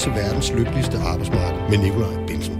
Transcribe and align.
til 0.00 0.10
verdens 0.10 0.52
lykkeligste 0.52 0.98
arbejdsmarked 0.98 1.60
med 1.70 1.78
Nikolaj 1.78 2.26
Bensen. 2.26 2.54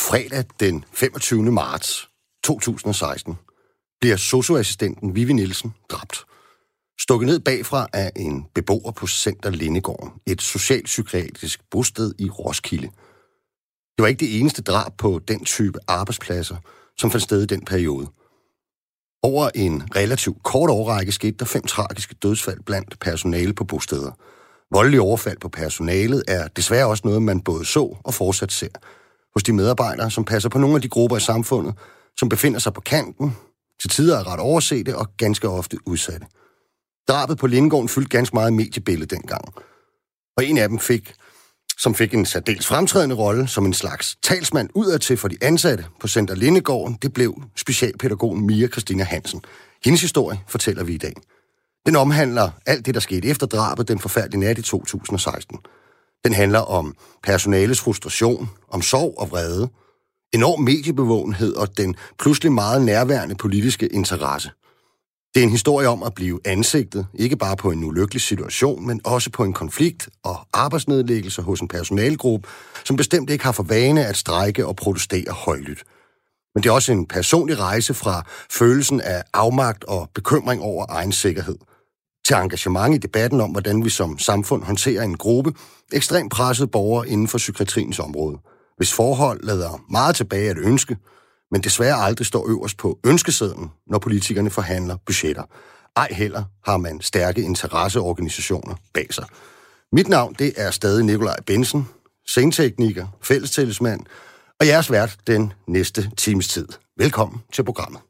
Fredag 0.00 0.44
den 0.60 0.84
25. 0.92 1.52
marts 1.52 2.08
2016 2.44 3.34
bliver 4.00 4.16
socioassistenten 4.16 5.14
Vivi 5.14 5.32
Nielsen 5.32 5.74
dræbt. 5.88 6.24
Stukket 7.00 7.26
ned 7.26 7.40
bagfra 7.40 7.86
af 7.92 8.12
en 8.16 8.46
beboer 8.54 8.92
på 8.92 9.06
Center 9.06 9.50
Lindegården, 9.50 10.12
et 10.26 10.42
socialpsykiatrisk 10.42 11.60
bosted 11.70 12.14
i 12.18 12.30
Roskilde. 12.30 12.86
Det 13.96 14.02
var 14.02 14.06
ikke 14.06 14.20
det 14.20 14.40
eneste 14.40 14.62
drab 14.62 14.92
på 14.98 15.20
den 15.28 15.44
type 15.44 15.78
arbejdspladser, 15.88 16.56
som 16.98 17.10
fandt 17.10 17.24
sted 17.24 17.42
i 17.42 17.46
den 17.46 17.64
periode– 17.64 18.08
over 19.24 19.50
en 19.54 19.82
relativt 19.96 20.42
kort 20.42 20.70
årrække 20.70 21.12
skete 21.12 21.36
der 21.38 21.44
fem 21.44 21.62
tragiske 21.62 22.14
dødsfald 22.22 22.60
blandt 22.66 23.00
personale 23.00 23.52
på 23.52 23.64
bosteder. 23.64 24.12
Voldelige 24.70 25.00
overfald 25.00 25.38
på 25.38 25.48
personalet 25.48 26.22
er 26.28 26.48
desværre 26.48 26.86
også 26.86 27.02
noget, 27.04 27.22
man 27.22 27.40
både 27.40 27.64
så 27.64 27.96
og 28.04 28.14
fortsat 28.14 28.52
ser 28.52 28.68
hos 29.34 29.42
de 29.42 29.52
medarbejdere, 29.52 30.10
som 30.10 30.24
passer 30.24 30.48
på 30.48 30.58
nogle 30.58 30.76
af 30.76 30.82
de 30.82 30.88
grupper 30.88 31.16
i 31.16 31.20
samfundet, 31.20 31.74
som 32.16 32.28
befinder 32.28 32.58
sig 32.58 32.72
på 32.72 32.80
kanten, 32.80 33.36
til 33.80 33.90
tider 33.90 34.18
er 34.18 34.32
ret 34.32 34.40
oversete 34.40 34.96
og 34.96 35.16
ganske 35.16 35.48
ofte 35.48 35.76
udsatte. 35.86 36.26
Drabet 37.08 37.38
på 37.38 37.46
Lindegården 37.46 37.88
fyldte 37.88 38.08
ganske 38.08 38.34
meget 38.36 38.52
mediebilledet 38.52 39.10
dengang. 39.10 39.44
Og 40.36 40.44
en 40.44 40.58
af 40.58 40.68
dem 40.68 40.78
fik 40.78 41.14
som 41.78 41.94
fik 41.94 42.14
en 42.14 42.26
særdeles 42.26 42.66
fremtrædende 42.66 43.14
rolle 43.14 43.48
som 43.48 43.66
en 43.66 43.74
slags 43.74 44.16
talsmand 44.22 44.68
udadtil 44.74 45.16
for 45.16 45.28
de 45.28 45.36
ansatte 45.42 45.86
på 46.00 46.08
Center 46.08 46.34
Lindegården, 46.34 46.98
det 47.02 47.12
blev 47.12 47.42
specialpædagogen 47.56 48.46
Mia 48.46 48.68
Christina 48.68 49.04
Hansen. 49.04 49.40
Hendes 49.84 50.00
historie 50.00 50.40
fortæller 50.48 50.84
vi 50.84 50.94
i 50.94 50.98
dag. 50.98 51.14
Den 51.86 51.96
omhandler 51.96 52.50
alt 52.66 52.86
det, 52.86 52.94
der 52.94 53.00
skete 53.00 53.28
efter 53.28 53.46
drabet 53.46 53.88
den 53.88 53.98
forfærdelige 53.98 54.40
nat 54.40 54.58
i 54.58 54.62
2016. 54.62 55.58
Den 56.24 56.32
handler 56.32 56.58
om 56.58 56.94
personalets 57.22 57.80
frustration, 57.80 58.50
om 58.70 58.82
sorg 58.82 59.14
og 59.18 59.30
vrede, 59.30 59.68
enorm 60.32 60.60
mediebevågenhed 60.60 61.54
og 61.54 61.76
den 61.76 61.96
pludselig 62.18 62.52
meget 62.52 62.82
nærværende 62.82 63.34
politiske 63.34 63.86
interesse– 63.86 64.50
det 65.34 65.40
er 65.40 65.44
en 65.44 65.50
historie 65.50 65.88
om 65.88 66.02
at 66.02 66.14
blive 66.14 66.40
ansigtet, 66.44 67.06
ikke 67.14 67.36
bare 67.36 67.56
på 67.56 67.70
en 67.70 67.84
ulykkelig 67.84 68.20
situation, 68.20 68.86
men 68.86 69.00
også 69.04 69.30
på 69.30 69.44
en 69.44 69.52
konflikt 69.52 70.08
og 70.24 70.46
arbejdsnedlæggelse 70.52 71.42
hos 71.42 71.60
en 71.60 71.68
personalgruppe, 71.68 72.48
som 72.84 72.96
bestemt 72.96 73.30
ikke 73.30 73.44
har 73.44 73.52
for 73.52 73.62
vane 73.62 74.06
at 74.06 74.16
strække 74.16 74.66
og 74.66 74.76
protestere 74.76 75.32
højlydt. 75.32 75.84
Men 76.54 76.62
det 76.62 76.68
er 76.68 76.72
også 76.72 76.92
en 76.92 77.06
personlig 77.06 77.58
rejse 77.58 77.94
fra 77.94 78.26
følelsen 78.50 79.00
af 79.00 79.22
afmagt 79.32 79.84
og 79.84 80.10
bekymring 80.14 80.62
over 80.62 80.86
egen 80.88 81.12
sikkerhed, 81.12 81.56
til 82.26 82.36
engagement 82.36 82.94
i 82.94 82.98
debatten 82.98 83.40
om, 83.40 83.50
hvordan 83.50 83.84
vi 83.84 83.90
som 83.90 84.18
samfund 84.18 84.64
håndterer 84.64 85.02
en 85.02 85.16
gruppe 85.16 85.52
ekstremt 85.92 86.32
pressede 86.32 86.68
borgere 86.68 87.08
inden 87.08 87.28
for 87.28 87.38
psykiatriens 87.38 87.98
område, 87.98 88.38
hvis 88.76 88.92
forhold 88.92 89.44
lader 89.44 89.84
meget 89.90 90.16
tilbage 90.16 90.50
at 90.50 90.58
ønske– 90.58 90.96
men 91.50 91.60
desværre 91.60 91.94
aldrig 91.94 92.26
står 92.26 92.48
øverst 92.48 92.76
på 92.76 92.98
ønskesedlen, 93.06 93.70
når 93.86 93.98
politikerne 93.98 94.50
forhandler 94.50 94.96
budgetter. 95.06 95.42
Ej 95.96 96.08
heller 96.10 96.44
har 96.64 96.76
man 96.76 97.00
stærke 97.00 97.42
interesseorganisationer 97.42 98.74
bag 98.94 99.14
sig. 99.14 99.24
Mit 99.92 100.08
navn, 100.08 100.34
det 100.38 100.52
er 100.56 100.70
stadig 100.70 101.04
Nikolaj 101.04 101.36
Bensen, 101.46 101.88
scenetekniker, 102.26 103.06
fællestillidsmand, 103.22 104.00
og 104.60 104.66
jeres 104.66 104.90
vært 104.90 105.16
den 105.26 105.52
næste 105.66 106.10
times 106.16 106.48
tid. 106.48 106.68
Velkommen 106.96 107.42
til 107.52 107.64
programmet. 107.64 108.00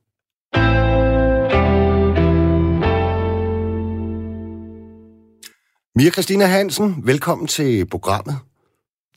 Mia 5.96 6.10
Christina 6.10 6.46
Hansen, 6.46 7.06
velkommen 7.06 7.46
til 7.46 7.86
programmet. 7.86 8.36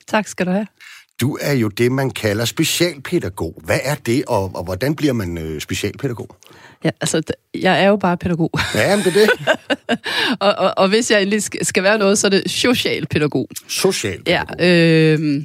Tak 0.07 0.27
skal 0.27 0.45
du 0.45 0.51
have. 0.51 0.67
Du 1.21 1.37
er 1.41 1.53
jo 1.53 1.67
det, 1.67 1.91
man 1.91 2.09
kalder 2.09 2.45
specialpædagog. 2.45 3.61
Hvad 3.65 3.79
er 3.83 3.95
det, 3.95 4.23
og, 4.27 4.51
og 4.55 4.63
hvordan 4.63 4.95
bliver 4.95 5.13
man 5.13 5.37
øh, 5.37 5.61
specialpædagog? 5.61 6.35
Ja, 6.83 6.89
altså, 7.01 7.21
jeg 7.53 7.83
er 7.83 7.87
jo 7.87 7.95
bare 7.95 8.17
pædagog. 8.17 8.51
Ja, 8.75 8.95
men 8.95 9.05
det 9.05 9.15
er 9.17 9.19
det. 9.19 9.29
og, 10.39 10.55
og, 10.57 10.73
og 10.77 10.89
hvis 10.89 11.11
jeg 11.11 11.21
endelig 11.21 11.43
skal 11.61 11.83
være 11.83 11.97
noget, 11.97 12.17
så 12.17 12.27
er 12.27 12.31
det 12.31 12.51
socialpædagog. 12.51 13.49
Socialpædagog. 13.67 14.55
Ja, 14.59 15.13
øh, 15.13 15.43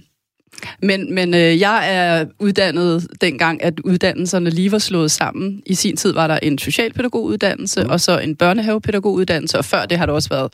men, 0.82 1.14
men 1.14 1.34
øh, 1.34 1.60
jeg 1.60 1.96
er 1.96 2.26
uddannet 2.38 3.08
dengang, 3.20 3.62
at 3.62 3.80
uddannelserne 3.80 4.50
lige 4.50 4.72
var 4.72 4.78
slået 4.78 5.10
sammen. 5.10 5.62
I 5.66 5.74
sin 5.74 5.96
tid 5.96 6.12
var 6.12 6.26
der 6.26 6.38
en 6.42 6.58
socialpædagoguddannelse, 6.58 7.84
mm. 7.84 7.90
og 7.90 8.00
så 8.00 8.18
en 8.18 8.36
børnehavepædagoguddannelse, 8.36 9.58
og 9.58 9.64
før 9.64 9.86
det 9.86 9.98
har 9.98 10.06
der 10.06 10.12
også 10.12 10.28
været 10.28 10.52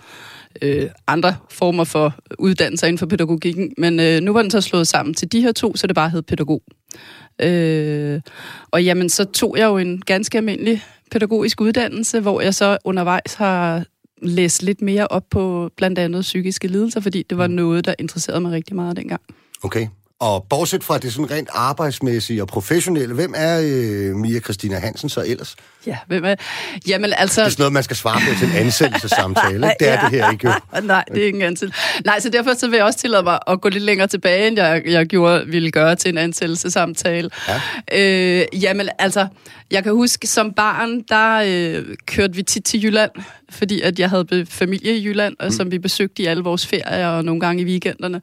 øh, 0.63 0.91
andre 1.07 1.37
former 1.51 1.85
for 1.85 2.15
uddannelser 2.39 2.87
inden 2.87 2.99
for 2.99 3.07
pædagogikken. 3.07 3.73
Men 3.79 4.01
øh, 4.01 4.21
nu 4.21 4.33
var 4.33 4.43
den 4.43 4.51
så 4.51 4.61
slået 4.61 4.89
sammen 4.89 5.15
til 5.15 5.33
de 5.33 5.41
her 5.41 5.53
to, 5.53 5.77
så 5.77 5.87
det 5.87 5.95
bare 5.95 6.11
hed 6.11 6.23
pædagog. 6.23 6.63
Øh, 7.43 8.21
og 8.71 8.85
jamen, 8.85 9.09
så 9.09 9.25
tog 9.25 9.59
jeg 9.59 9.67
jo 9.67 9.79
en 9.79 10.01
ganske 10.01 10.39
almindelig 10.39 10.83
pædagogisk 11.11 11.61
uddannelse, 11.61 12.21
hvor 12.21 12.41
jeg 12.41 12.55
så 12.55 12.79
undervejs 12.85 13.35
har 13.35 13.85
læst 14.23 14.63
lidt 14.63 14.83
mere 14.83 15.07
op 15.07 15.25
på 15.31 15.71
blandt 15.77 15.99
andet 15.99 16.21
psykiske 16.21 16.69
lidelser, 16.69 17.01
fordi 17.01 17.23
det 17.31 17.39
var 17.39 17.47
mm. 17.47 17.55
noget, 17.55 17.85
der 17.85 17.95
interesserede 17.99 18.41
mig 18.41 18.53
rigtig 18.53 18.77
meget 18.77 18.97
dengang. 18.97 19.21
Okay. 19.63 19.87
Og 20.21 20.47
bortset 20.51 20.85
fra 20.85 20.99
det 20.99 21.13
sådan 21.13 21.31
rent 21.31 21.49
arbejdsmæssige 21.53 22.43
og 22.43 22.49
professionelle, 22.49 23.15
hvem 23.15 23.35
er 23.37 23.61
øh, 23.65 24.17
Mia 24.17 24.41
Christina 24.41 24.79
Hansen 24.79 25.09
så 25.09 25.25
ellers? 25.27 25.57
Ja, 25.87 25.97
hvem 26.07 26.25
er... 26.25 26.35
Jamen 26.89 27.13
altså... 27.17 27.41
Det 27.41 27.47
er 27.47 27.51
sådan 27.51 27.63
noget, 27.63 27.73
man 27.73 27.83
skal 27.83 27.97
svare 27.97 28.21
på 28.21 28.39
til 28.39 28.49
en 28.49 28.55
ansættelsessamtale. 28.55 29.71
Det 29.81 29.89
er 29.89 29.93
ja. 29.93 30.01
det 30.01 30.11
her 30.11 30.31
ikke 30.31 30.49
jo. 30.49 30.81
Nej, 30.83 31.05
det 31.13 31.23
er 31.23 31.27
ikke 31.27 31.37
en 31.39 31.45
ansættelse. 31.45 31.83
Nej, 32.05 32.21
så 32.21 32.29
derfor 32.29 32.55
så 32.55 32.69
vil 32.69 32.77
jeg 32.77 32.85
også 32.85 32.99
tillade 32.99 33.23
mig 33.23 33.39
at 33.47 33.61
gå 33.61 33.69
lidt 33.69 33.85
længere 33.85 34.09
tilbage, 34.09 34.49
end 34.49 34.59
jeg, 34.59 34.83
jeg 34.87 35.07
gjorde, 35.07 35.47
ville 35.47 35.71
gøre 35.71 35.97
til 35.97 36.09
en 36.09 36.19
ansættelsessamtale. 36.19 37.31
Ja. 37.49 37.61
Øh, 37.93 38.63
jamen 38.63 38.89
altså, 38.99 39.27
jeg 39.71 39.83
kan 39.83 39.93
huske, 39.93 40.27
som 40.27 40.53
barn, 40.53 41.01
der 41.01 41.43
øh, 41.47 41.97
kørte 42.07 42.35
vi 42.35 42.43
tit 42.43 42.65
til 42.65 42.85
Jylland, 42.85 43.11
fordi 43.51 43.81
at 43.81 43.99
jeg 43.99 44.11
havde 44.11 44.47
familie 44.51 44.97
i 44.97 45.05
Jylland, 45.05 45.37
og 45.39 45.47
mm. 45.47 45.51
som 45.51 45.71
vi 45.71 45.79
besøgte 45.79 46.23
i 46.23 46.27
alle 46.27 46.43
vores 46.43 46.67
ferier 46.67 47.09
og 47.09 47.25
nogle 47.25 47.41
gange 47.41 47.63
i 47.63 47.67
weekenderne. 47.67 48.23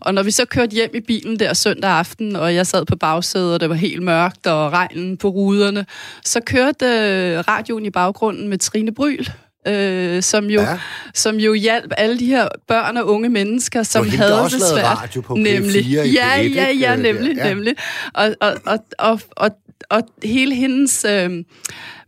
Og 0.00 0.14
når 0.14 0.22
vi 0.22 0.30
så 0.30 0.44
kørte 0.44 0.74
hjem 0.74 0.90
i 0.94 1.00
bilen 1.00 1.38
der 1.38 1.52
søndag 1.52 1.90
aften, 1.90 2.36
og 2.36 2.54
jeg 2.54 2.66
sad 2.66 2.84
på 2.84 2.96
bagsædet, 2.96 3.54
og 3.54 3.60
det 3.60 3.68
var 3.68 3.74
helt 3.74 4.02
mørkt, 4.02 4.46
og 4.46 4.72
regnen 4.72 5.16
på 5.16 5.28
ruderne, 5.28 5.86
så 6.24 6.40
kørte 6.40 6.86
øh, 6.86 7.38
radioen 7.38 7.84
i 7.84 7.90
baggrunden 7.90 8.48
med 8.48 8.58
Trine 8.58 8.94
Bryl, 8.94 9.26
øh, 9.68 10.22
som, 10.22 10.44
jo, 10.44 10.60
ja. 10.60 10.78
som 11.14 11.36
jo 11.36 11.54
hjalp 11.54 11.92
alle 11.96 12.18
de 12.18 12.26
her 12.26 12.48
børn 12.68 12.96
og 12.96 13.06
unge 13.06 13.28
mennesker, 13.28 13.82
som 13.82 14.08
havde 14.08 14.32
det 14.32 14.50
svært. 14.50 14.98
radio 15.02 15.20
på 15.20 15.34
nemlig. 15.34 15.84
P4 15.84 15.88
i 15.88 16.12
ja, 16.12 16.40
ja, 16.40 16.70
ja, 16.80 16.96
nemlig, 16.96 17.36
ja. 17.36 17.48
nemlig. 17.48 17.74
Og, 18.14 18.34
og, 18.40 18.54
og, 18.66 18.78
og, 18.98 19.20
og, 19.30 19.50
og 19.90 20.02
hele 20.24 20.54
hendes 20.54 21.04
øh, 21.04 21.44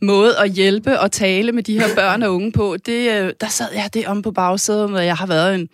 måde 0.03 0.39
at 0.39 0.51
hjælpe 0.51 1.01
og 1.01 1.13
tale 1.13 1.53
med 1.53 1.63
de 1.63 1.81
her 1.81 1.95
børn 1.95 2.23
og 2.23 2.35
unge 2.35 2.53
på, 2.53 2.77
det, 2.87 3.11
øh, 3.13 3.33
der 3.41 3.49
sad 3.49 3.69
jeg 3.75 3.91
det 3.95 4.07
om 4.07 4.23
på 4.23 4.31
bagsædet, 4.31 4.95
og 4.95 5.07
jeg 5.07 5.17
har 5.17 5.27
været 5.27 5.55
en 5.55 5.69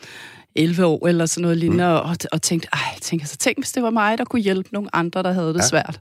11 0.57 0.85
år 0.87 1.07
eller 1.07 1.27
sådan 1.27 1.43
noget 1.43 1.57
lignende, 1.57 1.85
mm. 1.85 2.11
og, 2.11 2.17
og 2.33 2.43
tænkte, 2.43 2.69
ej, 2.73 2.99
tænk, 3.01 3.23
altså, 3.23 3.37
tænk, 3.37 3.59
hvis 3.59 3.73
det 3.73 3.83
var 3.83 3.91
mig, 3.91 4.19
der 4.19 4.25
kunne 4.25 4.43
hjælpe 4.43 4.69
nogle 4.73 4.97
andre, 4.97 5.23
der 5.23 5.33
havde 5.33 5.55
det 5.55 5.61
ja. 5.61 5.67
svært. 5.67 6.01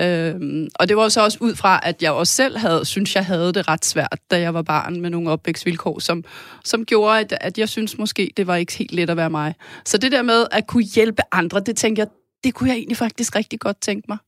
Øhm, 0.00 0.68
og 0.74 0.88
det 0.88 0.96
var 0.96 1.08
så 1.08 1.24
også 1.24 1.38
ud 1.40 1.54
fra, 1.54 1.80
at 1.82 2.02
jeg 2.02 2.12
også 2.12 2.34
selv 2.34 2.58
havde, 2.58 2.84
synes 2.84 3.14
jeg 3.14 3.24
havde 3.24 3.52
det 3.52 3.68
ret 3.68 3.84
svært, 3.84 4.18
da 4.30 4.40
jeg 4.40 4.54
var 4.54 4.62
barn 4.62 5.00
med 5.00 5.10
nogle 5.10 5.30
opvækstvilkår, 5.30 5.98
som, 5.98 6.24
som 6.64 6.84
gjorde, 6.84 7.20
at, 7.20 7.34
at 7.40 7.58
jeg 7.58 7.68
synes 7.68 7.98
måske, 7.98 8.32
det 8.36 8.46
var 8.46 8.56
ikke 8.56 8.76
helt 8.76 8.92
let 8.92 9.10
at 9.10 9.16
være 9.16 9.30
mig. 9.30 9.54
Så 9.84 9.98
det 9.98 10.12
der 10.12 10.22
med 10.22 10.46
at 10.50 10.66
kunne 10.66 10.84
hjælpe 10.84 11.22
andre, 11.32 11.60
det 11.60 11.76
tænkte 11.76 12.00
jeg, 12.00 12.08
det 12.44 12.54
kunne 12.54 12.68
jeg 12.68 12.76
egentlig 12.76 12.96
faktisk 12.96 13.36
rigtig 13.36 13.60
godt 13.60 13.80
tænke 13.80 14.06
mig. 14.08 14.18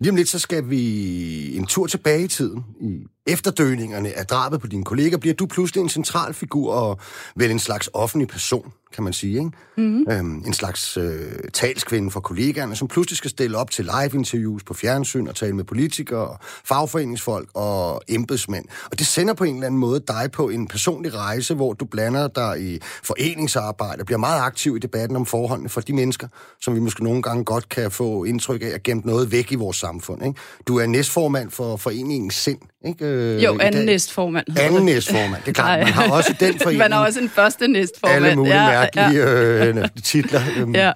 Lige 0.00 0.10
om 0.10 0.16
lidt, 0.16 0.28
så 0.28 0.38
skal 0.38 0.70
vi 0.70 1.56
en 1.56 1.66
tur 1.66 1.86
tilbage 1.86 2.24
i 2.24 2.28
tiden. 2.28 2.64
I 2.80 3.06
efterdøningerne 3.32 4.18
af 4.18 4.26
drabet 4.26 4.60
på 4.60 4.66
dine 4.66 4.84
kolleger 4.84 5.16
bliver 5.16 5.34
du 5.34 5.46
pludselig 5.46 5.82
en 5.82 5.88
central 5.88 6.34
figur 6.34 6.72
og 6.72 7.00
vel 7.34 7.50
en 7.50 7.58
slags 7.58 7.90
offentlig 7.92 8.28
person 8.28 8.72
kan 8.92 9.04
man 9.04 9.12
sige. 9.12 9.38
Ikke? 9.38 9.50
Mm-hmm. 9.76 10.06
Øhm, 10.10 10.42
en 10.46 10.52
slags 10.52 10.96
øh, 10.96 11.32
talskvinde 11.52 12.10
for 12.10 12.20
kollegaerne, 12.20 12.76
som 12.76 12.88
pludselig 12.88 13.16
skal 13.16 13.30
stille 13.30 13.58
op 13.58 13.70
til 13.70 13.84
live-interviews 13.84 14.64
på 14.64 14.74
fjernsyn 14.74 15.26
og 15.26 15.36
tale 15.36 15.52
med 15.52 15.64
politikere, 15.64 16.36
fagforeningsfolk 16.64 17.48
og 17.54 18.02
embedsmænd. 18.08 18.64
Og 18.90 18.98
det 18.98 19.06
sender 19.06 19.34
på 19.34 19.44
en 19.44 19.54
eller 19.54 19.66
anden 19.66 19.80
måde 19.80 20.00
dig 20.08 20.30
på 20.32 20.48
en 20.48 20.68
personlig 20.68 21.14
rejse, 21.14 21.54
hvor 21.54 21.72
du 21.72 21.84
blander 21.84 22.28
dig 22.28 22.60
i 22.60 22.78
foreningsarbejde 22.82 24.00
og 24.00 24.06
bliver 24.06 24.18
meget 24.18 24.40
aktiv 24.40 24.76
i 24.76 24.78
debatten 24.78 25.16
om 25.16 25.26
forholdene 25.26 25.68
for 25.68 25.80
de 25.80 25.92
mennesker, 25.92 26.28
som 26.60 26.74
vi 26.74 26.80
måske 26.80 27.04
nogle 27.04 27.22
gange 27.22 27.44
godt 27.44 27.68
kan 27.68 27.90
få 27.90 28.24
indtryk 28.24 28.62
af 28.62 28.70
at 28.74 28.82
gemt 28.82 29.04
noget 29.04 29.32
væk 29.32 29.52
i 29.52 29.54
vores 29.54 29.76
samfund. 29.76 30.26
Ikke? 30.26 30.40
Du 30.66 30.78
er 30.78 30.86
næstformand 30.86 31.50
for 31.50 31.76
foreningen 31.76 32.30
Sind. 32.30 32.58
Ikke? 32.86 33.04
Øh, 33.04 33.44
jo, 33.44 33.58
anden 33.60 33.86
næstformand. 33.86 34.46
Anden 34.58 34.84
næstformand, 34.84 35.42
det 35.42 35.48
er 35.48 35.52
klart. 35.52 35.78
Man 35.78 35.88
har 35.88 36.10
også 36.10 36.34
den 36.40 36.58
forening. 36.62 36.78
Man 36.78 36.92
har 36.92 37.06
også 37.06 37.20
en 37.20 37.28
første 37.28 37.68
næstformand. 37.68 38.24
Alle 38.24 38.36
mulige 38.36 38.62
ja, 38.62 38.70
mærkelige 38.70 39.28
ja. 39.28 39.66
øh, 39.66 39.88
titler. 40.04 40.40
Øhm. 40.58 40.74
Ja. 40.74 40.92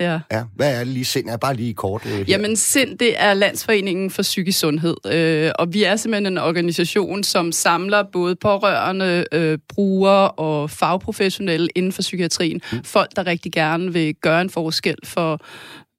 Ja. 0.00 0.20
ja. 0.32 0.42
Hvad 0.56 0.74
er 0.74 0.78
det 0.78 0.86
lige 0.86 1.04
sind? 1.04 1.28
Er 1.28 1.36
bare 1.36 1.54
lige 1.54 1.74
kort 1.74 2.06
øh. 2.06 2.30
Jamen 2.30 2.56
sind, 2.56 2.98
det 2.98 3.22
er 3.22 3.34
Landsforeningen 3.34 4.10
for 4.10 4.22
Psykisk 4.22 4.58
Sundhed, 4.58 4.96
øh, 5.12 5.50
og 5.58 5.72
vi 5.72 5.82
er 5.82 5.96
simpelthen 5.96 6.32
en 6.32 6.38
organisation, 6.38 7.24
som 7.24 7.52
samler 7.52 8.02
både 8.12 8.36
pårørende, 8.36 9.24
øh, 9.32 9.58
brugere 9.68 10.30
og 10.30 10.70
fagprofessionelle 10.70 11.68
inden 11.74 11.92
for 11.92 12.02
psykiatrien. 12.02 12.60
Mm. 12.72 12.84
Folk, 12.84 13.16
der 13.16 13.26
rigtig 13.26 13.52
gerne 13.52 13.92
vil 13.92 14.14
gøre 14.14 14.40
en 14.40 14.50
forskel 14.50 14.96
for 15.04 15.40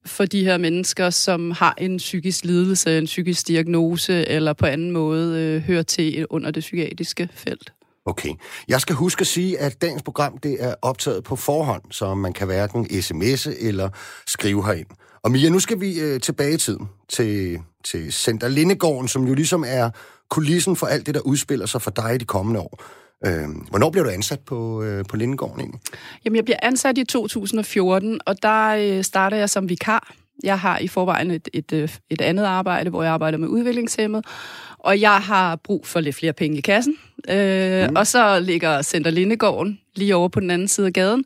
for 0.06 0.24
de 0.24 0.44
her 0.44 0.58
mennesker, 0.58 1.10
som 1.10 1.50
har 1.50 1.74
en 1.78 1.96
psykisk 1.96 2.44
lidelse, 2.44 2.98
en 2.98 3.04
psykisk 3.04 3.48
diagnose, 3.48 4.28
eller 4.28 4.52
på 4.52 4.66
anden 4.66 4.90
måde 4.90 5.40
øh, 5.40 5.62
hører 5.62 5.82
til 5.82 6.26
under 6.30 6.50
det 6.50 6.60
psykiatriske 6.60 7.28
felt. 7.34 7.72
Okay. 8.04 8.30
Jeg 8.68 8.80
skal 8.80 8.94
huske 8.94 9.20
at 9.20 9.26
sige, 9.26 9.58
at 9.58 9.82
dagens 9.82 10.02
program 10.02 10.38
det 10.38 10.56
er 10.60 10.74
optaget 10.82 11.24
på 11.24 11.36
forhånd, 11.36 11.82
så 11.90 12.14
man 12.14 12.32
kan 12.32 12.46
hverken 12.46 12.86
sms'e 12.86 13.66
eller 13.66 13.88
skrive 14.26 14.64
herind. 14.64 14.86
Og 15.22 15.30
Mia, 15.30 15.48
nu 15.48 15.60
skal 15.60 15.80
vi 15.80 16.00
øh, 16.00 16.20
tilbage 16.20 16.54
i 16.54 16.56
tiden 16.56 16.88
til, 17.08 17.58
til 17.84 18.12
Center 18.12 18.48
Lindegården, 18.48 19.08
som 19.08 19.26
jo 19.26 19.34
ligesom 19.34 19.64
er 19.66 19.90
kulissen 20.30 20.76
for 20.76 20.86
alt 20.86 21.06
det, 21.06 21.14
der 21.14 21.20
udspiller 21.20 21.66
sig 21.66 21.82
for 21.82 21.90
dig 21.90 22.14
i 22.14 22.18
de 22.18 22.24
kommende 22.24 22.60
år. 22.60 22.82
Øh, 23.26 23.48
hvornår 23.70 23.90
bliver 23.90 24.04
du 24.04 24.10
ansat 24.10 24.40
på, 24.40 24.82
øh, 24.82 25.04
på 25.08 25.16
Lindegården 25.16 25.60
egentlig? 25.60 25.80
Jamen, 26.24 26.36
jeg 26.36 26.44
bliver 26.44 26.58
ansat 26.62 26.98
i 26.98 27.04
2014, 27.04 28.20
og 28.26 28.42
der 28.42 28.68
øh, 28.68 29.04
starter 29.04 29.36
jeg 29.36 29.50
som 29.50 29.68
vikar. 29.68 30.14
Jeg 30.44 30.58
har 30.58 30.78
i 30.78 30.88
forvejen 30.88 31.30
et, 31.30 31.48
et, 31.52 31.72
øh, 31.72 31.88
et 32.10 32.20
andet 32.20 32.44
arbejde, 32.44 32.90
hvor 32.90 33.02
jeg 33.02 33.12
arbejder 33.12 33.38
med 33.38 33.48
udviklingshemmet, 33.48 34.26
og 34.78 35.00
jeg 35.00 35.16
har 35.16 35.56
brug 35.56 35.86
for 35.86 36.00
lidt 36.00 36.16
flere 36.16 36.32
penge 36.32 36.58
i 36.58 36.60
kassen. 36.60 36.96
Øh, 37.28 37.88
mm. 37.88 37.96
Og 37.96 38.06
så 38.06 38.40
ligger 38.40 38.82
Center 38.82 39.10
Lindegården 39.10 39.78
lige 39.96 40.16
over 40.16 40.28
på 40.28 40.40
den 40.40 40.50
anden 40.50 40.68
side 40.68 40.86
af 40.86 40.92
gaden. 40.92 41.24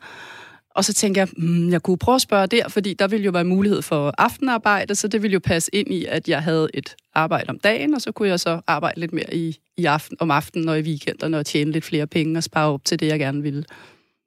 Og 0.77 0.85
så 0.85 0.95
tænker 0.95 1.21
jeg, 1.21 1.29
mm, 1.37 1.71
jeg 1.71 1.83
kunne 1.83 1.99
prøve 1.99 2.15
at 2.15 2.21
spørge 2.21 2.47
der, 2.47 2.69
fordi 2.69 2.95
der 2.95 3.09
ville 3.09 3.25
jo 3.25 3.31
være 3.31 3.45
mulighed 3.45 3.83
for 3.83 4.15
aftenarbejde, 4.19 4.95
så 4.95 5.09
det 5.09 5.23
ville 5.23 5.33
jo 5.33 5.41
passe 5.45 5.75
ind 5.75 5.95
i, 5.95 6.05
at 6.05 6.29
jeg 6.29 6.43
havde 6.43 6.69
et 6.75 6.97
arbejde 7.15 7.51
om 7.51 7.59
dagen, 7.59 7.95
og 7.95 8.01
så 8.01 8.13
kunne 8.13 8.29
jeg 8.29 8.41
så 8.41 8.61
arbejde 8.67 9.01
lidt 9.01 9.13
mere 9.13 9.35
i, 9.35 9.59
i 9.77 9.85
aften, 9.85 10.17
om 10.21 10.31
aftenen 10.31 10.69
og 10.69 10.79
i 10.79 10.83
weekenderne 10.83 11.39
og 11.39 11.47
tjene 11.47 11.71
lidt 11.71 11.85
flere 11.85 12.07
penge 12.07 12.39
og 12.39 12.43
spare 12.43 12.73
op 12.73 12.85
til 12.85 13.01
det, 13.01 13.07
jeg 13.07 13.19
gerne 13.19 13.43
ville. 13.43 13.65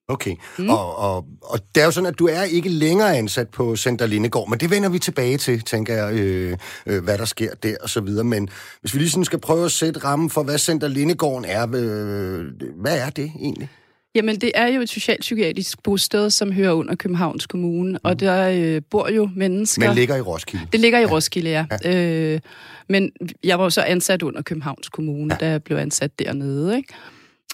Okay, 0.09 0.35
mm. 0.57 0.69
og, 0.69 0.95
og, 0.95 1.25
og 1.41 1.59
det 1.75 1.81
er 1.81 1.85
jo 1.85 1.91
sådan, 1.91 2.07
at 2.07 2.19
du 2.19 2.27
er 2.27 2.43
ikke 2.43 2.69
længere 2.69 3.17
ansat 3.17 3.49
på 3.49 3.75
Center 3.75 4.05
Lindegård, 4.05 4.49
men 4.49 4.59
det 4.59 4.69
vender 4.69 4.89
vi 4.89 4.99
tilbage 4.99 5.37
til, 5.37 5.61
tænker 5.61 5.93
jeg, 5.93 6.13
øh, 6.13 6.57
øh, 6.85 7.03
hvad 7.03 7.17
der 7.17 7.25
sker 7.25 7.55
der 7.55 7.75
og 7.81 7.89
så 7.89 8.01
videre. 8.01 8.23
Men 8.23 8.49
hvis 8.81 8.93
vi 8.93 8.99
lige 8.99 9.09
sådan 9.09 9.25
skal 9.25 9.39
prøve 9.39 9.65
at 9.65 9.71
sætte 9.71 9.99
rammen 9.99 10.29
for, 10.29 10.43
hvad 10.43 10.57
Center 10.57 10.87
Lindegården 10.87 11.45
er, 11.45 11.67
øh, 11.75 12.45
hvad 12.81 12.99
er 12.99 13.09
det 13.09 13.31
egentlig? 13.39 13.69
Jamen, 14.19 14.41
det 14.41 14.51
er 14.55 14.67
jo 14.67 14.81
et 14.81 14.89
socialpsykiatrisk 14.89 15.83
bosted, 15.83 16.29
som 16.29 16.51
hører 16.51 16.73
under 16.73 16.95
Københavns 16.95 17.47
Kommune, 17.47 17.91
mm. 17.91 17.97
og 18.03 18.19
der 18.19 18.49
øh, 18.49 18.81
bor 18.89 19.09
jo 19.09 19.29
mennesker... 19.35 19.87
Men 19.87 19.95
ligger 19.95 20.15
i 20.15 20.21
Roskilde? 20.21 20.67
Det 20.71 20.79
ligger 20.79 20.99
i 20.99 21.01
ja. 21.01 21.07
Roskilde, 21.11 21.49
ja. 21.49 21.65
ja. 21.83 22.33
Øh, 22.33 22.39
men 22.89 23.11
jeg 23.43 23.59
var 23.59 23.63
jo 23.63 23.69
så 23.69 23.81
ansat 23.81 24.21
under 24.21 24.41
Københavns 24.41 24.89
Kommune, 24.89 25.33
ja. 25.33 25.45
da 25.45 25.51
jeg 25.51 25.63
blev 25.63 25.77
ansat 25.77 26.19
dernede, 26.19 26.77
ikke? 26.77 26.93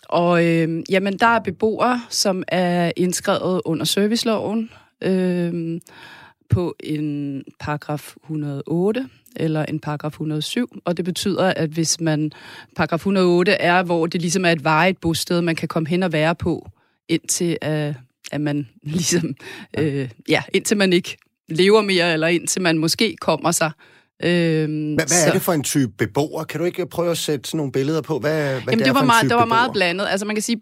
Og 0.04 0.46
øh, 0.46 0.84
jamen, 0.90 1.18
der 1.18 1.28
er 1.28 1.40
beboere, 1.40 2.02
som 2.10 2.44
er 2.48 2.92
indskrevet 2.96 3.62
under 3.66 3.86
serviceloven 3.86 4.70
øh, 5.02 5.82
på 6.50 6.76
en 6.80 7.44
paragraf 7.60 8.14
108 8.24 9.10
eller 9.36 9.66
en 9.66 9.80
paragraf 9.80 10.12
107, 10.12 10.82
og 10.86 10.98
det 10.98 11.06
betyder, 11.06 11.54
at 11.54 11.70
hvis 11.70 12.02
man... 12.02 12.32
Paragraf 12.76 13.00
108 13.00 13.52
er, 13.52 13.84
hvor 13.84 14.06
det 14.06 14.22
ligesom 14.22 14.46
er 14.46 14.52
et 14.52 14.64
varigt 14.64 15.02
bosted, 15.02 15.42
man 15.42 15.56
kan 15.56 15.68
komme 15.68 15.90
hen 15.90 16.04
og 16.04 16.14
være 16.14 16.36
på, 16.36 16.70
indtil 17.10 17.58
uh, 17.66 17.96
at 18.32 18.42
man 18.42 18.68
ligesom... 18.84 19.36
Øh, 19.78 20.10
ja, 20.30 20.44
indtil 20.54 20.78
man 20.78 20.94
ikke 20.94 21.18
lever 21.50 21.82
mere, 21.82 22.14
eller 22.14 22.28
indtil 22.28 22.62
man 22.62 22.78
måske 22.78 23.16
kommer 23.22 23.52
sig 23.52 23.72
Øhm, 24.24 24.94
hvad, 24.94 25.06
hvad 25.08 25.28
er 25.28 25.32
det 25.32 25.42
for 25.42 25.54
en 25.54 25.64
type 25.64 25.92
beboer? 25.98 26.44
Kan 26.44 26.60
du 26.60 26.66
ikke 26.66 26.86
prøve 26.86 27.12
at 27.12 27.18
sætte 27.18 27.50
sådan 27.50 27.58
nogle 27.58 27.72
billeder 27.72 28.02
på, 28.02 28.20
hvad, 28.20 28.32
hvad 28.32 28.54
Jamen, 28.54 28.80
det, 28.80 28.86
det 28.86 28.96
var 28.96 29.04
meget, 29.04 29.30
det 29.30 29.36
var 29.36 29.46
meget 29.46 29.72
blandet. 29.74 30.08
Altså 30.10 30.26
man 30.26 30.36
kan 30.36 30.44
sige, 30.44 30.62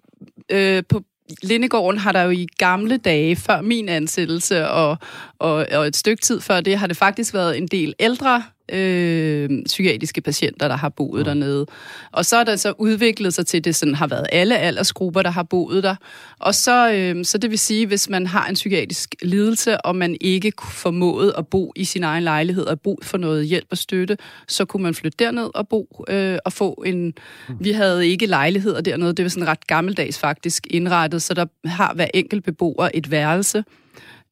øh, 0.49 0.83
på 0.89 1.01
Lindegården 1.43 1.99
har 1.99 2.11
der 2.11 2.21
jo 2.21 2.29
i 2.29 2.47
gamle 2.57 2.97
dage, 2.97 3.35
før 3.35 3.61
min 3.61 3.89
ansættelse 3.89 4.69
og, 4.69 4.97
og, 5.39 5.67
og 5.71 5.87
et 5.87 5.95
stykke 5.95 6.21
tid 6.21 6.41
før 6.41 6.61
det, 6.61 6.77
har 6.77 6.87
det 6.87 6.97
faktisk 6.97 7.33
været 7.33 7.57
en 7.57 7.67
del 7.67 7.93
ældre 7.99 8.43
øh, 8.71 9.49
psykiatriske 9.65 10.21
patienter, 10.21 10.67
der 10.67 10.75
har 10.75 10.89
boet 10.89 11.19
mm. 11.19 11.25
dernede. 11.25 11.65
Og 12.11 12.25
så 12.25 12.37
er 12.37 12.43
der 12.43 12.55
så 12.55 12.73
udviklet 12.77 13.33
sig 13.33 13.45
til, 13.45 13.57
at 13.57 13.65
det 13.65 13.75
sådan 13.75 13.95
har 13.95 14.07
været 14.07 14.25
alle 14.31 14.57
aldersgrupper, 14.57 15.21
der 15.21 15.29
har 15.29 15.43
boet 15.43 15.83
der. 15.83 15.95
Og 16.39 16.55
så, 16.55 16.91
øh, 16.93 17.25
så 17.25 17.37
det 17.37 17.49
vil 17.49 17.59
sige, 17.59 17.87
hvis 17.87 18.09
man 18.09 18.27
har 18.27 18.47
en 18.47 18.53
psykiatrisk 18.53 19.15
lidelse, 19.21 19.81
og 19.81 19.95
man 19.95 20.17
ikke 20.21 20.53
formået 20.71 21.33
at 21.37 21.47
bo 21.47 21.73
i 21.75 21.85
sin 21.85 22.03
egen 22.03 22.23
lejlighed 22.23 22.65
og 22.65 22.81
bo 22.81 22.99
for 23.01 23.17
noget 23.17 23.47
hjælp 23.47 23.67
og 23.71 23.77
støtte, 23.77 24.17
så 24.47 24.65
kunne 24.65 24.83
man 24.83 24.93
flytte 24.93 25.25
derned 25.25 25.49
og 25.55 25.67
bo 25.67 26.03
øh, 26.09 26.37
og 26.45 26.53
få 26.53 26.83
en... 26.85 27.13
Mm. 27.49 27.55
Vi 27.59 27.71
havde 27.71 28.07
ikke 28.07 28.25
lejligheder 28.25 28.81
dernede, 28.81 29.13
det 29.13 29.23
var 29.23 29.29
sådan 29.29 29.47
ret 29.47 29.67
gammeldags 29.67 30.19
faktisk 30.19 30.67
indrettet, 30.69 31.21
så 31.21 31.33
der 31.33 31.45
har 31.65 31.93
hver 31.93 32.07
enkelt 32.13 32.43
beboer 32.43 32.89
et 32.93 33.11
værelse, 33.11 33.63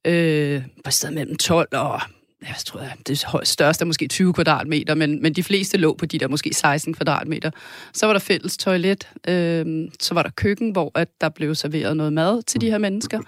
øh, 0.07 0.61
på 0.83 0.91
stedet 0.91 1.15
mellem 1.15 1.37
12 1.37 1.67
og 1.71 2.01
jeg 2.47 2.55
tror, 2.65 2.81
det 3.07 3.47
største 3.47 3.83
er 3.83 3.85
måske 3.85 4.07
20 4.07 4.33
kvadratmeter, 4.33 4.95
men, 4.95 5.21
men 5.21 5.33
de 5.33 5.43
fleste 5.43 5.77
lå 5.77 5.95
på 5.95 6.05
de 6.05 6.17
der 6.17 6.27
måske 6.27 6.53
16 6.53 6.93
kvadratmeter. 6.93 7.51
Så 7.93 8.05
var 8.05 8.13
der 8.13 8.19
fælles 8.19 8.57
toilet, 8.57 9.09
øh, 9.27 9.87
så 9.99 10.13
var 10.13 10.23
der 10.23 10.29
køkken, 10.29 10.71
hvor 10.71 10.91
at 10.95 11.07
der 11.21 11.29
blev 11.29 11.55
serveret 11.55 11.97
noget 11.97 12.13
mad 12.13 12.41
til 12.43 12.61
de 12.61 12.69
her 12.69 12.77
mennesker. 12.77 13.19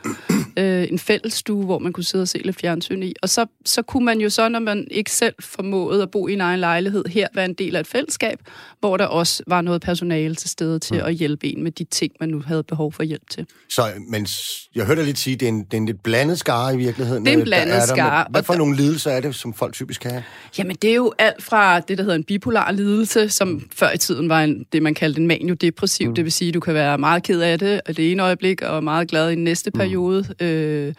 Øh, 0.58 0.88
en 0.92 1.00
fællesstue, 1.00 1.66
hvor 1.66 1.80
man 1.80 1.94
kunne 1.94 2.04
sidde 2.04 2.22
og 2.22 2.28
se 2.28 2.38
lidt 2.38 2.60
fjernsyn 2.60 3.04
i. 3.04 3.14
Og 3.22 3.30
så, 3.30 3.46
så 3.66 3.82
kunne 3.82 4.06
man 4.06 4.22
jo 4.22 4.30
så, 4.30 4.50
når 4.50 4.60
man 4.60 4.88
ikke 4.92 5.12
selv 5.12 5.36
formåede 5.40 6.04
at 6.04 6.12
bo 6.12 6.28
i 6.28 6.34
en 6.34 6.42
egen 6.42 6.60
lejlighed, 6.60 7.06
her 7.06 7.28
være 7.36 7.46
en 7.46 7.54
del 7.54 7.76
af 7.76 7.80
et 7.80 7.88
fællesskab, 7.88 8.40
hvor 8.80 8.98
der 8.98 9.06
også 9.06 9.44
var 9.48 9.62
noget 9.62 9.82
personale 9.82 10.36
til 10.36 10.50
stede 10.50 10.80
til 10.80 10.98
ja. 10.98 11.08
at 11.08 11.14
hjælpe 11.14 11.48
en 11.48 11.64
med 11.64 11.72
de 11.72 11.84
ting, 11.84 12.14
man 12.20 12.30
nu 12.30 12.42
havde 12.42 12.64
behov 12.64 12.94
for 12.94 13.04
hjælp 13.04 13.30
til. 13.30 13.46
Så, 13.70 13.82
men 14.10 14.28
jeg 14.76 14.86
hørte 14.86 15.00
dig 15.00 15.06
lidt 15.06 15.18
sige, 15.18 15.36
det 15.36 15.46
er 15.46 15.50
en, 15.50 15.64
det 15.64 15.74
er 15.74 15.78
en 15.78 15.86
lidt 15.86 16.04
blandet 16.04 16.40
skare 16.40 16.74
i 16.74 16.78
virkeligheden. 16.78 17.26
Det 17.26 17.34
er 17.34 17.38
en 17.38 17.44
blandet 17.44 17.84
skare. 17.84 18.26
Hvad 18.30 18.44
for 18.44 18.54
nogle 18.54 18.76
lidelser 18.76 19.12
er 19.12 19.20
det, 19.20 19.36
som 19.36 19.54
folk 19.54 19.74
typisk 19.74 20.04
have? 20.04 20.24
Jamen, 20.58 20.76
det 20.82 20.90
er 20.90 20.96
jo 20.96 21.14
alt 21.20 21.44
fra 21.44 21.80
det, 21.80 21.98
der 21.98 22.04
hedder 22.04 22.18
en 22.18 22.24
bipolar 22.24 22.72
lidelse, 22.72 23.30
som 23.30 23.48
mm. 23.48 23.70
før 23.76 23.92
i 23.92 23.98
tiden 23.98 24.30
var 24.30 24.44
en, 24.44 24.66
det, 24.74 24.84
man 24.84 24.94
kaldte 24.94 25.22
en 25.22 25.28
maniodepressiv. 25.28 26.08
Mm. 26.10 26.16
Det 26.16 26.24
vil 26.24 26.32
sige, 26.32 26.50
at 26.50 26.54
du 26.54 26.60
kan 26.60 26.74
være 26.74 26.98
meget 26.98 27.24
ked 27.24 27.42
af 27.42 27.60
det 27.60 27.82
det 27.88 28.12
ene 28.12 28.24
øjeblik, 28.24 28.62
og 28.62 28.84
meget 28.84 29.08
glad 29.08 29.32
i 29.32 29.36
næste 29.36 29.72
mm. 29.74 29.80
periode. 29.80 30.26
Øh, 30.44 30.94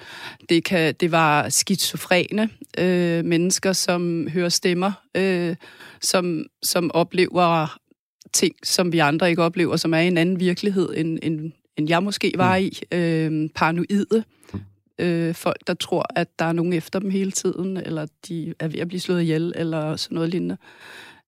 det, 0.49 0.65
kan, 0.65 0.95
det 1.01 1.13
var 1.13 1.49
skizofrene 1.49 2.51
øh, 2.79 3.25
mennesker, 3.25 3.73
som 3.73 4.29
hører 4.29 4.49
stemmer, 4.49 4.93
øh, 5.15 5.57
som, 6.01 6.47
som 6.63 6.91
oplever 6.95 7.79
ting, 8.33 8.55
som 8.65 8.93
vi 8.93 8.99
andre 8.99 9.31
ikke 9.31 9.43
oplever, 9.43 9.77
som 9.77 9.95
er 9.95 9.99
i 9.99 10.07
en 10.07 10.19
anden 10.19 10.41
virkelighed, 10.41 10.89
end, 10.97 11.19
end, 11.23 11.53
end 11.77 11.89
jeg 11.89 12.03
måske 12.03 12.33
var 12.37 12.59
mm. 12.59 12.65
i. 12.65 12.81
Øh, 12.93 13.49
paranoide 13.55 14.25
øh, 14.99 15.35
folk, 15.35 15.67
der 15.67 15.75
tror, 15.75 16.07
at 16.17 16.39
der 16.39 16.45
er 16.45 16.53
nogen 16.53 16.73
efter 16.73 16.99
dem 16.99 17.11
hele 17.11 17.31
tiden, 17.31 17.77
eller 17.77 18.07
de 18.29 18.55
er 18.59 18.69
ved 18.69 18.81
at 18.81 18.89
blive 18.89 19.01
slået 19.01 19.23
ihjel, 19.23 19.53
eller 19.57 19.97
sådan 19.97 20.15
noget 20.15 20.31
lignende. 20.31 20.57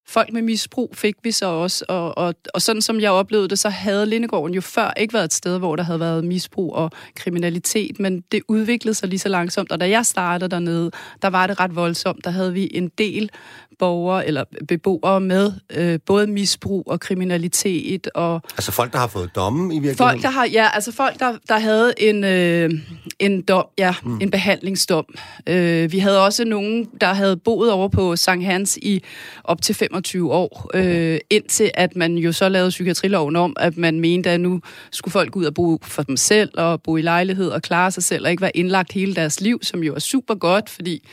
Folk 0.09 0.33
med 0.33 0.43
misbrug 0.43 0.91
fik 0.95 1.15
vi 1.23 1.31
så 1.31 1.47
også, 1.47 1.85
og, 1.89 2.19
og, 2.19 2.35
og 2.55 2.63
sådan 2.63 2.83
som 2.83 3.01
jeg 3.01 3.11
oplevede 3.11 3.49
det, 3.49 3.59
så 3.59 3.69
havde 3.69 4.07
Lindegården 4.07 4.55
jo 4.55 4.61
før 4.61 4.93
ikke 4.97 5.15
været 5.15 5.25
et 5.25 5.35
sted, 5.35 5.59
hvor 5.59 5.77
der 5.77 5.83
havde 5.83 6.01
været 6.01 6.25
misbrug 6.25 6.75
og 6.75 6.91
kriminalitet, 7.17 8.01
men 8.01 8.21
det 8.21 8.43
udviklede 8.49 8.95
sig 8.95 9.09
lige 9.09 9.19
så 9.19 9.29
langsomt, 9.29 9.73
og 9.73 9.81
da 9.81 9.89
jeg 9.89 10.07
startede 10.07 10.51
dernede, 10.51 10.91
der 11.23 11.29
var 11.29 11.47
det 11.47 11.61
ret 11.61 11.77
voldsomt. 11.77 12.25
Der 12.25 12.31
havde 12.31 12.53
vi 12.53 12.71
en 12.75 12.89
del 12.89 13.31
borgere 13.79 14.27
eller 14.27 14.45
beboere 14.69 15.21
med 15.21 15.53
øh, 15.71 15.99
både 16.07 16.27
misbrug 16.27 16.83
og 16.87 17.01
kriminalitet. 17.01 18.09
Og 18.15 18.43
altså 18.57 18.73
folk, 18.73 18.93
der 18.93 18.99
har 18.99 19.07
fået 19.07 19.31
domme 19.35 19.75
i 19.75 19.79
virkeligheden? 19.79 19.97
Folk, 19.97 20.23
der 20.23 20.31
har, 20.31 20.47
ja, 20.47 20.69
altså 20.75 20.93
folk, 20.93 21.19
der, 21.19 21.37
der 21.49 21.59
havde 21.59 21.95
en, 21.99 22.25
øh, 22.25 22.71
en 23.19 23.43
dom, 23.43 23.65
ja, 23.79 23.95
mm. 24.05 24.19
en 24.21 24.31
behandlingsdom. 24.31 25.07
Øh, 25.47 25.93
vi 25.93 25.99
havde 25.99 26.25
også 26.25 26.45
nogen, 26.45 26.89
der 27.01 27.13
havde 27.13 27.37
boet 27.37 27.73
over 27.73 27.89
på 27.89 28.17
Sankt 28.17 28.45
Hans 28.45 28.79
i 28.83 29.03
op 29.45 29.63
til 29.63 29.75
25 29.75 30.33
år, 30.33 30.71
øh, 30.75 31.19
indtil 31.31 31.71
at 31.75 31.97
man 31.97 32.15
jo 32.15 32.33
så 32.33 32.49
lavede 32.49 32.71
psykiatriloven 32.71 33.37
om, 33.37 33.57
at 33.59 33.77
man 33.77 34.01
mente, 34.01 34.31
at 34.31 34.41
nu 34.41 34.61
skulle 34.91 35.13
folk 35.13 35.37
ud 35.37 35.45
og 35.45 35.55
bo 35.55 35.79
for 35.83 36.03
dem 36.03 36.17
selv, 36.17 36.51
og 36.55 36.83
bo 36.83 36.97
i 36.97 37.03
lejlighed 37.03 37.49
og 37.49 37.63
klare 37.63 37.91
sig 37.91 38.03
selv, 38.03 38.25
og 38.25 38.31
ikke 38.31 38.41
være 38.41 38.57
indlagt 38.57 38.93
hele 38.93 39.15
deres 39.15 39.41
liv, 39.41 39.59
som 39.63 39.83
jo 39.83 39.95
er 39.95 39.99
super 39.99 40.35
godt, 40.35 40.71
fordi 40.71 41.09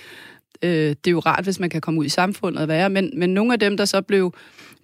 øh, 0.63 0.89
det 0.89 1.07
er 1.07 1.11
jo 1.11 1.19
rart, 1.19 1.43
hvis 1.43 1.59
man 1.59 1.69
kan 1.69 1.81
komme 1.81 1.99
ud 1.99 2.05
i 2.05 2.09
samfundet 2.09 2.61
og 2.61 2.67
være, 2.67 2.89
men, 2.89 3.11
men 3.17 3.29
nogle 3.29 3.53
af 3.53 3.59
dem, 3.59 3.77
der 3.77 3.85
så 3.85 4.01
blev, 4.01 4.33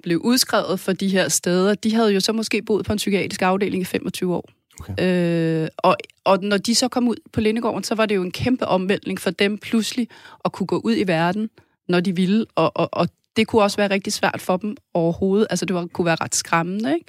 blev 0.04 0.18
udskrevet 0.18 0.80
for 0.80 0.94
de 0.94 1.08
her 1.08 1.30
steder, 1.30 1.76
de 1.76 1.96
havde 1.96 2.14
jo 2.14 2.20
så 2.20 2.34
måske 2.34 2.62
boet 2.62 2.86
på 2.86 2.94
en 2.94 2.98
psykiatrisk 2.98 3.42
afdeling 3.42 3.82
i 3.82 3.86
25 3.86 4.36
år. 4.36 4.50
Okay. 4.80 5.64
Øh, 5.64 5.68
og, 5.78 5.98
og 6.24 6.44
når 6.44 6.58
de 6.58 6.76
så 6.76 6.88
kom 6.88 7.08
ud 7.08 7.16
på 7.34 7.42
Lindegården, 7.42 7.84
så 7.84 7.96
var 7.96 8.06
det 8.06 8.16
jo 8.16 8.22
en 8.22 8.32
kæmpe 8.32 8.68
omvæltning 8.68 9.20
for 9.20 9.30
dem 9.30 9.58
pludselig 9.58 10.08
at 10.46 10.52
kunne 10.52 10.68
gå 10.68 10.78
ud 10.84 10.96
i 10.96 11.08
verden, 11.08 11.50
når 11.88 12.00
de 12.00 12.16
ville, 12.16 12.46
og, 12.56 12.72
og, 12.76 12.90
og 12.92 13.08
det 13.36 13.48
kunne 13.48 13.62
også 13.62 13.78
være 13.78 13.90
rigtig 13.90 14.14
svært 14.14 14.42
for 14.42 14.58
dem 14.58 14.76
overhovedet. 14.94 15.48
Altså 15.50 15.66
det 15.66 15.76
var, 15.76 15.86
kunne 15.86 16.06
være 16.06 16.18
ret 16.22 16.36
skræmmende, 16.36 16.94
ikke? 16.94 17.06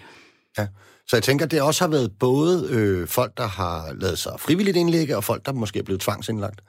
Ja. 0.58 0.66
Så 1.06 1.16
jeg 1.16 1.22
tænker, 1.22 1.46
det 1.46 1.62
også 1.62 1.84
har 1.84 1.88
været 1.90 2.12
både 2.18 2.68
øh, 2.70 3.08
folk, 3.08 3.36
der 3.36 3.46
har 3.46 3.92
lavet 4.00 4.18
sig 4.18 4.32
frivilligt 4.38 4.76
indlægge, 4.76 5.16
og 5.16 5.24
folk, 5.24 5.46
der 5.46 5.52
måske 5.52 5.78
er 5.78 5.82
blevet 5.82 6.00
tvangsindlagt. 6.00 6.60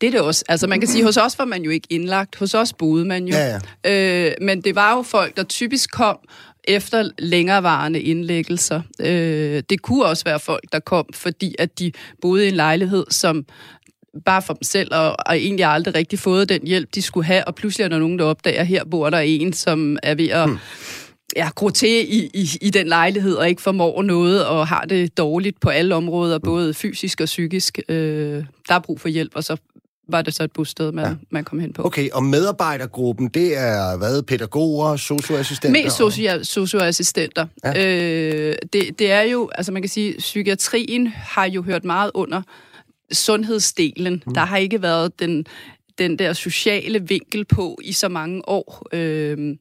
Det 0.00 0.06
er 0.06 0.10
det 0.10 0.20
også. 0.20 0.44
Altså 0.48 0.66
man 0.66 0.80
kan 0.80 0.88
sige, 0.88 1.04
hos 1.04 1.16
os 1.16 1.38
var 1.38 1.44
man 1.44 1.62
jo 1.62 1.70
ikke 1.70 1.86
indlagt. 1.90 2.36
Hos 2.36 2.54
os 2.54 2.72
boede 2.72 3.04
man 3.04 3.28
jo. 3.28 3.36
Ja, 3.36 3.60
ja. 3.84 4.28
Øh, 4.28 4.34
men 4.40 4.60
det 4.60 4.74
var 4.74 4.96
jo 4.96 5.02
folk, 5.02 5.36
der 5.36 5.42
typisk 5.42 5.90
kom 5.92 6.18
efter 6.64 7.10
længerevarende 7.18 8.00
indlæggelser. 8.00 8.82
Øh, 9.00 9.62
det 9.70 9.82
kunne 9.82 10.04
også 10.04 10.24
være 10.24 10.40
folk, 10.40 10.64
der 10.72 10.78
kom, 10.78 11.06
fordi 11.14 11.54
at 11.58 11.78
de 11.78 11.92
boede 12.22 12.44
i 12.44 12.48
en 12.48 12.54
lejlighed, 12.54 13.06
som 13.10 13.44
bare 14.24 14.42
for 14.42 14.54
dem 14.54 14.62
selv, 14.62 14.94
og, 14.94 15.16
og 15.26 15.36
egentlig 15.36 15.64
aldrig 15.64 15.94
rigtig 15.94 16.18
fået 16.18 16.48
den 16.48 16.66
hjælp, 16.66 16.94
de 16.94 17.02
skulle 17.02 17.26
have, 17.26 17.44
og 17.44 17.54
pludselig 17.54 17.84
er 17.84 17.88
der 17.88 17.98
nogen, 17.98 18.18
der 18.18 18.24
opdager, 18.24 18.64
her 18.64 18.84
bor 18.84 19.10
der 19.10 19.18
en, 19.18 19.52
som 19.52 19.98
er 20.02 20.14
ved 20.14 20.28
at... 20.28 20.48
Hmm 20.48 20.58
ja, 21.36 21.48
gro 21.54 21.70
til 21.70 21.88
i, 21.88 22.30
i, 22.34 22.48
i 22.60 22.70
den 22.70 22.86
lejlighed 22.88 23.34
og 23.34 23.48
ikke 23.48 23.62
formår 23.62 24.02
noget 24.02 24.46
og 24.46 24.66
har 24.66 24.84
det 24.84 25.18
dårligt 25.18 25.60
på 25.60 25.68
alle 25.68 25.94
områder, 25.94 26.38
både 26.38 26.74
fysisk 26.74 27.20
og 27.20 27.26
psykisk. 27.26 27.78
Øh, 27.88 28.44
der 28.68 28.74
er 28.74 28.78
brug 28.78 29.00
for 29.00 29.08
hjælp, 29.08 29.32
og 29.34 29.44
så 29.44 29.56
var 30.08 30.22
det 30.22 30.34
så 30.34 30.42
et 30.42 30.52
bosted, 30.52 30.92
man, 30.92 31.04
ja. 31.04 31.14
man 31.30 31.44
kom 31.44 31.58
hen 31.58 31.72
på. 31.72 31.86
Okay, 31.86 32.10
og 32.10 32.24
medarbejdergruppen, 32.24 33.28
det 33.28 33.56
er 33.56 33.96
hvad? 33.96 34.22
Pædagoger, 34.22 34.96
socioassistenter? 34.96 35.82
Mest 35.82 36.00
socio- 36.00 36.44
socioassistenter. 36.44 37.46
Ja. 37.64 37.86
Øh, 37.86 38.54
det, 38.72 38.98
det 38.98 39.12
er 39.12 39.22
jo, 39.22 39.50
altså 39.54 39.72
man 39.72 39.82
kan 39.82 39.88
sige, 39.88 40.14
psykiatrien 40.18 41.06
har 41.06 41.44
jo 41.44 41.62
hørt 41.62 41.84
meget 41.84 42.10
under 42.14 42.42
sundhedsdelen. 43.12 44.22
Mm. 44.26 44.34
Der 44.34 44.40
har 44.40 44.56
ikke 44.56 44.82
været 44.82 45.20
den, 45.20 45.46
den 45.98 46.18
der 46.18 46.32
sociale 46.32 47.02
vinkel 47.08 47.44
på 47.44 47.78
i 47.84 47.92
så 47.92 48.08
mange 48.08 48.48
år. 48.48 48.86
Øh, 48.92 49.56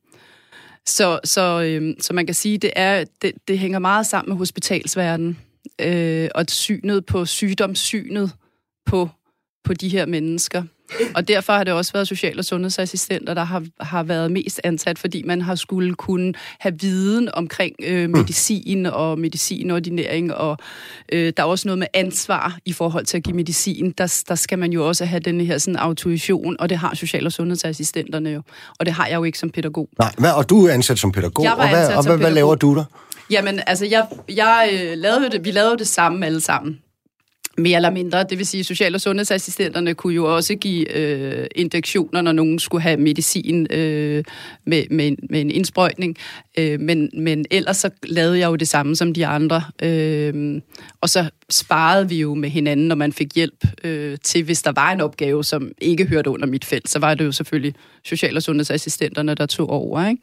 så, 0.88 1.20
så, 1.24 1.62
øh, 1.62 1.96
så 2.00 2.13
man 2.13 2.25
kan 2.25 2.36
sige, 2.36 2.58
det 2.58 2.72
er 2.75 3.04
det, 3.22 3.32
det 3.48 3.60
hænger 3.60 3.80
meget 3.80 4.06
sammen 4.06 4.30
med 4.30 4.38
hospitalsverdenen 4.38 5.39
øh, 5.82 6.30
og 6.36 6.46
synet 6.50 7.06
på 7.06 7.25
sygdomssynet 7.25 8.32
på 8.86 9.10
på 9.66 9.74
de 9.74 9.90
her 9.90 10.06
mennesker. 10.06 10.64
Og 11.16 11.28
derfor 11.28 11.54
har 11.54 11.64
det 11.64 11.74
også 11.74 11.94
været 11.94 12.08
social- 12.08 12.40
og 12.40 12.46
sundhedsassistenter, 12.46 13.34
der 13.34 13.44
har, 13.44 13.64
har 13.80 14.04
været 14.04 14.32
mest 14.32 14.62
ansat, 14.64 15.00
fordi 15.00 15.24
man 15.26 15.42
har 15.42 15.56
skulle 15.56 15.96
kunne 15.96 16.34
have 16.60 16.76
viden 16.82 17.30
omkring 17.34 17.76
øh, 17.84 18.10
medicin 18.10 18.86
og 18.86 19.20
medicinordinering, 19.20 20.34
og 20.34 20.58
øh, 21.12 21.34
der 21.38 21.44
er 21.44 21.48
også 21.48 21.68
noget 21.68 21.80
med 21.80 21.88
ansvar 21.94 22.58
i 22.66 22.74
forhold 22.74 23.06
til 23.06 23.18
at 23.18 23.24
give 23.24 23.36
medicin. 23.36 23.92
Der, 23.92 24.24
der 24.28 24.36
skal 24.36 24.60
man 24.60 24.74
jo 24.74 24.88
også 24.88 25.06
have 25.06 25.20
den 25.20 25.42
her 25.42 25.58
sådan, 25.58 25.76
autorisation, 25.76 26.56
og 26.60 26.70
det 26.70 26.78
har 26.78 26.96
social- 26.96 27.26
og 27.26 27.32
sundhedsassistenterne 27.32 28.30
jo. 28.30 28.42
Og 28.80 28.86
det 28.86 28.94
har 28.94 29.08
jeg 29.08 29.16
jo 29.16 29.24
ikke 29.24 29.40
som 29.40 29.50
pædagog. 29.50 29.90
Nej, 30.00 30.12
hvad, 30.18 30.32
og 30.32 30.50
du 30.50 30.66
er 30.66 30.74
ansat 30.74 31.00
som 31.00 31.12
pædagog, 31.12 31.46
og, 31.46 31.70
hvad, 31.70 31.96
og 31.96 32.06
hvad, 32.06 32.18
hvad 32.18 32.32
laver 32.32 32.56
du 32.56 32.76
der? 32.76 32.84
Jamen, 33.32 33.60
altså, 33.68 33.86
jeg, 33.86 34.08
jeg 34.30 34.70
øh, 34.74 34.98
lavede 34.98 35.30
det, 35.30 35.46
vi 35.46 35.52
lavede 35.52 35.78
det 35.78 35.88
samme 35.88 36.26
alle 36.26 36.42
sammen 36.42 36.80
mere 37.58 37.76
eller 37.76 37.90
mindre. 37.90 38.24
Det 38.24 38.38
vil 38.38 38.46
sige, 38.46 38.60
at 38.60 38.66
social- 38.66 38.96
og 38.96 39.02
sundhedsassistenterne 39.02 39.94
kunne 39.94 40.14
jo 40.14 40.36
også 40.36 40.56
give 40.56 40.98
øh, 40.98 41.48
injektioner, 41.56 42.22
når 42.22 42.32
nogen 42.32 42.60
skulle 42.60 42.82
have 42.82 42.98
medicin 42.98 43.68
øh, 43.72 44.24
med, 44.66 44.84
med, 44.92 45.12
med 45.30 45.42
en 45.42 45.52
indsprøjtning. 45.52 46.18
Øh, 46.60 46.80
men, 46.80 47.10
men 47.14 47.46
ellers 47.52 47.78
så 47.78 47.90
lavede 48.04 48.40
jeg 48.40 48.48
jo 48.48 48.56
det 48.56 48.68
samme 48.68 48.96
som 48.96 49.14
de 49.14 49.26
andre. 49.26 49.64
Øh, 49.84 50.62
og 51.02 51.10
så 51.10 51.30
sparede 51.50 52.10
vi 52.10 52.20
jo 52.20 52.34
med 52.34 52.50
hinanden, 52.50 52.88
når 52.88 52.96
man 52.96 53.14
fik 53.14 53.36
hjælp 53.36 53.66
øh, 53.84 54.18
til, 54.24 54.44
hvis 54.44 54.62
der 54.62 54.72
var 54.72 54.92
en 54.92 55.02
opgave, 55.02 55.44
som 55.44 55.72
ikke 55.82 56.06
hørte 56.06 56.30
under 56.30 56.48
mit 56.48 56.66
felt, 56.66 56.90
så 56.90 57.00
var 57.00 57.14
det 57.14 57.26
jo 57.26 57.32
selvfølgelig 57.32 57.74
social- 58.04 58.36
og 58.36 58.44
sundhedsassistenterne, 58.44 59.36
der 59.36 59.46
tog 59.46 59.70
over. 59.70 60.08
Ikke? 60.08 60.22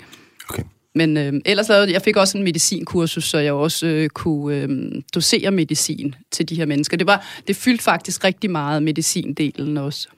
Okay. 0.49 0.63
Men 0.95 1.17
øh, 1.17 1.33
ellers 1.45 1.69
lavede 1.69 1.93
jeg 1.93 2.03
fik 2.03 2.17
også 2.17 2.39
en 2.39 2.45
medicinkursus, 2.45 3.25
så 3.25 3.39
jeg 3.39 3.53
også 3.53 3.87
øh, 3.87 4.09
kunne 4.09 4.57
øh, 4.57 4.93
dosere 5.15 5.51
medicin 5.51 6.15
til 6.31 6.49
de 6.49 6.55
her 6.55 6.67
mennesker. 6.67 6.97
Det 6.97 7.07
var 7.07 7.27
det 7.47 7.57
fyldte 7.57 7.85
faktisk 7.85 8.25
rigtig 8.25 8.51
meget 8.51 8.83
medicindelen 8.83 9.77
også. 9.77 10.09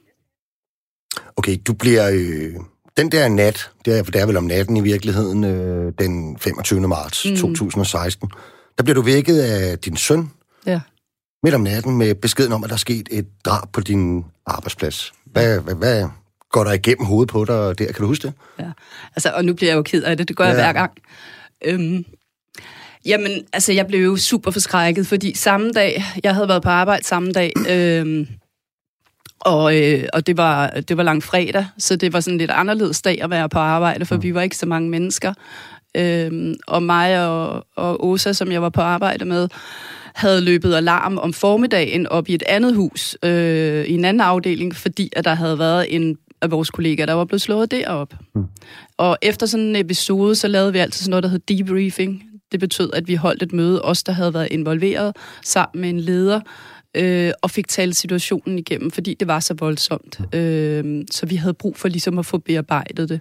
Okay, 1.37 1.57
du 1.67 1.73
bliver 1.73 2.11
øh, 2.13 2.55
den 2.97 3.13
der 3.13 3.29
nat, 3.29 3.71
det 3.85 3.99
er, 3.99 4.03
det 4.03 4.17
er 4.17 4.27
vel 4.27 4.37
om 4.37 4.45
natten 4.45 4.77
i 4.77 4.81
virkeligheden, 4.81 5.45
øh, 5.45 5.93
den 5.99 6.39
25. 6.39 6.81
marts 6.89 7.27
mm. 7.31 7.37
2016. 7.37 8.31
Der 8.79 8.85
bliver 8.85 8.95
du 8.95 9.03
vækket 9.03 9.41
af 9.41 9.79
din 9.79 9.97
søn. 9.97 10.31
Ja. 10.67 10.81
Midt 11.43 11.55
om 11.55 11.61
natten 11.61 11.97
med 11.97 12.15
beskeden 12.15 12.53
om, 12.53 12.65
at 12.65 12.71
der 12.71 12.75
er 12.75 12.79
sket 12.79 13.09
et 13.11 13.27
drab 13.45 13.69
på 13.73 13.81
din 13.81 14.25
arbejdsplads. 14.47 15.13
Hvad, 15.25 15.61
hvad, 15.61 15.75
hvad, 15.75 16.05
går 16.55 16.65
der 16.65 16.73
igennem 16.73 17.07
hovedet 17.07 17.31
på 17.31 17.45
dig 17.45 17.79
der? 17.79 17.93
Kan 17.93 18.01
du 18.01 18.07
huske 18.07 18.27
det? 18.27 18.33
Ja, 18.59 18.71
altså, 19.17 19.31
og 19.35 19.45
nu 19.45 19.55
bliver 19.55 19.71
jeg 19.71 19.77
jo 19.77 19.83
ked 19.83 20.03
af 20.03 20.17
det. 20.17 20.29
Det 20.29 20.37
gør 20.37 20.45
ja. 20.45 20.51
jeg 20.51 20.57
hver 20.57 20.73
gang. 20.73 20.93
Øhm, 21.65 22.05
jamen, 23.07 23.33
altså, 23.53 23.73
jeg 23.73 23.87
blev 23.87 24.05
jo 24.05 24.17
super 24.17 24.51
forskrækket, 24.51 25.07
fordi 25.07 25.35
samme 25.37 25.73
dag, 25.73 26.05
jeg 26.25 26.35
havde 26.35 26.49
været 26.49 26.63
på 26.63 26.69
arbejde 26.69 27.05
samme 27.05 27.33
dag, 27.33 27.53
øhm, 27.71 28.27
og, 29.41 29.77
øh, 29.83 30.05
og 30.13 30.27
det 30.27 30.37
var, 30.37 30.71
det 30.71 30.97
var 30.97 31.03
lang 31.03 31.23
fredag, 31.23 31.67
så 31.79 31.97
det 31.97 32.13
var 32.13 32.21
sådan 32.21 32.39
lidt 32.39 32.51
anderledes 32.51 33.03
dag 33.03 33.23
at 33.23 33.31
være 33.31 33.49
på 33.49 33.59
arbejde, 33.59 34.07
for 34.07 34.15
mm. 34.15 34.23
vi 34.23 34.35
var 34.35 34.43
ikke 34.43 34.57
så 34.57 34.67
mange 34.67 34.91
mennesker. 34.91 35.35
Øhm, 35.97 36.55
og 36.67 36.83
mig 36.83 37.29
og, 37.29 37.67
og 37.77 38.05
Osa, 38.05 38.33
som 38.33 38.53
jeg 38.53 38.63
var 38.63 38.69
på 38.69 38.81
arbejde 38.81 39.25
med, 39.25 39.49
havde 40.15 40.41
løbet 40.41 40.75
alarm 40.75 41.19
om 41.19 41.33
formiddagen 41.33 42.07
op 42.07 42.29
i 42.29 42.35
et 42.35 42.43
andet 42.43 42.75
hus, 42.75 43.17
øh, 43.23 43.85
i 43.85 43.93
en 43.93 44.05
anden 44.05 44.21
afdeling, 44.21 44.77
fordi 44.77 45.13
at 45.17 45.25
der 45.25 45.35
havde 45.35 45.59
været 45.59 45.95
en 45.95 46.19
af 46.45 46.51
vores 46.51 46.71
kollegaer, 46.71 47.07
der 47.07 47.13
var 47.13 47.25
blevet 47.25 47.43
slået 47.43 47.71
derop. 47.71 48.15
Mm. 48.35 48.45
Og 48.97 49.19
efter 49.23 49.47
sådan 49.47 49.67
en 49.67 49.77
episode, 49.77 50.35
så 50.35 50.49
lavede 50.49 50.73
vi 50.73 50.79
altid 50.79 50.99
sådan 50.99 51.11
noget, 51.11 51.23
der 51.23 51.29
hed 51.29 51.39
debriefing. 51.39 52.23
Det 52.53 52.61
betød, 52.61 52.91
at 52.93 53.09
vi 53.09 53.15
holdt 53.15 53.43
et 53.43 53.53
møde, 53.53 53.83
os 53.83 54.03
der 54.03 54.13
havde 54.13 54.35
været 54.35 54.49
involveret, 54.51 55.17
sammen 55.43 55.81
med 55.81 55.91
en 55.91 56.01
leder, 56.01 56.41
øh, 56.97 57.33
og 57.43 57.51
fik 57.51 57.69
talt 57.69 57.97
situationen 57.97 58.59
igennem, 58.59 58.91
fordi 58.91 59.15
det 59.15 59.29
var 59.29 59.41
så 59.41 59.55
voldsomt. 59.55 60.21
Øh, 60.35 61.05
så 61.11 61.27
vi 61.27 61.37
havde 61.37 61.55
brug 61.55 61.77
for 61.77 61.89
ligesom 61.89 62.19
at 62.19 62.27
få 62.27 62.39
bearbejdet 62.39 63.09
det. 63.09 63.21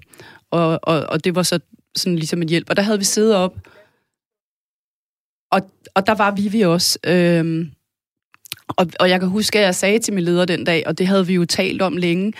Og, 0.51 0.79
og, 0.83 1.03
og 1.09 1.23
det 1.23 1.35
var 1.35 1.43
så 1.43 1.59
sådan 1.95 2.15
ligesom 2.15 2.41
en 2.41 2.49
hjælp. 2.49 2.69
Og 2.69 2.75
der 2.75 2.81
havde 2.81 2.97
vi 2.97 3.05
siddet 3.05 3.35
op, 3.35 3.55
og, 5.51 5.61
og 5.95 6.07
der 6.07 6.15
var 6.15 6.31
vi 6.31 6.61
også. 6.61 6.99
Øh, 7.05 7.65
og, 8.67 8.87
og 8.99 9.09
jeg 9.09 9.19
kan 9.19 9.29
huske, 9.29 9.59
at 9.59 9.65
jeg 9.65 9.75
sagde 9.75 9.99
til 9.99 10.13
min 10.13 10.23
leder 10.23 10.45
den 10.45 10.63
dag, 10.63 10.83
og 10.87 10.97
det 10.97 11.07
havde 11.07 11.27
vi 11.27 11.33
jo 11.33 11.45
talt 11.45 11.81
om 11.81 11.97
længe, 11.97 12.33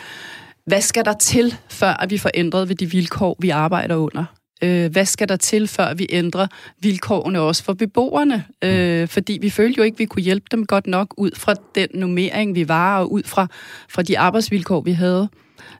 hvad 0.65 0.82
skal 0.82 1.05
der 1.05 1.13
til, 1.13 1.55
før 1.70 1.93
at 1.93 2.12
vi 2.12 2.17
får 2.17 2.32
ændret 2.34 2.70
ved 2.70 2.75
de 2.75 2.86
vilkår, 2.86 3.36
vi 3.39 3.50
arbejder 3.50 3.96
under? 3.96 4.25
Øh, 4.63 4.91
hvad 4.91 5.05
skal 5.05 5.29
der 5.29 5.36
til, 5.36 5.67
før 5.67 5.93
vi 5.93 6.08
ændrer 6.10 6.48
vilkårene 6.82 7.39
også 7.39 7.63
for 7.63 7.74
beboerne? 7.74 8.46
Øh, 8.63 9.08
fordi 9.08 9.38
vi 9.41 9.50
følte 9.50 9.77
jo 9.77 9.84
ikke, 9.84 9.96
at 9.96 10.00
vi 10.00 10.05
kunne 10.05 10.24
hjælpe 10.24 10.46
dem 10.51 10.65
godt 10.65 10.88
nok 10.88 11.13
ud 11.17 11.32
fra 11.36 11.55
den 11.75 11.88
nummering, 11.93 12.55
vi 12.55 12.67
var, 12.67 13.00
og 13.00 13.12
ud 13.12 13.24
fra, 13.24 13.48
fra 13.89 14.01
de 14.01 14.20
arbejdsvilkår, 14.20 14.82
vi 14.82 14.91
havde. 14.91 15.29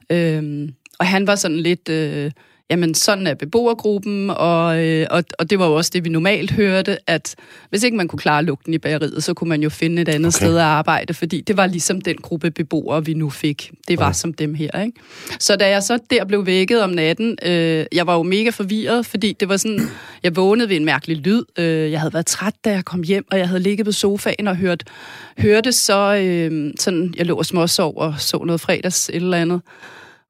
Øh, 0.10 0.70
og 1.00 1.06
han 1.06 1.28
var 1.28 1.36
sådan 1.36 1.60
lidt... 1.60 1.90
Øh, 1.90 2.32
jamen 2.70 2.94
sådan 2.94 3.28
er 3.28 3.34
beboergruppen, 3.34 4.30
og, 4.30 4.84
øh, 4.84 5.08
og, 5.10 5.24
og 5.40 5.50
det 5.50 5.60
var 5.60 5.68
jo 5.68 5.76
også 5.76 5.92
det, 5.94 6.04
vi 6.04 6.10
normalt 6.10 6.52
hørte, 6.52 6.98
at 7.08 7.36
hvis 7.70 7.84
ikke 7.84 7.98
man 7.98 8.08
kunne 8.08 8.20
klare 8.20 8.44
lugten 8.44 8.74
i 8.74 8.78
bageriet, 8.78 9.24
så 9.24 9.34
kunne 9.34 9.50
man 9.50 9.62
jo 9.62 9.70
finde 9.70 10.02
et 10.02 10.10
andet 10.10 10.36
okay. 10.36 10.46
sted 10.46 10.58
at 10.58 10.64
arbejde, 10.64 11.14
fordi 11.14 11.42
det 11.42 11.58
var 11.58 11.68
ligesom 11.68 12.02
den 12.02 12.16
gruppe 12.16 12.52
beboere, 12.52 13.06
vi 13.06 13.14
nu 13.14 13.30
fik. 13.30 13.72
Det 13.88 14.00
var 14.00 14.06
okay. 14.06 14.14
som 14.14 14.34
dem 14.34 14.54
her, 14.54 14.84
ikke? 14.86 15.00
Så 15.40 15.56
da 15.56 15.70
jeg 15.70 15.84
så 15.84 16.00
der 16.10 16.26
blev 16.26 16.46
vækket 16.46 16.82
om 16.82 16.90
natten, 16.90 17.38
øh, 17.46 17.86
jeg 17.92 18.08
var 18.08 18.16
jo 18.16 18.24
mega 18.24 18.50
forvirret, 18.50 19.06
fordi 19.06 19.34
det 19.40 19.50
var 19.50 19.58
sådan, 19.58 19.80
jeg 20.24 20.36
vågnede 20.36 20.70
ved 20.70 20.76
en 20.76 20.86
mærkelig 20.86 21.18
lyd. 21.18 21.44
Øh, 21.60 21.92
jeg 21.92 22.00
havde 22.00 22.14
været 22.14 22.26
træt, 22.26 22.54
da 22.66 22.72
jeg 22.72 22.86
kom 22.86 23.04
hjem, 23.04 23.26
og 23.32 23.38
jeg 23.38 23.48
havde 23.48 23.62
ligget 23.62 23.86
på 23.86 23.92
sofaen 23.92 24.48
og 24.48 24.56
hørt, 24.56 24.84
hørte 25.38 25.72
så, 25.72 26.16
øh, 26.16 26.74
sådan, 26.80 27.14
jeg 27.18 27.26
lå 27.26 27.36
og 27.38 27.46
småsov 27.46 27.94
og 27.98 28.16
så 28.18 28.38
noget 28.38 28.62
fredags 28.62 29.10
et 29.10 29.16
eller 29.16 29.38
andet, 29.38 29.62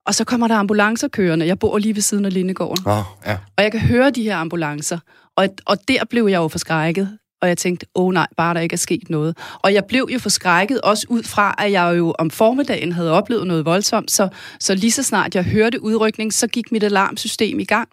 og 0.06 0.16
så 0.16 0.24
kommer 0.24 0.48
der 0.48 0.56
ambulancer 0.56 1.08
kørende. 1.08 1.46
Jeg 1.46 1.60
bor 1.60 1.78
lige 1.78 1.96
ved 1.96 2.02
siden 2.02 2.26
af 2.26 2.34
Lindegården. 2.34 2.88
Oh, 2.88 3.04
ja. 3.26 3.38
Og 3.58 3.64
jeg 3.64 3.72
kan 3.72 3.82
høre 3.82 4.10
de 4.12 4.24
her 4.24 4.38
ambulancer. 4.38 5.00
Og, 5.36 5.48
og 5.66 5.78
der 5.88 6.06
blev 6.10 6.28
jeg 6.28 6.38
jo 6.38 6.48
forskrækket. 6.48 7.18
Og 7.42 7.50
jeg 7.50 7.58
tænkte, 7.58 7.86
åh 7.96 8.06
oh, 8.06 8.14
nej, 8.14 8.28
bare 8.38 8.54
der 8.54 8.60
ikke 8.60 8.74
er 8.74 8.78
sket 8.78 9.10
noget. 9.10 9.38
Og 9.60 9.74
jeg 9.74 9.86
blev 9.86 10.10
jo 10.14 10.20
forskrækket 10.20 10.82
også 10.82 11.06
ud 11.10 11.24
fra, 11.24 11.56
at 11.58 11.72
jeg 11.72 11.98
jo 11.98 12.16
om 12.20 12.30
formiddagen 12.30 12.92
havde 12.92 13.12
oplevet 13.12 13.48
noget 13.48 13.66
voldsomt. 13.66 14.12
Så, 14.12 14.30
så 14.60 14.76
lige 14.76 14.92
så 14.92 15.04
snart 15.04 15.36
jeg 15.36 15.44
hørte 15.44 15.84
udrykning, 15.84 16.34
så 16.34 16.48
gik 16.48 16.72
mit 16.72 16.84
alarmsystem 16.84 17.60
i 17.60 17.66
gang. 17.66 17.90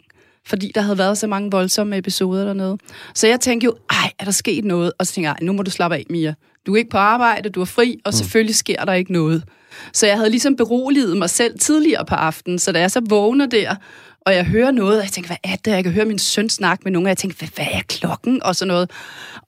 Fordi 0.47 0.73
der 0.75 0.81
havde 0.81 0.99
været 0.99 1.19
så 1.19 1.27
mange 1.27 1.51
voldsomme 1.51 1.97
episoder 1.97 2.45
dernede. 2.45 2.79
Så 3.15 3.27
jeg 3.27 3.41
tænkte 3.41 3.65
jo, 3.65 3.75
ej, 3.91 4.13
er 4.19 4.25
der 4.25 4.33
sket 4.33 4.65
noget? 4.65 4.93
Og 4.99 5.07
så 5.07 5.13
tænkte 5.13 5.29
jeg, 5.29 5.37
nu 5.43 5.53
må 5.53 5.63
du 5.63 5.71
slappe 5.71 5.97
af, 5.97 6.05
Mia. 6.11 6.35
Du 6.67 6.73
er 6.73 6.77
ikke 6.77 6.91
på 6.91 6.99
arbejde, 6.99 7.49
du 7.49 7.61
er 7.61 7.65
fri, 7.65 8.01
og 8.05 8.09
mm. 8.09 8.13
selvfølgelig 8.13 8.55
sker 8.55 8.85
der 8.85 8.93
ikke 8.93 9.13
noget. 9.13 9.45
Så 9.93 10.07
jeg 10.07 10.17
havde 10.17 10.31
ligesom 10.31 10.57
beroliget 10.57 11.17
mig 11.17 11.31
selv 11.31 11.59
tidligere 11.59 12.05
på 12.05 12.15
aftenen, 12.15 12.59
så 12.59 12.73
da 12.73 12.81
jeg 12.81 12.91
så 12.91 13.01
vågner 13.09 13.47
der, 13.47 13.75
og 14.21 14.35
jeg 14.35 14.45
hører 14.45 14.71
noget, 14.71 14.99
og 14.99 15.05
jeg 15.05 15.13
tænker, 15.13 15.29
hvad 15.29 15.53
er 15.53 15.57
det? 15.57 15.71
Jeg 15.71 15.85
kan 15.85 15.93
høre 15.93 16.05
min 16.05 16.19
søn 16.19 16.51
snakke 16.51 16.85
med 16.85 16.93
nogen, 16.93 17.07
og 17.07 17.09
jeg 17.09 17.19
tænker, 17.19 17.37
hvad, 17.39 17.49
hvad 17.55 17.67
er 17.73 17.83
klokken? 17.89 18.43
Og 18.43 18.57
sådan 18.57 18.69
noget. 18.69 18.91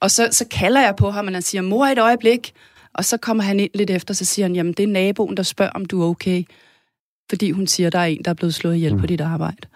Og 0.01 0.11
så, 0.11 0.29
så 0.31 0.45
kalder 0.51 0.81
jeg 0.81 0.97
på 0.97 1.11
ham, 1.11 1.27
og 1.27 1.33
han 1.33 1.43
siger, 1.43 1.63
mor, 1.63 1.87
et 1.87 1.99
øjeblik. 1.99 2.53
Og 2.95 3.05
så 3.05 3.17
kommer 3.17 3.43
han 3.43 3.61
ind 3.61 3.71
lidt 3.75 3.91
efter, 3.91 4.15
så 4.15 4.25
siger 4.25 4.45
han, 4.45 4.55
jamen 4.55 4.73
det 4.73 4.83
er 4.83 4.87
naboen, 4.87 5.37
der 5.37 5.43
spørger, 5.43 5.73
om 5.73 5.85
du 5.85 6.03
er 6.03 6.07
okay. 6.07 6.45
Fordi 7.31 7.51
hun 7.51 7.67
siger, 7.67 7.91
der 7.91 7.99
er 7.99 8.05
en, 8.05 8.25
der 8.25 8.31
er 8.31 8.35
blevet 8.35 8.55
slået 8.55 8.75
ihjel 8.77 8.95
mm. 8.95 9.01
på 9.01 9.07
dit 9.07 9.21
arbejde. 9.21 9.69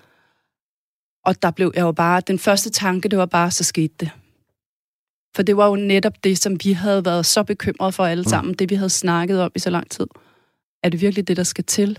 Og 1.25 1.43
der 1.43 1.51
blev 1.51 1.73
jeg 1.75 1.83
jo 1.83 1.93
bare, 1.93 2.23
den 2.27 2.39
første 2.39 2.71
tanke, 2.71 3.09
det 3.09 3.19
var 3.19 3.27
bare, 3.27 3.51
så 3.51 3.65
skete 3.65 3.95
det. 4.01 4.11
For 5.37 5.43
det 5.43 5.57
var 5.57 5.69
jo 5.69 5.77
netop 5.77 6.25
det, 6.25 6.39
som 6.39 6.57
vi 6.65 6.73
havde 6.73 7.05
været 7.05 7.27
så 7.27 7.43
bekymrede 7.43 7.93
for 7.93 8.05
alle 8.05 8.23
mm. 8.23 8.29
sammen, 8.29 8.53
mm. 8.53 8.57
det 8.57 8.71
vi 8.71 8.75
havde 8.75 8.91
snakket 8.91 9.41
om 9.41 9.51
i 9.55 9.59
så 9.59 9.71
lang 9.71 9.91
tid. 9.91 10.07
Er 10.83 10.89
det 10.89 11.01
virkelig 11.01 11.29
det, 11.29 11.37
der 11.37 11.43
skal 11.43 11.65
til, 11.65 11.99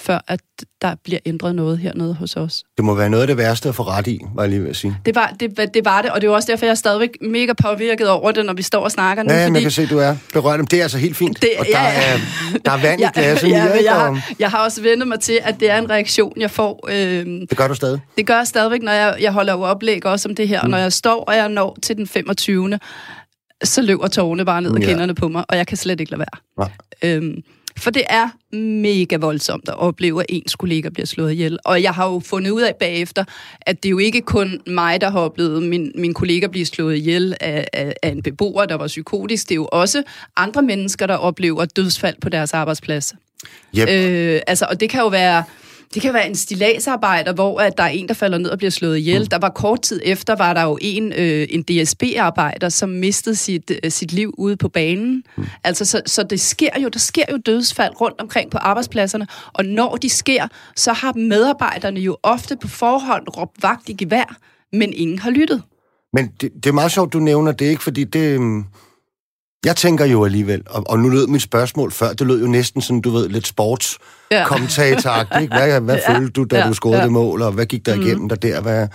før 0.00 0.18
at 0.28 0.40
der 0.82 0.94
bliver 1.04 1.18
ændret 1.26 1.54
noget 1.54 1.78
hernede 1.78 2.14
hos 2.14 2.36
os. 2.36 2.64
Det 2.76 2.84
må 2.84 2.94
være 2.94 3.10
noget 3.10 3.22
af 3.22 3.26
det 3.26 3.36
værste 3.36 3.68
at 3.68 3.74
få 3.74 3.82
ret 3.82 4.06
i, 4.06 4.20
var 4.34 4.42
jeg 4.42 4.50
lige 4.50 4.62
ved 4.62 4.70
at 4.70 4.76
sige. 4.76 4.96
Det 5.06 5.14
var 5.14 5.34
det, 5.40 5.74
det, 5.74 5.84
var 5.84 6.02
det 6.02 6.10
og 6.10 6.20
det 6.20 6.26
er 6.26 6.32
også 6.32 6.52
derfor, 6.52 6.66
jeg 6.66 6.70
er 6.70 6.74
stadigvæk 6.74 7.10
mega 7.20 7.52
påvirket 7.52 8.08
over 8.08 8.32
det, 8.32 8.46
når 8.46 8.52
vi 8.52 8.62
står 8.62 8.84
og 8.84 8.90
snakker 8.90 9.22
nu. 9.22 9.32
Ja, 9.32 9.42
fordi... 9.42 9.52
man 9.52 9.62
kan 9.62 9.70
se, 9.70 9.86
du 9.86 9.98
er 9.98 10.16
berørt. 10.32 10.70
Det 10.70 10.78
er 10.78 10.82
altså 10.82 10.98
helt 10.98 11.16
fint. 11.16 11.42
Det, 11.42 11.50
og 11.58 11.66
der, 11.72 11.80
ja, 11.80 12.12
er, 12.14 12.18
der 12.64 12.72
er 12.72 12.82
vand 12.82 13.00
i 13.00 13.04
glasset. 13.14 13.48
ja, 13.50 13.64
ja, 13.64 13.84
jeg, 13.84 13.92
har, 13.92 14.34
jeg 14.38 14.50
har 14.50 14.64
også 14.64 14.82
vendt 14.82 15.08
mig 15.08 15.20
til, 15.20 15.38
at 15.42 15.60
det 15.60 15.70
er 15.70 15.78
en 15.78 15.90
reaktion, 15.90 16.40
jeg 16.40 16.50
får. 16.50 16.88
Øh, 16.90 17.26
det 17.26 17.56
gør 17.56 17.68
du 17.68 17.74
stadig? 17.74 18.00
Det 18.16 18.26
gør 18.26 18.36
jeg 18.36 18.46
stadigvæk, 18.46 18.82
når 18.82 18.92
jeg, 18.92 19.16
jeg 19.20 19.32
holder 19.32 19.52
jo 19.52 19.62
oplæg 19.62 20.06
også 20.06 20.28
om 20.28 20.34
det 20.34 20.48
her. 20.48 20.62
Mm. 20.62 20.64
Og 20.64 20.70
når 20.70 20.78
jeg 20.78 20.92
står, 20.92 21.24
og 21.24 21.36
jeg 21.36 21.48
når 21.48 21.76
til 21.82 21.96
den 21.96 22.06
25. 22.06 22.78
så 23.64 23.82
løber 23.82 24.08
tårne 24.08 24.44
bare 24.44 24.62
ned 24.62 24.70
ad 24.70 24.80
ja. 24.80 24.86
kinderne 24.86 25.14
på 25.14 25.28
mig, 25.28 25.44
og 25.48 25.56
jeg 25.56 25.66
kan 25.66 25.76
slet 25.76 26.00
ikke 26.00 26.12
lade 26.12 26.18
være. 26.18 26.68
Ja. 27.02 27.16
Øhm, 27.16 27.42
for 27.78 27.90
det 27.90 28.02
er 28.08 28.28
mega 28.56 29.16
voldsomt 29.16 29.68
at 29.68 29.78
opleve, 29.78 30.20
at 30.20 30.26
ens 30.28 30.54
kollega 30.54 30.88
bliver 30.88 31.06
slået 31.06 31.32
ihjel. 31.32 31.58
Og 31.64 31.82
jeg 31.82 31.92
har 31.92 32.06
jo 32.06 32.20
fundet 32.20 32.50
ud 32.50 32.62
af 32.62 32.74
bagefter, 32.80 33.24
at 33.60 33.82
det 33.82 33.88
er 33.88 33.90
jo 33.90 33.98
ikke 33.98 34.20
kun 34.20 34.60
mig, 34.66 35.00
der 35.00 35.10
har 35.10 35.20
oplevet 35.20 35.62
min, 35.62 35.92
min 35.94 36.14
kollega 36.14 36.46
blive 36.46 36.66
slået 36.66 36.96
ihjel 36.96 37.36
af, 37.40 37.68
af, 37.72 37.94
af 38.02 38.08
en 38.08 38.22
beboer, 38.22 38.66
der 38.66 38.74
var 38.74 38.86
psykotisk. 38.86 39.48
Det 39.48 39.52
er 39.52 39.56
jo 39.56 39.68
også 39.72 40.02
andre 40.36 40.62
mennesker, 40.62 41.06
der 41.06 41.14
oplever 41.14 41.64
dødsfald 41.64 42.16
på 42.20 42.28
deres 42.28 42.54
arbejdsplads. 42.54 43.14
Yep. 43.78 43.88
Øh, 43.88 44.40
altså, 44.46 44.66
og 44.70 44.80
det 44.80 44.90
kan 44.90 45.00
jo 45.00 45.08
være 45.08 45.44
det 45.96 46.02
kan 46.02 46.14
være 46.14 46.28
en 46.28 46.34
stilagsarbejder, 46.34 47.32
hvor 47.32 47.60
at 47.60 47.78
der 47.78 47.84
er 47.84 47.88
en, 47.88 48.08
der 48.08 48.14
falder 48.14 48.38
ned 48.38 48.50
og 48.50 48.58
bliver 48.58 48.70
slået 48.70 48.98
ihjel. 48.98 49.20
Mm. 49.20 49.26
Der 49.26 49.38
var 49.38 49.48
kort 49.48 49.82
tid 49.82 50.00
efter, 50.04 50.36
var 50.36 50.52
der 50.52 50.62
jo 50.62 50.78
en, 50.80 51.12
øh, 51.12 51.46
en 51.50 51.62
DSB-arbejder, 51.62 52.68
som 52.68 52.88
mistede 52.88 53.36
sit, 53.36 53.72
øh, 53.84 53.90
sit 53.90 54.12
liv 54.12 54.34
ude 54.38 54.56
på 54.56 54.68
banen. 54.68 55.24
Mm. 55.36 55.44
Altså, 55.64 55.84
så, 55.84 56.02
så 56.06 56.22
det 56.22 56.40
sker 56.40 56.80
jo, 56.80 56.88
der 56.88 56.98
sker 56.98 57.22
jo 57.32 57.36
dødsfald 57.36 58.00
rundt 58.00 58.20
omkring 58.20 58.50
på 58.50 58.58
arbejdspladserne, 58.58 59.26
og 59.52 59.64
når 59.64 59.96
de 59.96 60.08
sker, 60.08 60.48
så 60.74 60.92
har 60.92 61.12
medarbejderne 61.12 62.00
jo 62.00 62.16
ofte 62.22 62.56
på 62.56 62.68
forhånd 62.68 63.28
råbt 63.36 63.62
vagt 63.62 63.88
i 63.88 63.92
gevær, 63.92 64.36
men 64.72 64.92
ingen 64.92 65.18
har 65.18 65.30
lyttet. 65.30 65.62
Men 66.12 66.30
det, 66.40 66.52
det 66.54 66.66
er 66.66 66.72
meget 66.72 66.92
sjovt, 66.92 67.12
du 67.12 67.18
nævner 67.18 67.52
det, 67.52 67.66
ikke? 67.66 67.82
Fordi 67.82 68.04
det... 68.04 68.34
Øhm, 68.34 68.64
jeg 69.66 69.76
tænker 69.76 70.04
jo 70.04 70.24
alligevel, 70.24 70.62
og, 70.66 70.84
og 70.86 70.98
nu 70.98 71.08
lød 71.08 71.26
mit 71.26 71.42
spørgsmål 71.42 71.92
før, 71.92 72.12
det 72.12 72.26
lød 72.26 72.40
jo 72.40 72.46
næsten 72.46 72.82
sådan, 72.82 73.00
du 73.00 73.10
ved, 73.10 73.28
lidt 73.28 73.46
sports 73.46 73.98
ja. 74.30 74.44
ikke? 75.40 75.54
Hvad, 75.54 75.80
hvad 75.80 75.98
ja. 76.08 76.14
følte 76.14 76.32
du, 76.32 76.44
da 76.44 76.58
ja. 76.58 76.68
du 76.68 76.74
scorede 76.74 76.98
ja. 76.98 77.04
det 77.04 77.12
mål, 77.12 77.42
og 77.42 77.52
hvad 77.52 77.66
gik 77.66 77.86
der 77.86 77.96
mm. 77.96 78.02
igennem 78.02 78.28
dig 78.28 78.42
der? 78.42 78.60
Hvad, 78.60 78.88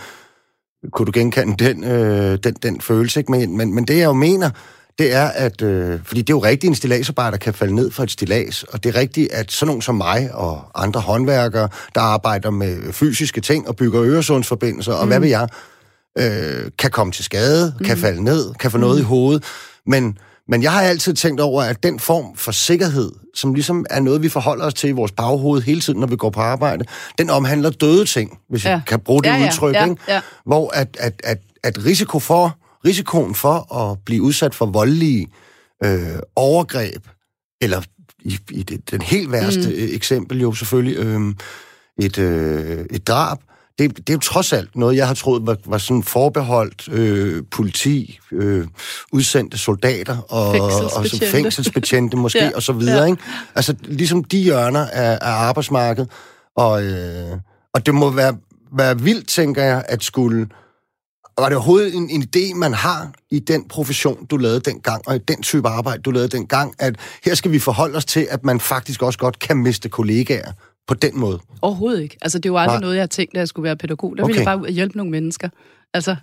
kunne 0.91 1.05
du 1.05 1.11
genkende 1.13 1.65
den, 1.65 1.83
øh, 1.83 2.39
den, 2.43 2.53
den 2.53 2.81
følelse? 2.81 3.19
Ikke? 3.19 3.31
Men, 3.31 3.57
men, 3.57 3.75
men 3.75 3.87
det, 3.87 3.97
jeg 3.97 4.05
jo 4.05 4.13
mener, 4.13 4.49
det 4.99 5.13
er, 5.13 5.25
at... 5.25 5.61
Øh, 5.61 5.99
fordi 6.03 6.21
det 6.21 6.29
er 6.29 6.37
jo 6.37 6.43
rigtigt, 6.43 6.69
en 6.69 6.75
stilagsarbejder 6.75 7.37
kan 7.37 7.53
falde 7.53 7.75
ned 7.75 7.91
fra 7.91 8.03
et 8.03 8.11
stilags, 8.11 8.63
og 8.63 8.83
det 8.83 8.95
er 8.95 8.99
rigtigt, 8.99 9.31
at 9.31 9.51
sådan 9.51 9.67
nogen 9.67 9.81
som 9.81 9.95
mig 9.95 10.29
og 10.33 10.83
andre 10.83 10.99
håndværkere, 10.99 11.69
der 11.95 12.01
arbejder 12.01 12.49
med 12.49 12.93
fysiske 12.93 13.41
ting 13.41 13.67
og 13.67 13.75
bygger 13.75 14.03
øresundsforbindelser, 14.03 14.93
og 14.93 15.05
mm. 15.05 15.09
hvad 15.09 15.19
vil 15.19 15.29
jeg, 15.29 15.47
øh, 16.17 16.71
kan 16.79 16.91
komme 16.91 17.13
til 17.13 17.25
skade, 17.25 17.73
mm. 17.79 17.85
kan 17.85 17.97
falde 17.97 18.23
ned, 18.23 18.53
kan 18.53 18.71
få 18.71 18.77
noget 18.77 18.95
mm. 18.95 19.01
i 19.01 19.03
hovedet, 19.03 19.43
men 19.87 20.17
men 20.51 20.63
jeg 20.63 20.71
har 20.71 20.81
altid 20.81 21.13
tænkt 21.13 21.41
over, 21.41 21.63
at 21.63 21.83
den 21.83 21.99
form 21.99 22.35
for 22.35 22.51
sikkerhed, 22.51 23.11
som 23.35 23.53
ligesom 23.53 23.85
er 23.89 23.99
noget, 23.99 24.21
vi 24.21 24.29
forholder 24.29 24.65
os 24.65 24.73
til 24.73 24.89
i 24.89 24.91
vores 24.91 25.11
baghoved 25.11 25.61
hele 25.61 25.81
tiden, 25.81 25.99
når 25.99 26.07
vi 26.07 26.15
går 26.15 26.29
på 26.29 26.41
arbejde, 26.41 26.85
den 27.17 27.29
omhandler 27.29 27.69
døde 27.69 28.05
ting, 28.05 28.39
hvis 28.49 28.65
ja. 28.65 28.81
kan 28.87 28.99
bruge 28.99 29.23
det 29.23 29.29
ja, 29.29 29.35
ja, 29.35 29.47
udtryk, 29.47 29.75
ja, 29.75 29.83
ikke? 29.83 30.01
Ja. 30.07 30.21
hvor 30.45 30.71
at, 30.73 30.97
at, 30.99 31.21
at, 31.23 31.37
at 31.63 31.85
risiko 31.85 32.19
for, 32.19 32.57
risikoen 32.85 33.35
for 33.35 33.75
at 33.75 33.97
blive 34.05 34.21
udsat 34.21 34.55
for 34.55 34.65
voldelige 34.65 35.27
øh, 35.83 36.19
overgreb, 36.35 37.07
eller 37.61 37.81
i, 38.19 38.39
i 38.51 38.63
det, 38.63 38.91
den 38.91 39.01
helt 39.01 39.31
værste 39.31 39.69
mm. 39.69 39.75
eksempel 39.75 40.41
jo 40.41 40.53
selvfølgelig, 40.53 40.97
øh, 40.97 41.21
et, 42.01 42.17
øh, 42.17 42.85
et 42.91 43.07
drab, 43.07 43.37
det, 43.87 43.97
det 43.97 44.09
er 44.09 44.13
jo 44.13 44.19
trods 44.19 44.53
alt 44.53 44.75
noget, 44.75 44.95
jeg 44.95 45.07
har 45.07 45.13
troet 45.13 45.47
var, 45.47 45.57
var 45.65 45.77
sådan 45.77 46.03
forbeholdt 46.03 46.89
øh, 46.91 47.43
politi, 47.51 48.19
øh, 48.31 48.67
udsendte 49.11 49.57
soldater 49.57 50.17
og, 50.17 50.49
og 50.97 51.07
så 51.07 51.25
fængselsbetjente 51.31 52.17
måske, 52.17 52.39
ja. 52.43 52.51
og 52.55 52.63
så 52.63 52.73
videre. 52.73 53.01
Ja. 53.01 53.05
Ikke? 53.05 53.23
Altså 53.55 53.75
ligesom 53.83 54.23
de 54.23 54.37
hjørner 54.37 54.87
af, 54.87 55.19
af 55.21 55.31
arbejdsmarkedet. 55.31 56.09
Og, 56.55 56.83
øh, 56.83 57.37
og 57.73 57.85
det 57.85 57.93
må 57.93 58.09
være, 58.09 58.37
være 58.77 58.99
vildt, 58.99 59.27
tænker 59.27 59.63
jeg, 59.63 59.85
at 59.87 60.03
skulle... 60.03 60.47
Var 61.37 61.49
det 61.49 61.55
overhovedet 61.55 61.95
en, 61.95 62.09
en 62.09 62.27
idé, 62.35 62.55
man 62.55 62.73
har 62.73 63.11
i 63.31 63.39
den 63.39 63.67
profession, 63.67 64.25
du 64.25 64.37
lavede 64.37 64.59
dengang, 64.59 65.07
og 65.07 65.15
i 65.15 65.19
den 65.27 65.41
type 65.41 65.67
arbejde, 65.67 66.01
du 66.01 66.11
lavede 66.11 66.29
dengang, 66.29 66.75
at 66.79 66.95
her 67.23 67.35
skal 67.35 67.51
vi 67.51 67.59
forholde 67.59 67.97
os 67.97 68.05
til, 68.05 68.27
at 68.29 68.43
man 68.43 68.59
faktisk 68.59 69.01
også 69.01 69.19
godt 69.19 69.39
kan 69.39 69.57
miste 69.57 69.89
kollegaer 69.89 70.51
på 70.91 70.95
den 70.95 71.19
måde? 71.19 71.39
Overhovedet 71.61 72.01
ikke. 72.01 72.17
Altså, 72.21 72.39
det 72.39 72.53
var 72.53 72.59
aldrig 72.59 72.79
Nej. 72.79 72.81
noget, 72.81 72.97
jeg 72.97 73.09
tænkte, 73.09 73.35
at 73.37 73.39
jeg 73.39 73.47
skulle 73.47 73.63
være 73.63 73.75
pædagog. 73.75 74.17
Der 74.17 74.23
okay. 74.23 74.33
ville 74.33 74.49
jeg 74.49 74.59
bare 74.59 74.71
hjælpe 74.71 74.97
nogle 74.97 75.11
mennesker. 75.11 75.49
Altså, 75.93 76.15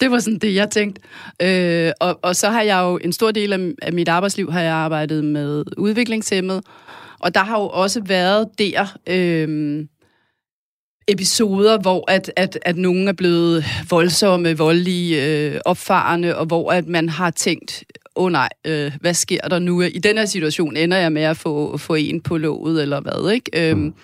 det 0.00 0.10
var 0.10 0.18
sådan 0.18 0.38
det, 0.38 0.54
jeg 0.54 0.70
tænkte. 0.70 1.00
Øh, 1.42 1.92
og, 2.00 2.18
og 2.22 2.36
så 2.36 2.50
har 2.50 2.62
jeg 2.62 2.80
jo 2.82 2.98
en 3.04 3.12
stor 3.12 3.30
del 3.30 3.52
af, 3.52 3.72
af 3.82 3.92
mit 3.92 4.08
arbejdsliv 4.08 4.52
har 4.52 4.60
jeg 4.60 4.72
arbejdet 4.72 5.24
med 5.24 5.64
udviklingshemmet. 5.76 6.62
Og 7.20 7.34
der 7.34 7.40
har 7.40 7.60
jo 7.60 7.68
også 7.68 8.02
været 8.04 8.48
der 8.58 8.96
øh, 9.06 9.86
episoder, 11.08 11.78
hvor 11.78 12.10
at, 12.10 12.32
at, 12.36 12.58
at 12.62 12.76
nogen 12.76 13.08
er 13.08 13.12
blevet 13.12 13.64
voldsomme, 13.90 14.58
voldelige, 14.58 15.26
øh, 15.26 15.60
opfarende, 15.64 16.36
og 16.36 16.46
hvor 16.46 16.72
at 16.72 16.88
man 16.88 17.08
har 17.08 17.30
tænkt, 17.30 17.84
åh 18.16 18.24
oh, 18.24 18.32
nej, 18.32 18.48
øh, 18.64 18.92
hvad 19.00 19.14
sker 19.14 19.40
der 19.40 19.58
nu? 19.58 19.82
I 19.82 19.98
den 19.98 20.18
her 20.18 20.24
situation 20.24 20.76
ender 20.76 20.96
jeg 20.96 21.12
med 21.12 21.22
at 21.22 21.36
få, 21.36 21.76
få 21.76 21.94
en 21.94 22.20
på 22.20 22.38
låget, 22.38 22.82
eller 22.82 23.00
hvad, 23.00 23.30
ikke? 23.30 23.70
Øhm, 23.70 23.80
mm. 23.80 23.94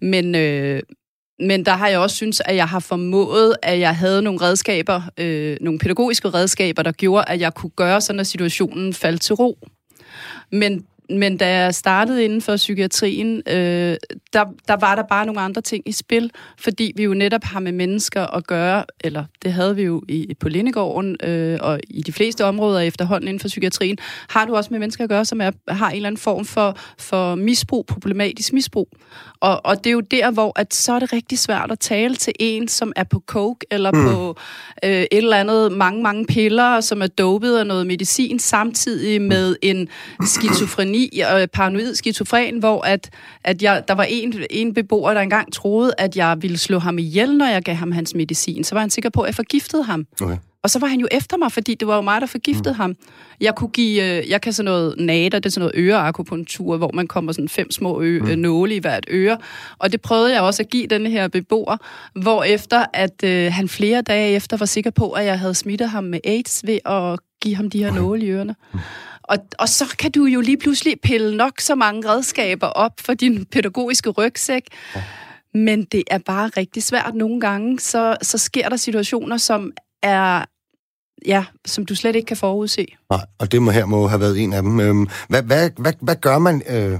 Men, 0.00 0.34
øh, 0.34 0.82
men 1.40 1.64
der 1.64 1.72
har 1.72 1.88
jeg 1.88 1.98
også 1.98 2.16
synes, 2.16 2.42
at 2.44 2.56
jeg 2.56 2.68
har 2.68 2.80
formået, 2.80 3.54
at 3.62 3.78
jeg 3.78 3.96
havde 3.96 4.22
nogle 4.22 4.40
redskaber, 4.40 5.02
øh, 5.18 5.56
nogle 5.60 5.78
pædagogiske 5.78 6.28
redskaber, 6.28 6.82
der 6.82 6.92
gjorde, 6.92 7.24
at 7.28 7.40
jeg 7.40 7.54
kunne 7.54 7.70
gøre 7.76 8.00
sådan, 8.00 8.20
at 8.20 8.26
situationen 8.26 8.94
faldt 8.94 9.22
til 9.22 9.34
ro. 9.34 9.58
Men 10.52 10.84
men 11.18 11.36
da 11.36 11.48
jeg 11.48 11.74
startede 11.74 12.24
inden 12.24 12.42
for 12.42 12.56
psykiatrien, 12.56 13.42
øh, 13.46 13.96
der, 14.32 14.44
der 14.68 14.76
var 14.80 14.94
der 14.94 15.02
bare 15.02 15.26
nogle 15.26 15.40
andre 15.40 15.62
ting 15.62 15.88
i 15.88 15.92
spil, 15.92 16.30
fordi 16.58 16.92
vi 16.96 17.02
jo 17.02 17.14
netop 17.14 17.44
har 17.44 17.60
med 17.60 17.72
mennesker 17.72 18.26
at 18.26 18.46
gøre, 18.46 18.84
eller 19.00 19.24
det 19.42 19.52
havde 19.52 19.76
vi 19.76 19.82
jo 19.82 20.02
i, 20.08 20.34
på 20.40 20.48
Lindegården, 20.48 21.16
øh, 21.22 21.58
og 21.62 21.80
i 21.90 22.02
de 22.02 22.12
fleste 22.12 22.44
områder 22.44 22.80
efterhånden 22.80 23.28
inden 23.28 23.40
for 23.40 23.48
psykiatrien, 23.48 23.98
har 24.28 24.44
du 24.44 24.56
også 24.56 24.68
med 24.70 24.78
mennesker 24.78 25.04
at 25.04 25.10
gøre, 25.10 25.24
som 25.24 25.40
er, 25.40 25.50
har 25.68 25.90
en 25.90 25.96
eller 25.96 26.06
anden 26.06 26.20
form 26.20 26.44
for, 26.44 26.76
for 26.98 27.34
misbrug, 27.34 27.86
problematisk 27.86 28.52
misbrug. 28.52 28.88
Og, 29.40 29.60
og 29.66 29.76
det 29.84 29.86
er 29.86 29.94
jo 29.94 30.00
der, 30.00 30.30
hvor 30.30 30.52
at 30.56 30.74
så 30.74 30.92
er 30.92 30.98
det 30.98 31.12
rigtig 31.12 31.38
svært 31.38 31.70
at 31.70 31.78
tale 31.78 32.14
til 32.14 32.32
en, 32.38 32.68
som 32.68 32.92
er 32.96 33.04
på 33.04 33.22
coke, 33.26 33.66
eller 33.70 33.92
mm. 33.92 34.04
på 34.04 34.36
øh, 34.84 34.90
et 34.90 35.08
eller 35.10 35.36
andet, 35.36 35.72
mange, 35.72 36.02
mange 36.02 36.26
piller, 36.26 36.80
som 36.80 37.02
er 37.02 37.06
dopet 37.06 37.56
af 37.56 37.66
noget 37.66 37.86
medicin, 37.86 38.38
samtidig 38.38 39.22
med 39.22 39.56
en 39.62 39.88
skizofreni, 40.26 40.99
og 41.32 41.50
paranoid 41.50 41.94
skizofren, 41.94 42.58
hvor 42.58 42.82
at, 42.86 43.10
at 43.44 43.62
jeg, 43.62 43.82
der 43.88 43.94
var 43.94 44.04
en, 44.08 44.34
en 44.50 44.74
beboer, 44.74 45.14
der 45.14 45.20
engang 45.20 45.52
troede, 45.52 45.92
at 45.98 46.16
jeg 46.16 46.36
ville 46.40 46.58
slå 46.58 46.78
ham 46.78 46.98
ihjel, 46.98 47.36
når 47.36 47.46
jeg 47.46 47.62
gav 47.62 47.74
ham 47.74 47.92
hans 47.92 48.14
medicin. 48.14 48.64
Så 48.64 48.74
var 48.74 48.80
han 48.80 48.90
sikker 48.90 49.10
på, 49.10 49.20
at 49.20 49.26
jeg 49.26 49.34
forgiftede 49.34 49.82
ham. 49.82 50.06
Okay. 50.22 50.36
Og 50.62 50.70
så 50.70 50.78
var 50.78 50.86
han 50.86 51.00
jo 51.00 51.08
efter 51.10 51.36
mig, 51.36 51.52
fordi 51.52 51.74
det 51.74 51.88
var 51.88 51.96
jo 51.96 52.00
mig, 52.00 52.20
der 52.20 52.26
forgiftede 52.26 52.74
mm. 52.74 52.80
ham. 52.80 52.96
Jeg 53.40 53.54
kunne 53.54 53.70
give, 53.70 54.02
øh, 54.02 54.30
jeg 54.30 54.40
kan 54.40 54.52
sådan 54.52 54.64
noget 54.64 54.94
nader, 54.98 55.38
det 55.38 55.46
er 55.46 55.50
sådan 55.50 55.60
noget 55.60 55.86
øreakupunktur, 55.86 56.76
hvor 56.76 56.90
man 56.94 57.06
kommer 57.06 57.32
sådan 57.32 57.48
fem 57.48 57.70
små 57.70 58.00
ø- 58.00 58.22
mm. 58.22 58.38
nåle 58.38 58.74
i 58.74 58.78
hvert 58.78 59.04
øre. 59.08 59.38
Og 59.78 59.92
det 59.92 60.00
prøvede 60.00 60.34
jeg 60.34 60.42
også 60.42 60.62
at 60.62 60.70
give 60.70 60.86
denne 60.86 61.10
her 61.10 61.28
beboer, 61.28 61.76
hvor 62.20 62.44
efter 62.44 62.84
at 62.92 63.24
øh, 63.24 63.52
han 63.52 63.68
flere 63.68 64.02
dage 64.02 64.34
efter 64.34 64.56
var 64.56 64.66
sikker 64.66 64.90
på, 64.90 65.10
at 65.10 65.24
jeg 65.24 65.38
havde 65.38 65.54
smittet 65.54 65.88
ham 65.90 66.04
med 66.04 66.20
AIDS 66.24 66.66
ved 66.66 66.78
at 66.86 67.18
give 67.42 67.56
ham 67.56 67.70
de 67.70 67.84
her 67.84 67.92
nåle 67.92 68.26
i 68.26 68.30
ørerne. 68.30 68.54
Og, 69.30 69.38
og 69.58 69.68
så 69.68 69.94
kan 69.98 70.10
du 70.10 70.24
jo 70.24 70.40
lige 70.40 70.56
pludselig 70.56 70.96
pille 71.02 71.36
nok 71.36 71.60
så 71.60 71.74
mange 71.74 72.08
redskaber 72.08 72.66
op 72.66 72.92
for 73.00 73.14
din 73.14 73.44
pædagogiske 73.44 74.10
rygsæk. 74.10 74.62
Men 75.54 75.84
det 75.84 76.04
er 76.10 76.18
bare 76.18 76.50
rigtig 76.56 76.82
svært 76.82 77.14
nogle 77.14 77.40
gange. 77.40 77.80
Så, 77.80 78.16
så 78.22 78.38
sker 78.38 78.68
der 78.68 78.76
situationer, 78.76 79.36
som 79.36 79.72
er 80.02 80.44
ja, 81.26 81.44
som 81.66 81.86
du 81.86 81.94
slet 81.94 82.16
ikke 82.16 82.26
kan 82.26 82.36
forudse. 82.36 82.86
Nej, 83.10 83.20
og 83.38 83.52
det 83.52 83.62
må 83.62 83.70
her 83.70 83.84
må 83.86 84.06
have 84.06 84.20
været 84.20 84.42
en 84.42 84.52
af 84.52 84.62
dem. 84.62 84.80
Øhm, 84.80 85.08
hvad, 85.28 85.42
hvad, 85.42 85.70
hvad, 85.76 85.92
hvad 86.00 86.16
gør 86.16 86.38
man 86.38 86.62
øh, 86.68 86.98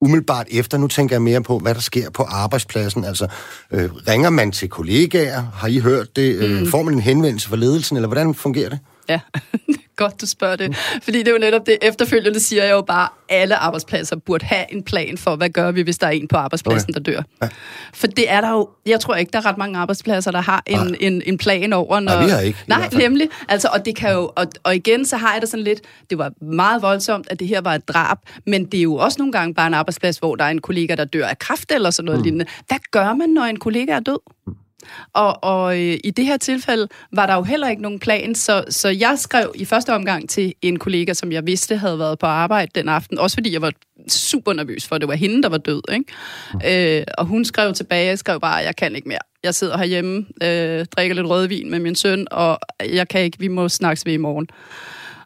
umiddelbart 0.00 0.46
efter? 0.50 0.78
Nu 0.78 0.88
tænker 0.88 1.14
jeg 1.14 1.22
mere 1.22 1.42
på, 1.42 1.58
hvad 1.58 1.74
der 1.74 1.80
sker 1.80 2.10
på 2.10 2.22
arbejdspladsen. 2.22 3.04
Altså, 3.04 3.28
øh, 3.70 3.94
ringer 3.94 4.30
man 4.30 4.52
til 4.52 4.68
kollegaer? 4.68 5.42
Har 5.42 5.68
I 5.68 5.78
hørt 5.78 6.16
det? 6.16 6.36
Øh, 6.36 6.60
mm. 6.60 6.66
får 6.66 6.82
man 6.82 6.94
en 6.94 7.00
henvendelse 7.00 7.48
fra 7.48 7.56
ledelsen, 7.56 7.96
eller 7.96 8.08
hvordan 8.08 8.34
fungerer 8.34 8.68
det? 8.68 8.78
Ja, 9.08 9.20
godt, 9.96 10.20
du 10.20 10.26
spørger 10.26 10.56
det. 10.56 10.76
Fordi 11.02 11.18
det 11.18 11.28
er 11.28 11.32
jo 11.32 11.38
netop 11.38 11.66
det. 11.66 11.78
Efterfølgende 11.82 12.40
siger 12.40 12.64
jeg 12.64 12.72
jo 12.72 12.80
bare, 12.80 13.08
at 13.28 13.40
alle 13.40 13.56
arbejdspladser 13.56 14.16
burde 14.16 14.44
have 14.44 14.72
en 14.72 14.82
plan 14.82 15.18
for, 15.18 15.36
hvad 15.36 15.50
gør 15.50 15.70
vi, 15.70 15.82
hvis 15.82 15.98
der 15.98 16.06
er 16.06 16.10
en 16.10 16.28
på 16.28 16.36
arbejdspladsen, 16.36 16.90
okay. 16.90 17.04
der 17.04 17.12
dør. 17.12 17.22
Ja. 17.42 17.48
For 17.94 18.06
det 18.06 18.30
er 18.30 18.40
der 18.40 18.50
jo, 18.50 18.68
jeg 18.86 19.00
tror 19.00 19.14
ikke, 19.14 19.30
der 19.32 19.38
er 19.38 19.46
ret 19.46 19.58
mange 19.58 19.78
arbejdspladser, 19.78 20.30
der 20.30 20.40
har 20.40 20.62
en, 20.66 20.96
en, 21.00 21.22
en 21.26 21.38
plan 21.38 21.72
over. 21.72 22.00
Når, 22.00 22.12
Nej, 22.12 22.24
vi 22.24 22.30
har 22.30 22.40
ikke. 22.40 22.58
Nej, 22.66 22.88
nemlig. 22.92 23.28
Altså, 23.48 23.68
og, 23.72 23.84
det 23.84 23.96
kan 23.96 24.12
jo, 24.12 24.32
og, 24.36 24.46
og 24.62 24.76
igen, 24.76 25.04
så 25.04 25.16
har 25.16 25.32
jeg 25.32 25.40
det 25.40 25.48
sådan 25.48 25.64
lidt, 25.64 25.80
det 26.10 26.18
var 26.18 26.32
meget 26.44 26.82
voldsomt, 26.82 27.26
at 27.30 27.40
det 27.40 27.48
her 27.48 27.60
var 27.60 27.74
et 27.74 27.88
drab, 27.88 28.18
men 28.46 28.64
det 28.64 28.78
er 28.78 28.82
jo 28.82 28.94
også 28.94 29.18
nogle 29.18 29.32
gange 29.32 29.54
bare 29.54 29.66
en 29.66 29.74
arbejdsplads, 29.74 30.18
hvor 30.18 30.36
der 30.36 30.44
er 30.44 30.50
en 30.50 30.60
kollega, 30.60 30.94
der 30.94 31.04
dør 31.04 31.26
af 31.26 31.38
kræft 31.38 31.72
eller 31.72 31.90
sådan 31.90 32.06
noget 32.06 32.18
mm. 32.18 32.24
lignende. 32.24 32.46
Hvad 32.68 32.78
gør 32.90 33.14
man, 33.14 33.28
når 33.28 33.42
en 33.42 33.58
kollega 33.58 33.92
er 33.92 34.00
død? 34.00 34.18
Mm. 34.46 34.54
Og, 35.12 35.44
og 35.44 35.80
øh, 35.80 35.98
i 36.04 36.10
det 36.10 36.26
her 36.26 36.36
tilfælde 36.36 36.88
var 37.12 37.26
der 37.26 37.34
jo 37.34 37.42
heller 37.42 37.68
ikke 37.68 37.82
nogen 37.82 37.98
plan, 37.98 38.34
så, 38.34 38.64
så 38.68 38.88
jeg 38.88 39.14
skrev 39.18 39.52
i 39.54 39.64
første 39.64 39.94
omgang 39.94 40.28
til 40.28 40.54
en 40.62 40.78
kollega, 40.78 41.14
som 41.14 41.32
jeg 41.32 41.46
vidste 41.46 41.76
havde 41.76 41.98
været 41.98 42.18
på 42.18 42.26
arbejde 42.26 42.70
den 42.74 42.88
aften, 42.88 43.18
også 43.18 43.36
fordi 43.36 43.52
jeg 43.52 43.62
var 43.62 43.72
super 44.08 44.52
nervøs 44.52 44.86
for, 44.86 44.94
at 44.94 45.00
det 45.00 45.08
var 45.08 45.14
hende, 45.14 45.42
der 45.42 45.48
var 45.48 45.58
død. 45.58 45.82
Ikke? 45.92 46.98
Øh, 46.98 47.04
og 47.18 47.26
hun 47.26 47.44
skrev 47.44 47.72
tilbage, 47.72 48.06
jeg 48.06 48.18
skrev 48.18 48.40
bare, 48.40 48.54
jeg 48.54 48.76
kan 48.76 48.96
ikke 48.96 49.08
mere. 49.08 49.18
Jeg 49.42 49.54
sidder 49.54 49.78
herhjemme, 49.78 50.26
øh, 50.42 50.84
drikker 50.96 51.14
lidt 51.14 51.26
rødvin 51.26 51.70
med 51.70 51.78
min 51.78 51.94
søn, 51.94 52.26
og 52.30 52.58
jeg 52.92 53.08
kan 53.08 53.20
ikke, 53.20 53.38
vi 53.38 53.48
må 53.48 53.68
snakkes 53.68 54.06
ved 54.06 54.12
i 54.12 54.16
morgen. 54.16 54.48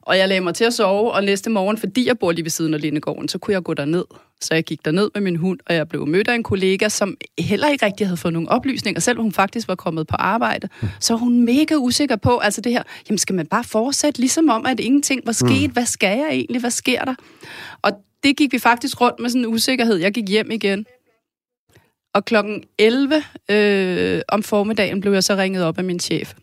Og 0.03 0.19
jeg 0.19 0.29
lagde 0.29 0.41
mig 0.41 0.55
til 0.55 0.65
at 0.65 0.75
sove, 0.75 1.13
og 1.13 1.25
næste 1.25 1.51
morgen, 1.51 1.79
fordi 1.79 2.07
jeg 2.07 2.19
bor 2.19 2.33
lige 2.33 2.45
ved 2.45 2.51
siden 2.51 2.75
af 2.75 2.81
Lindegården, 2.81 3.29
så 3.29 3.39
kunne 3.39 3.55
jeg 3.55 3.63
gå 3.63 3.75
derned. 3.75 4.05
Så 4.43 4.55
jeg 4.55 4.65
gik 4.65 4.85
derned 4.85 5.11
med 5.15 5.23
min 5.23 5.37
hund, 5.37 5.59
og 5.67 5.75
jeg 5.75 5.89
blev 5.89 6.07
mødt 6.07 6.29
af 6.29 6.35
en 6.35 6.43
kollega, 6.43 6.89
som 6.89 7.17
heller 7.39 7.69
ikke 7.69 7.87
rigtig 7.87 8.07
havde 8.07 8.17
fået 8.17 8.33
nogen 8.33 8.49
oplysninger, 8.49 9.01
selvom 9.01 9.23
hun 9.23 9.33
faktisk 9.33 9.69
var 9.69 9.75
kommet 9.75 10.07
på 10.07 10.17
arbejde. 10.17 10.69
Mm. 10.83 10.89
Så 11.01 11.17
hun 11.17 11.45
mega 11.45 11.75
usikker 11.75 12.17
på, 12.17 12.39
altså 12.39 12.61
det 12.61 12.73
her, 12.73 12.83
jamen 13.09 13.19
skal 13.19 13.35
man 13.35 13.47
bare 13.47 13.65
fortsætte, 13.65 14.21
ligesom 14.21 14.49
om, 14.49 14.67
at 14.67 14.81
ingenting 14.81 15.21
var 15.27 15.33
sket? 15.33 15.69
Mm. 15.69 15.73
Hvad 15.73 15.87
skal 15.87 16.19
jeg 16.19 16.29
egentlig? 16.31 16.61
Hvad 16.61 16.71
sker 16.71 17.05
der? 17.05 17.15
Og 17.83 17.93
det 18.23 18.37
gik 18.37 18.53
vi 18.53 18.59
faktisk 18.59 19.01
rundt 19.01 19.21
med 19.21 19.31
sådan 19.31 19.45
en 19.45 19.55
usikkerhed. 19.55 19.97
Jeg 19.97 20.13
gik 20.13 20.29
hjem 20.29 20.51
igen. 20.51 20.87
Og 22.15 22.25
klokken 22.25 22.65
11 22.79 23.23
øh, 23.51 24.23
om 24.29 24.43
formiddagen 24.43 25.01
blev 25.01 25.13
jeg 25.13 25.25
så 25.25 25.37
ringet 25.37 25.65
op 25.65 25.79
af 25.79 25.85
min 25.85 26.01
chef 26.01 26.35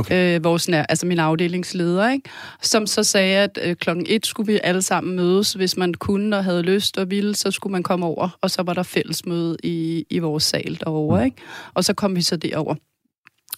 okay. 0.00 0.36
øh, 0.36 0.44
vores 0.44 0.68
nær, 0.68 0.82
altså 0.82 1.06
min 1.06 1.18
afdelingsleder, 1.18 2.10
ikke? 2.10 2.30
som 2.62 2.86
så 2.86 3.04
sagde, 3.04 3.36
at 3.36 3.58
øh, 3.62 3.76
klokken 3.76 4.06
et 4.08 4.26
skulle 4.26 4.52
vi 4.52 4.60
alle 4.62 4.82
sammen 4.82 5.16
mødes. 5.16 5.52
Hvis 5.52 5.76
man 5.76 5.94
kunne 5.94 6.36
og 6.36 6.44
havde 6.44 6.62
lyst 6.62 6.98
og 6.98 7.10
ville, 7.10 7.34
så 7.34 7.50
skulle 7.50 7.72
man 7.72 7.82
komme 7.82 8.06
over, 8.06 8.38
og 8.40 8.50
så 8.50 8.62
var 8.62 8.74
der 8.74 8.82
fællesmøde 8.82 9.56
i, 9.62 10.04
i 10.10 10.18
vores 10.18 10.44
sal 10.44 10.78
derovre. 10.80 11.18
Mm. 11.18 11.24
Ikke? 11.24 11.36
Og 11.74 11.84
så 11.84 11.94
kom 11.94 12.16
vi 12.16 12.22
så 12.22 12.36
derover 12.36 12.74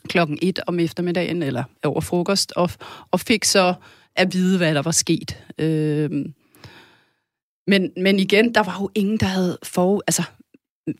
klokken 0.09 0.39
et 0.43 0.61
om 0.67 0.81
eftermiddagen, 0.81 1.43
eller 1.43 1.65
over 1.85 2.01
frokost, 2.01 2.53
og, 2.57 2.71
og 3.11 3.21
fik 3.21 3.45
så 3.45 3.75
at 4.17 4.35
vide, 4.35 4.59
hvad 4.59 4.75
der 4.75 4.83
var 4.83 4.91
sket. 4.91 5.45
Øh, 5.59 6.11
men, 7.67 7.91
men 7.97 8.19
igen, 8.19 8.55
der 8.55 8.63
var 8.63 8.79
jo 8.81 8.91
ingen, 8.95 9.17
der 9.17 9.27
havde 9.27 9.59
for... 9.63 10.03
Altså, 10.07 10.23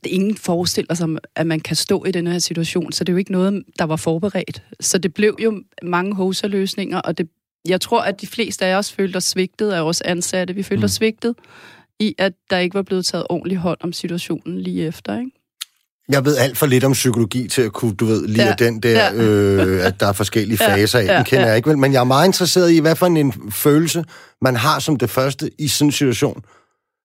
ingen 0.07 0.37
forestiller 0.37 0.95
sig, 0.95 1.09
at 1.37 1.47
man 1.47 1.61
kan 1.61 1.77
stå 1.77 2.05
i 2.05 2.11
den 2.11 2.27
her 2.27 2.39
situation, 2.39 2.93
så 2.93 3.05
det 3.05 3.13
er 3.13 3.15
jo 3.15 3.19
ikke 3.19 3.33
noget, 3.33 3.63
der 3.79 3.85
var 3.85 3.97
forberedt. 3.97 4.63
Så 4.81 4.99
det 4.99 5.15
blev 5.15 5.37
jo 5.43 5.63
mange 5.83 6.15
hoserløsninger, 6.15 6.99
og 6.99 7.19
det, 7.19 7.29
jeg 7.69 7.81
tror, 7.81 8.01
at 8.01 8.21
de 8.21 8.27
fleste 8.27 8.67
af 8.67 8.75
os 8.75 8.93
følte 8.93 9.17
os 9.17 9.25
svigtet 9.25 9.73
af 9.73 9.85
vores 9.85 10.01
ansatte. 10.01 10.55
Vi 10.55 10.63
følte 10.63 10.81
mm. 10.81 10.85
os 10.85 10.93
svigtet 10.93 11.35
i, 12.01 12.15
at 12.19 12.33
der 12.51 12.59
ikke 12.59 12.75
var 12.75 12.83
blevet 12.83 13.07
taget 13.07 13.27
ordentligt 13.31 13.61
hånd 13.61 13.79
om 13.83 13.93
situationen 13.93 14.61
lige 14.61 14.87
efter, 14.87 15.19
ikke? 15.19 15.31
Jeg 16.09 16.25
ved 16.25 16.37
alt 16.37 16.59
for 16.59 16.67
lidt 16.67 16.85
om 16.85 16.93
psykologi 16.93 17.49
til 17.49 17.63
at 17.63 17.73
kunne, 17.73 17.95
du 17.95 18.05
ved, 18.05 18.27
lige 18.27 18.47
ja, 18.47 18.55
den 18.59 18.81
der, 18.81 19.05
ja. 19.05 19.15
øh, 19.15 19.87
at 19.87 20.01
der 20.01 20.07
er 20.07 20.13
forskellige 20.13 20.59
faser 20.69 20.99
af. 20.99 21.05
Ja, 21.05 21.17
den 21.17 21.25
kender 21.25 21.43
ja. 21.43 21.49
jeg 21.49 21.57
ikke, 21.57 21.77
men 21.77 21.93
jeg 21.93 22.01
er 22.01 22.05
meget 22.05 22.27
interesseret 22.27 22.71
i, 22.71 22.79
hvad 22.79 22.97
for 22.97 23.07
en 23.07 23.53
følelse 23.53 24.05
man 24.41 24.57
har 24.57 24.79
som 24.79 24.97
det 24.97 25.11
første 25.11 25.51
i 25.59 25.69
sådan 25.69 25.89
en 25.89 25.93
situation. 25.93 26.45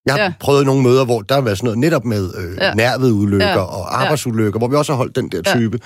Jeg 0.08 0.16
har 0.16 0.22
ja. 0.22 0.34
prøvet 0.40 0.66
nogle 0.66 0.84
møder, 0.84 1.06
hvor 1.06 1.22
der 1.22 1.36
har 1.36 1.42
været 1.42 1.58
sådan 1.58 1.66
noget 1.66 1.80
netop 1.80 2.06
med 2.06 2.34
øh, 2.38 2.58
ja. 2.62 2.74
nærvedulykker 2.74 3.48
ja. 3.48 3.58
og 3.58 4.02
arbejdsulykker, 4.02 4.52
ja. 4.56 4.58
hvor 4.58 4.68
vi 4.68 4.76
også 4.76 4.92
har 4.92 4.98
holdt 4.98 5.16
den 5.16 5.30
der 5.30 5.42
type 5.42 5.80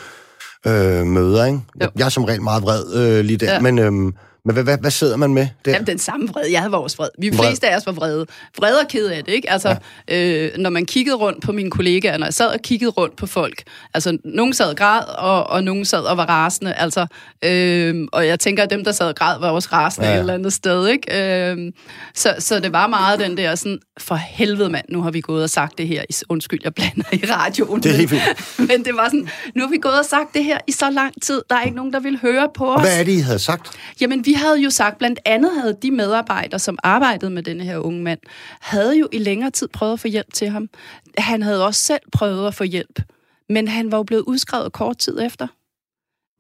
ja. 0.66 1.00
øh, 1.00 1.06
møder. 1.06 1.46
Ikke? 1.46 1.60
Jeg, 1.80 1.90
jeg 1.98 2.06
er 2.06 2.10
som 2.10 2.24
regel 2.24 2.42
meget 2.42 2.64
vred 2.64 2.84
øh, 2.96 3.26
lige 3.26 3.38
der, 3.38 3.54
ja. 3.54 3.60
men... 3.60 3.80
Øh, 3.80 4.14
men 4.46 4.54
hvad, 4.54 4.64
hvad, 4.64 4.78
hvad 4.78 4.92
sidder 4.92 5.18
man 5.18 5.34
med 5.34 5.48
der? 5.66 5.72
Jamen, 5.72 5.88
den 5.88 6.00
samme 6.00 6.28
vred. 6.28 6.48
Jeg 6.52 6.60
havde 6.60 6.72
vores 6.72 6.98
vred. 6.98 7.10
Vi 7.20 7.30
vred. 7.30 7.48
fleste 7.48 7.70
af 7.70 7.78
os 7.78 7.86
var 7.86 7.92
vrede. 7.92 8.26
Vrede 8.58 8.80
og 8.80 8.88
ked 8.88 9.08
af 9.08 9.24
det, 9.24 9.32
ikke? 9.32 9.50
Altså, 9.52 9.76
ja. 10.10 10.46
øh, 10.46 10.58
når 10.58 10.70
man 10.70 10.86
kiggede 10.86 11.16
rundt 11.16 11.44
på 11.44 11.52
mine 11.52 11.72
kollegaer, 11.72 12.18
når 12.18 12.26
jeg 12.26 12.34
sad 12.34 12.48
og 12.48 12.60
kiggede 12.60 12.92
rundt 12.92 13.16
på 13.16 13.28
folk, 13.28 13.64
altså, 13.94 14.18
nogen 14.26 14.54
sad 14.54 14.70
og 14.70 14.78
græd, 14.78 15.04
og, 15.18 15.48
og 15.48 15.64
nogen 15.64 15.86
sad 15.86 16.02
og 16.02 16.18
var 16.18 16.26
rasende, 16.26 16.74
altså, 16.74 17.06
øh, 17.44 18.08
og 18.12 18.28
jeg 18.28 18.40
tænker, 18.40 18.64
at 18.64 18.70
dem, 18.70 18.84
der 18.84 18.92
sad 18.92 19.08
og 19.08 19.16
græd, 19.16 19.40
var 19.40 19.50
også 19.50 19.70
rasende 19.72 20.08
ja. 20.08 20.14
et 20.14 20.20
eller 20.20 20.34
andet 20.34 20.54
sted, 20.54 20.88
ikke? 20.88 21.52
Øh, 21.52 21.72
så, 22.16 22.36
så 22.40 22.60
det 22.60 22.74
var 22.74 22.88
meget 22.88 23.20
den 23.20 23.38
der 23.38 23.56
sådan, 23.56 23.80
for 24.00 24.16
helvede 24.16 24.70
mand, 24.70 24.86
nu 24.90 25.02
har 25.02 25.12
vi 25.12 25.22
gået 25.22 25.44
og 25.44 25.50
sagt 25.50 25.78
det 25.78 25.88
her, 25.88 26.04
undskyld, 26.30 26.60
jeg 26.64 26.74
blander 26.74 27.04
i 27.12 27.24
radioen. 27.30 27.84
Det 27.84 27.92
er 27.92 27.96
helt 27.96 28.10
fint. 28.10 28.24
Men 28.70 28.86
det 28.86 28.96
var 28.96 29.06
sådan, 29.06 29.30
nu 29.56 29.64
har 29.64 29.70
vi 29.70 29.78
gået 29.78 30.00
og 30.00 30.06
sagt 30.06 30.34
det 30.34 30.44
her 30.44 30.58
i 30.68 30.72
så 30.72 30.90
lang 30.90 31.22
tid, 31.22 31.42
der 31.50 31.56
er 31.56 31.64
ikke 31.64 31.76
nogen, 31.76 31.94
der 31.94 32.00
vil 32.00 32.20
høre 32.22 32.50
på 32.56 32.74
os. 32.74 32.76
Og 32.76 32.82
hvad 32.82 33.00
er 33.00 33.04
det, 33.04 33.12
I 33.12 33.20
havde 33.20 33.40
sagt? 33.40 33.72
Jamen, 34.02 34.26
vi 34.26 34.31
havde 34.34 34.62
jo 34.62 34.70
sagt, 34.70 34.98
blandt 34.98 35.20
andet 35.26 35.52
havde 35.62 35.78
de 35.82 35.92
medarbejdere, 35.92 36.60
som 36.60 36.78
arbejdede 36.84 37.32
med 37.32 37.44
denne 37.44 37.64
her 37.64 37.78
unge 37.78 38.04
mand, 38.04 38.20
havde 38.62 38.98
jo 38.98 39.08
i 39.12 39.18
længere 39.18 39.52
tid 39.52 39.68
prøvet 39.68 39.94
at 39.94 40.00
få 40.00 40.08
hjælp 40.08 40.34
til 40.34 40.50
ham. 40.50 40.70
Han 41.18 41.44
havde 41.44 41.66
også 41.66 41.84
selv 41.84 42.02
prøvet 42.12 42.48
at 42.48 42.54
få 42.54 42.64
hjælp, 42.64 43.02
men 43.50 43.68
han 43.68 43.92
var 43.92 43.98
jo 43.98 44.04
blevet 44.04 44.24
udskrevet 44.24 44.74
kort 44.74 44.98
tid 44.98 45.20
efter. 45.22 45.48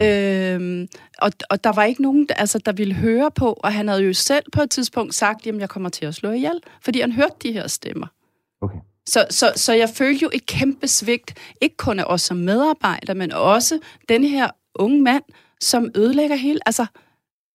Øhm, 0.03 0.87
og, 1.17 1.31
og 1.49 1.63
der 1.63 1.71
var 1.71 1.83
ikke 1.83 2.01
nogen, 2.01 2.27
altså, 2.35 2.57
der 2.57 2.71
ville 2.71 2.93
høre 2.93 3.31
på, 3.31 3.53
og 3.53 3.73
han 3.73 3.87
havde 3.87 4.01
jo 4.01 4.13
selv 4.13 4.45
på 4.51 4.61
et 4.61 4.69
tidspunkt 4.69 5.15
sagt, 5.15 5.45
jamen 5.45 5.61
jeg 5.61 5.69
kommer 5.69 5.89
til 5.89 6.05
at 6.05 6.15
slå 6.15 6.31
ihjel, 6.31 6.59
fordi 6.81 7.01
han 7.01 7.11
hørte 7.11 7.35
de 7.43 7.51
her 7.51 7.67
stemmer. 7.67 8.07
Okay. 8.61 8.77
Så, 9.09 9.25
så, 9.29 9.53
så 9.55 9.73
jeg 9.73 9.89
følte 9.89 10.23
jo 10.23 10.29
et 10.33 10.45
kæmpe 10.45 10.87
svigt, 10.87 11.33
ikke 11.61 11.77
kun 11.77 11.99
af 11.99 12.03
os 12.03 12.21
som 12.21 12.37
medarbejdere, 12.37 13.15
men 13.15 13.31
også 13.31 13.79
den 14.09 14.23
her 14.23 14.49
unge 14.75 15.01
mand, 15.01 15.23
som 15.61 15.89
ødelægger 15.95 16.35
hele, 16.35 16.59
altså 16.65 16.85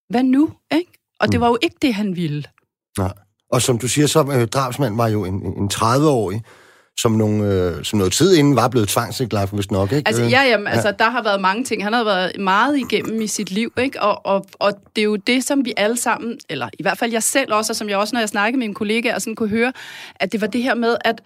hvad 0.09 0.23
nu? 0.23 0.51
Ikke? 0.73 0.93
Og 1.21 1.29
det 1.29 1.35
mm. 1.35 1.41
var 1.41 1.49
jo 1.49 1.59
ikke 1.63 1.77
det, 1.83 1.95
han 1.95 2.17
ville. 2.17 2.45
Nej. 2.99 3.13
Og 3.51 3.63
som 3.63 3.79
du 3.79 3.89
siger, 3.89 4.07
så 4.07 4.33
øh, 4.33 4.49
drabsmand 4.49 4.97
var 4.97 5.09
jo 5.09 5.25
en, 5.25 5.35
en 5.35 5.71
30-årig, 5.75 6.43
som, 7.01 7.13
nogle, 7.13 7.45
øh, 7.45 7.85
som 7.85 7.99
noget 7.99 8.13
tid 8.13 8.37
inden 8.37 8.57
var 8.57 8.69
blevet 8.69 8.89
tvangsindlagt, 8.89 9.53
hvis 9.53 9.71
nok, 9.71 9.93
ikke? 9.93 10.09
Altså, 10.09 10.23
ja, 10.23 10.43
jamen, 10.43 10.67
ja. 10.67 10.73
altså, 10.73 10.95
der 10.99 11.11
har 11.11 11.23
været 11.23 11.41
mange 11.41 11.65
ting. 11.65 11.85
Han 11.85 11.93
har 11.93 12.05
været 12.05 12.33
meget 12.39 12.79
igennem 12.79 13.21
i 13.21 13.27
sit 13.27 13.51
liv, 13.51 13.73
ikke? 13.79 14.03
Og, 14.03 14.27
og, 14.27 14.47
og 14.53 14.73
det 14.97 15.03
er 15.03 15.05
jo 15.05 15.17
det, 15.17 15.45
som 15.45 15.65
vi 15.65 15.73
alle 15.77 15.97
sammen, 15.97 16.39
eller 16.49 16.69
i 16.79 16.83
hvert 16.83 16.99
fald 16.99 17.13
jeg 17.13 17.23
selv 17.23 17.55
også, 17.55 17.73
og 17.73 17.77
som 17.77 17.89
jeg 17.89 17.99
også, 17.99 18.15
når 18.15 18.21
jeg 18.21 18.29
snakkede 18.29 18.59
med 18.59 18.67
mine 18.67 18.75
kollegaer, 18.75 19.19
sådan 19.19 19.37
kunne 19.37 19.49
høre, 19.49 19.73
at 20.15 20.33
det 20.33 20.41
var 20.41 20.47
det 20.47 20.63
her 20.63 20.75
med, 20.75 20.97
at 21.05 21.21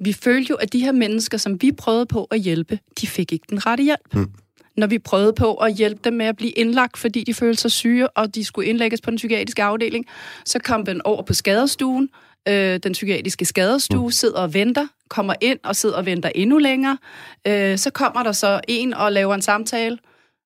vi 0.00 0.12
følte 0.12 0.50
jo, 0.50 0.56
at 0.56 0.72
de 0.72 0.80
her 0.80 0.92
mennesker, 0.92 1.38
som 1.38 1.62
vi 1.62 1.72
prøvede 1.72 2.06
på 2.06 2.24
at 2.24 2.40
hjælpe, 2.40 2.78
de 3.00 3.06
fik 3.06 3.32
ikke 3.32 3.46
den 3.50 3.66
rette 3.66 3.84
hjælp. 3.84 4.14
Mm 4.14 4.30
når 4.76 4.86
vi 4.86 4.98
prøvede 4.98 5.32
på 5.32 5.54
at 5.54 5.74
hjælpe 5.74 6.00
dem 6.04 6.12
med 6.12 6.26
at 6.26 6.36
blive 6.36 6.50
indlagt, 6.50 6.96
fordi 6.96 7.24
de 7.24 7.34
følte 7.34 7.60
sig 7.60 7.72
syge, 7.72 8.08
og 8.08 8.34
de 8.34 8.44
skulle 8.44 8.68
indlægges 8.68 9.00
på 9.00 9.10
den 9.10 9.16
psykiatriske 9.16 9.62
afdeling. 9.62 10.06
Så 10.44 10.58
kom 10.58 10.84
den 10.84 11.02
over 11.04 11.22
på 11.22 11.34
skadestuen. 11.34 12.08
Øh, 12.48 12.80
den 12.82 12.92
psykiatriske 12.92 13.44
skadestue 13.44 14.04
mm. 14.04 14.10
sidder 14.10 14.38
og 14.38 14.54
venter, 14.54 14.86
kommer 15.08 15.34
ind 15.40 15.58
og 15.64 15.76
sidder 15.76 15.96
og 15.96 16.06
venter 16.06 16.30
endnu 16.34 16.58
længere. 16.58 16.98
Øh, 17.46 17.78
så 17.78 17.90
kommer 17.90 18.22
der 18.22 18.32
så 18.32 18.60
en 18.68 18.94
og 18.94 19.12
laver 19.12 19.34
en 19.34 19.42
samtale. 19.42 19.98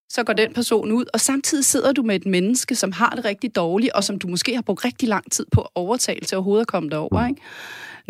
Så 0.09 0.25
går 0.25 0.33
den 0.33 0.53
person 0.53 0.93
ud, 0.93 1.05
og 1.13 1.21
samtidig 1.21 1.65
sidder 1.65 1.93
du 1.93 2.03
med 2.03 2.17
et 2.17 2.27
menneske, 2.27 2.75
som 2.75 2.93
har 2.93 3.11
det 3.11 3.25
rigtig 3.25 3.57
dårligt, 3.57 3.93
og 3.93 4.05
som 4.05 4.19
du 4.19 4.29
måske 4.29 4.55
har 4.55 4.63
brugt 4.63 4.85
rigtig 4.85 5.09
lang 5.09 5.33
tid 5.33 5.47
på 5.53 5.61
at 5.61 5.69
overtale 5.75 6.21
til 6.21 6.37
overhovedet 6.37 6.61
at 6.61 6.67
komme 6.67 6.91
derover. 6.91 7.27
Ikke? 7.27 7.41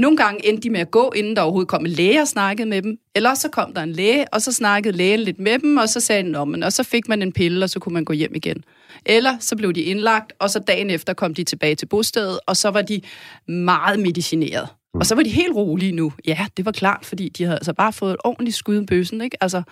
Nogle 0.01 0.17
gange 0.17 0.49
endte 0.49 0.63
de 0.63 0.71
med 0.71 0.81
at 0.81 0.91
gå, 0.91 1.13
inden 1.17 1.37
der 1.37 1.43
overhovedet 1.43 1.69
kom 1.69 1.87
en 1.87 1.91
læge 1.91 2.21
og 2.21 2.29
snakkede 2.29 2.69
med 2.69 2.83
dem. 2.83 2.99
Eller 3.15 3.35
så 3.35 3.49
kom 3.49 3.75
der 3.75 3.83
en 3.83 3.93
læge, 3.93 4.35
og 4.35 4.43
så 4.43 4.53
snakkede 4.53 4.97
lægen 4.97 5.21
lidt 5.21 5.39
med 5.39 5.59
dem, 5.59 5.77
og 5.77 5.89
så 5.89 6.01
sagde 6.01 6.23
den 6.23 6.35
om, 6.35 6.55
og 6.63 6.73
så 6.73 6.83
fik 6.83 7.09
man 7.09 7.23
en 7.23 7.33
pille, 7.33 7.65
og 7.65 7.71
så 7.71 7.81
kunne 7.81 7.93
man 7.93 8.05
gå 8.05 8.13
hjem 8.13 8.35
igen. 8.35 8.65
Eller 9.07 9.37
så 9.41 9.57
blev 9.57 9.73
de 9.73 9.83
indlagt, 9.83 10.33
og 10.39 10.51
så 10.51 10.59
dagen 10.59 10.91
efter 10.91 11.13
kom 11.13 11.35
de 11.35 11.45
tilbage 11.45 11.75
til 11.75 11.87
bostedet, 11.87 12.39
og 12.47 12.57
så 12.57 12.71
var 12.71 12.83
de 12.83 13.01
meget 13.49 14.01
medicineret. 14.01 14.69
Og 14.95 15.07
så 15.07 15.15
var 15.15 15.23
de 15.23 15.31
helt 15.31 15.55
rolige 15.55 15.93
nu. 15.93 16.13
Ja, 16.27 16.47
det 16.57 16.65
var 16.65 16.73
klart, 16.73 17.05
fordi 17.07 17.29
de 17.29 17.45
havde 17.45 17.57
altså 17.57 17.73
bare 17.73 17.93
fået 17.93 18.11
et 18.11 18.21
ordentligt 18.25 18.57
skud 18.57 18.83
i 18.83 18.87
bøsen, 18.87 19.21
ikke? 19.21 19.37
Altså, 19.41 19.63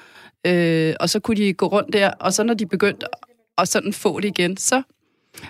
øh, 0.47 0.95
og 1.01 1.11
så 1.11 1.21
kunne 1.21 1.37
de 1.37 1.53
gå 1.53 1.67
rundt 1.67 1.93
der, 1.93 2.11
og 2.11 2.33
så 2.33 2.43
når 2.43 2.55
de 2.55 2.67
begyndte 2.67 3.07
at 3.59 3.69
sådan 3.69 3.93
få 3.93 4.21
det 4.21 4.29
igen, 4.29 4.57
så 4.57 4.83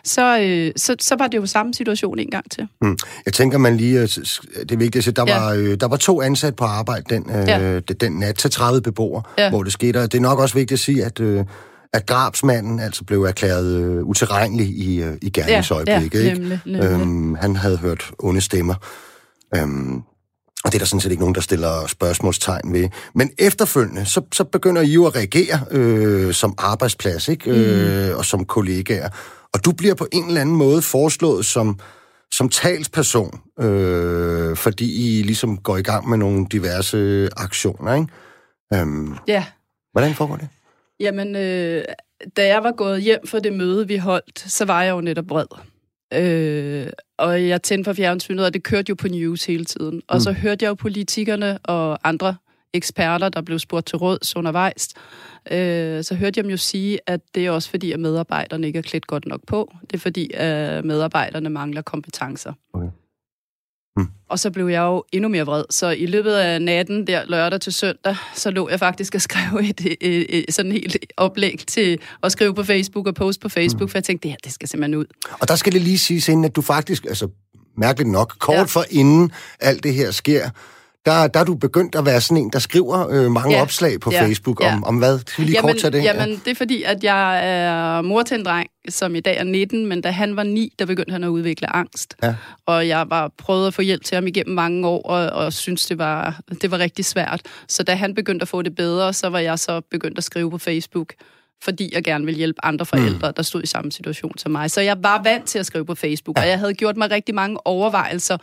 så, 0.04 0.40
øh, 0.40 0.72
så, 0.76 0.96
så 1.00 1.16
var 1.18 1.26
det 1.26 1.38
jo 1.38 1.46
samme 1.46 1.74
situation 1.74 2.18
en 2.18 2.30
gang 2.30 2.50
til. 2.50 2.68
Mm. 2.82 2.98
Jeg 3.26 3.34
tænker, 3.34 3.58
man 3.58 3.76
lige, 3.76 4.00
øh, 4.00 4.08
det 4.08 4.72
er 4.72 4.76
vigtigt 4.76 4.96
at 4.96 5.04
sige, 5.04 5.14
der, 5.14 5.24
ja. 5.26 5.40
var, 5.40 5.52
øh, 5.52 5.80
der 5.80 5.88
var 5.88 5.96
to 5.96 6.22
ansat 6.22 6.56
på 6.56 6.64
arbejde 6.64 7.04
den, 7.10 7.30
øh, 7.30 7.48
ja. 7.48 7.80
den 7.80 8.12
nat 8.12 8.36
til 8.36 8.50
30 8.50 8.82
beboere, 8.82 9.22
ja. 9.38 9.50
hvor 9.50 9.62
det 9.62 9.72
skete. 9.72 10.02
Og 10.02 10.12
det 10.12 10.18
er 10.18 10.22
nok 10.22 10.38
også 10.38 10.54
vigtigt 10.54 10.72
at 10.72 10.84
sige, 10.84 11.04
at... 11.04 11.20
Øh, 11.20 11.44
at 11.92 12.08
drabsmanden 12.08 12.80
altså 12.80 13.04
blev 13.04 13.22
erklæret 13.22 13.76
øh, 13.76 14.04
utilregnelig 14.04 14.66
i, 14.66 15.02
øh, 15.02 15.16
i 15.22 15.30
gerningsøjeblikket. 15.30 16.24
Ja, 16.24 16.28
ja, 16.28 16.34
nemlig, 16.34 16.60
nemlig. 16.66 16.84
Øhm, 16.84 17.34
han 17.34 17.56
havde 17.56 17.76
hørt 17.76 18.10
onde 18.18 18.40
stemmer. 18.40 18.74
Øhm, 19.54 20.02
Og 20.64 20.72
det 20.72 20.74
er 20.74 20.78
der 20.78 20.86
sådan 20.86 21.00
set 21.00 21.10
ikke 21.10 21.22
nogen, 21.22 21.34
der 21.34 21.40
stiller 21.40 21.86
spørgsmålstegn 21.86 22.72
ved. 22.72 22.88
Men 23.14 23.30
efterfølgende, 23.38 24.06
så, 24.06 24.22
så 24.34 24.44
begynder 24.44 24.82
I 24.82 24.86
jo 24.92 25.06
at 25.06 25.16
reagere 25.16 25.60
øh, 25.70 26.34
som 26.34 26.54
arbejdsplads, 26.58 27.28
ikke? 27.28 27.50
Øh, 27.50 28.16
og 28.16 28.24
som 28.24 28.44
kollegaer. 28.44 29.08
Og 29.54 29.64
du 29.64 29.72
bliver 29.72 29.94
på 29.94 30.06
en 30.12 30.26
eller 30.28 30.40
anden 30.40 30.56
måde 30.56 30.82
foreslået 30.82 31.46
som, 31.46 31.78
som 32.34 32.48
talsperson, 32.48 33.40
øh, 33.60 34.56
fordi 34.56 35.18
I 35.18 35.22
ligesom 35.22 35.56
går 35.58 35.76
i 35.76 35.82
gang 35.82 36.08
med 36.08 36.18
nogle 36.18 36.46
diverse 36.52 37.28
aktioner, 37.36 37.94
ikke? 37.94 38.08
Øhm, 38.74 39.14
Ja. 39.28 39.44
hvordan 39.92 40.14
foregår 40.14 40.36
det? 40.36 40.48
Jamen, 41.00 41.36
øh, 41.36 41.84
da 42.36 42.46
jeg 42.46 42.62
var 42.62 42.72
gået 42.72 43.02
hjem 43.02 43.26
for 43.26 43.38
det 43.38 43.52
møde, 43.52 43.88
vi 43.88 43.96
holdt, 43.96 44.44
så 44.50 44.64
var 44.64 44.82
jeg 44.82 44.90
jo 44.90 45.00
netop 45.00 45.24
vred. 45.28 45.46
Øh, 46.14 46.86
og 47.18 47.48
jeg 47.48 47.62
tændte 47.62 47.88
for 47.88 47.92
fjernsynet, 47.92 48.44
og 48.44 48.54
det 48.54 48.62
kørte 48.62 48.90
jo 48.90 48.94
på 48.94 49.08
news 49.08 49.44
hele 49.44 49.64
tiden. 49.64 50.02
Og 50.08 50.16
mm. 50.16 50.20
så 50.20 50.32
hørte 50.32 50.64
jeg 50.64 50.68
jo 50.68 50.74
politikerne 50.74 51.58
og 51.58 51.98
andre 52.08 52.36
eksperter, 52.72 53.28
der 53.28 53.40
blev 53.40 53.58
spurgt 53.58 53.86
til 53.86 53.98
råds 53.98 54.36
undervejs. 54.36 54.88
Øh, 55.50 56.04
så 56.04 56.14
hørte 56.14 56.38
jeg 56.38 56.44
dem 56.44 56.50
jo 56.50 56.56
sige, 56.56 56.98
at 57.06 57.20
det 57.34 57.46
er 57.46 57.50
også 57.50 57.70
fordi, 57.70 57.92
at 57.92 58.00
medarbejderne 58.00 58.66
ikke 58.66 58.78
er 58.78 58.82
klædt 58.82 59.06
godt 59.06 59.26
nok 59.26 59.40
på. 59.46 59.74
Det 59.80 59.92
er 59.94 59.98
fordi, 59.98 60.30
at 60.34 60.84
medarbejderne 60.84 61.50
mangler 61.50 61.82
kompetencer. 61.82 62.52
Okay. 62.72 62.88
Mm. 63.98 64.06
Og 64.28 64.38
så 64.38 64.50
blev 64.50 64.66
jeg 64.68 64.80
jo 64.80 65.04
endnu 65.12 65.28
mere 65.28 65.46
vred. 65.46 65.64
Så 65.70 65.90
i 65.90 66.06
løbet 66.06 66.32
af 66.32 66.62
natten, 66.62 67.06
der 67.06 67.22
lørdag 67.28 67.60
til 67.60 67.72
søndag, 67.72 68.16
så 68.34 68.50
lå 68.50 68.68
jeg 68.68 68.78
faktisk 68.78 69.14
og 69.14 69.20
skrev 69.20 69.58
et, 69.70 69.80
et, 69.80 69.96
et, 70.00 70.44
et 70.48 70.54
sådan 70.54 70.72
helt 70.72 70.96
oplæg 71.16 71.60
til 71.66 71.98
at 72.22 72.32
skrive 72.32 72.54
på 72.54 72.62
Facebook 72.62 73.06
og 73.06 73.14
post 73.14 73.40
på 73.40 73.48
Facebook, 73.48 73.88
mm. 73.88 73.88
for 73.88 73.98
jeg 73.98 74.04
tænkte, 74.04 74.22
det 74.22 74.30
her, 74.30 74.38
det 74.44 74.52
skal 74.52 74.68
simpelthen 74.68 74.94
ud. 74.94 75.06
Og 75.40 75.48
der 75.48 75.56
skal 75.56 75.72
det 75.72 75.80
lige 75.80 75.98
siges 75.98 76.28
inden, 76.28 76.44
at 76.44 76.56
du 76.56 76.62
faktisk, 76.62 77.04
altså 77.04 77.28
mærkeligt 77.76 78.10
nok, 78.10 78.34
kort. 78.38 78.56
Ja. 78.56 78.62
for 78.62 78.84
inden 78.90 79.32
alt 79.60 79.82
det 79.82 79.94
her 79.94 80.10
sker, 80.10 80.50
der, 81.10 81.26
der 81.26 81.40
er 81.40 81.44
du 81.44 81.54
begyndt 81.54 81.94
at 81.94 82.06
være 82.06 82.20
sådan 82.20 82.42
en, 82.42 82.50
der 82.52 82.58
skriver 82.58 83.08
øh, 83.10 83.30
mange 83.30 83.54
Ja. 83.56 83.62
opslag 83.62 84.00
på 84.00 84.10
Ja. 84.12 84.22
Facebook 84.24 84.62
Ja. 84.62 84.72
om, 84.72 84.84
om 84.84 84.96
hvad? 84.98 85.18
Skal 85.18 85.44
vi 85.44 85.50
lige 85.50 85.60
kort 85.60 85.76
tage 85.76 85.90
det? 85.90 86.02
Jamen, 86.04 86.42
det 86.44 86.50
er 86.50 86.54
fordi, 86.54 86.82
at 86.82 87.04
jeg 87.04 87.40
er 87.48 88.02
mor 88.02 88.22
til 88.22 88.38
en 88.38 88.44
dreng, 88.44 88.68
som 88.88 89.14
i 89.14 89.20
dag 89.20 89.36
er 89.36 89.44
19, 89.44 89.86
men 89.86 90.00
da 90.00 90.10
han 90.10 90.36
var 90.36 90.42
9, 90.42 90.72
der 90.78 90.86
begyndte 90.86 91.12
han 91.12 91.24
at 91.24 91.28
udvikle 91.28 91.76
angst. 91.76 92.14
Ja. 92.22 92.34
Og 92.66 92.88
jeg 92.88 93.06
var 93.10 93.30
prøvet 93.38 93.66
at 93.66 93.74
få 93.74 93.82
hjælp 93.82 94.04
til 94.04 94.14
ham 94.14 94.26
igennem 94.26 94.54
mange 94.54 94.88
år, 94.88 95.02
og, 95.02 95.44
og 95.44 95.52
synes 95.52 95.86
det 95.86 95.98
var, 95.98 96.40
det 96.62 96.70
var 96.70 96.78
rigtig 96.78 97.04
svært. 97.04 97.40
Så 97.68 97.82
da 97.82 97.94
han 97.94 98.14
begyndte 98.14 98.42
at 98.42 98.48
få 98.48 98.62
det 98.62 98.74
bedre, 98.74 99.12
så 99.12 99.28
var 99.28 99.38
jeg 99.38 99.58
så 99.58 99.80
begyndt 99.90 100.18
at 100.18 100.24
skrive 100.24 100.50
på 100.50 100.58
Facebook, 100.58 101.12
fordi 101.64 101.90
jeg 101.94 102.04
gerne 102.04 102.24
ville 102.24 102.38
hjælpe 102.38 102.64
andre 102.64 102.86
forældre, 102.86 103.28
mm. 103.28 103.34
der 103.34 103.42
stod 103.42 103.62
i 103.62 103.66
samme 103.66 103.92
situation 103.92 104.38
som 104.38 104.52
mig. 104.52 104.70
Så 104.70 104.80
jeg 104.80 104.96
var 105.02 105.22
vant 105.22 105.44
til 105.44 105.58
at 105.58 105.66
skrive 105.66 105.84
på 105.84 105.94
Facebook, 105.94 106.38
ja. 106.38 106.42
og 106.42 106.48
jeg 106.48 106.58
havde 106.58 106.74
gjort 106.74 106.96
mig 106.96 107.10
rigtig 107.10 107.34
mange 107.34 107.66
overvejelser 107.66 108.36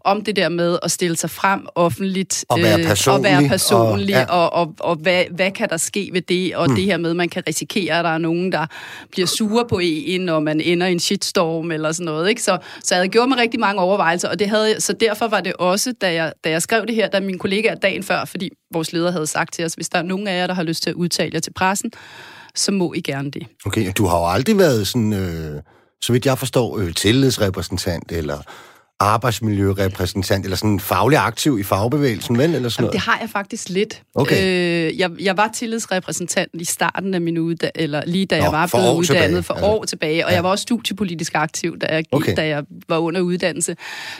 om 0.00 0.24
det 0.24 0.36
der 0.36 0.48
med 0.48 0.78
at 0.82 0.90
stille 0.90 1.16
sig 1.16 1.30
frem 1.30 1.66
offentligt. 1.74 2.44
Og 2.48 2.58
være 2.58 2.78
øh, 2.78 2.84
og 2.84 2.88
personlig, 2.88 3.24
være 3.24 3.38
og- 3.38 3.48
personlig, 3.48 4.08
ja. 4.08 4.24
og, 4.24 4.52
og, 4.52 4.60
og, 4.62 4.74
og 4.78 4.96
hvad, 4.96 5.24
hvad 5.30 5.50
kan 5.50 5.68
der 5.68 5.76
ske 5.76 6.10
ved 6.12 6.22
det? 6.22 6.56
Og 6.56 6.68
mm. 6.68 6.74
det 6.74 6.84
her 6.84 6.96
med, 6.96 7.10
at 7.10 7.16
man 7.16 7.28
kan 7.28 7.42
risikere, 7.48 7.98
at 7.98 8.04
der 8.04 8.10
er 8.10 8.18
nogen, 8.18 8.52
der 8.52 8.66
bliver 9.10 9.26
sure 9.26 9.64
på 9.68 9.80
en, 9.82 10.20
når 10.20 10.40
man 10.40 10.60
ender 10.60 10.86
i 10.86 10.92
en 10.92 11.00
shitstorm 11.00 11.70
eller 11.70 11.92
sådan 11.92 12.04
noget. 12.04 12.28
Ikke? 12.28 12.42
Så, 12.42 12.58
så 12.82 12.94
jeg 12.94 12.98
havde 12.98 13.08
gjort 13.08 13.28
mig 13.28 13.38
rigtig 13.38 13.60
mange 13.60 13.80
overvejelser, 13.80 14.28
og 14.28 14.38
det 14.38 14.48
havde, 14.48 14.80
så 14.80 14.92
derfor 14.92 15.28
var 15.28 15.40
det 15.40 15.52
også, 15.52 15.92
da 16.00 16.12
jeg, 16.12 16.32
da 16.44 16.50
jeg 16.50 16.62
skrev 16.62 16.86
det 16.86 16.94
her, 16.94 17.08
da 17.08 17.20
min 17.20 17.38
kollega 17.38 17.74
dagen 17.82 18.02
før, 18.02 18.24
fordi 18.24 18.50
vores 18.72 18.92
leder 18.92 19.10
havde 19.10 19.26
sagt 19.26 19.54
til 19.54 19.64
os, 19.64 19.74
hvis 19.74 19.88
der 19.88 19.98
er 19.98 20.02
nogen 20.02 20.26
af 20.26 20.38
jer, 20.38 20.46
der 20.46 20.54
har 20.54 20.62
lyst 20.62 20.82
til 20.82 20.90
at 20.90 20.96
udtale 20.96 21.30
jer 21.34 21.40
til 21.40 21.52
pressen, 21.52 21.90
så 22.54 22.72
må 22.72 22.92
I 22.96 23.00
gerne 23.00 23.30
det. 23.30 23.46
Okay, 23.66 23.92
du 23.98 24.06
har 24.06 24.18
jo 24.18 24.26
aldrig 24.30 24.58
været 24.58 24.86
sådan, 24.86 25.12
øh, 25.12 25.60
så 26.02 26.12
vidt 26.12 26.26
jeg 26.26 26.38
forstår, 26.38 26.78
øh, 26.78 26.94
tillidsrepræsentant 26.94 28.12
eller 28.12 28.38
arbejdsmiljørepræsentant, 29.00 30.44
eller 30.44 30.56
sådan 30.56 30.80
faglig 30.80 31.18
aktiv 31.18 31.58
i 31.58 31.62
fagbevægelsen, 31.62 32.38
vel? 32.38 32.54
Eller 32.54 32.68
sådan 32.68 32.82
Jamen, 32.84 32.92
det 32.92 32.94
noget? 32.94 33.00
har 33.00 33.18
jeg 33.20 33.30
faktisk 33.30 33.68
lidt. 33.68 34.02
Okay. 34.14 34.90
Øh, 34.92 34.98
jeg, 34.98 35.10
jeg 35.20 35.36
var 35.36 35.50
tillidsrepræsentant 35.54 36.50
i 36.54 36.64
starten 36.64 37.14
af 37.14 37.20
min 37.20 37.38
uddannelse, 37.38 37.82
eller 37.82 38.02
lige 38.06 38.26
da 38.26 38.38
Nå, 38.38 38.42
jeg 38.44 38.52
var 38.52 38.66
blevet 38.66 38.94
uddannet 38.94 39.26
tilbage, 39.28 39.42
for 39.42 39.54
altså. 39.54 39.66
år 39.66 39.84
tilbage, 39.84 40.24
og 40.26 40.30
Ja. 40.30 40.34
jeg 40.36 40.44
var 40.44 40.50
også 40.50 40.62
studiepolitisk 40.62 41.34
aktiv, 41.34 41.78
da 41.78 41.86
jeg, 41.86 42.04
Okay. 42.12 42.36
da 42.36 42.46
jeg 42.46 42.64
var 42.88 42.98
under 42.98 43.20
uddannelse. 43.20 43.76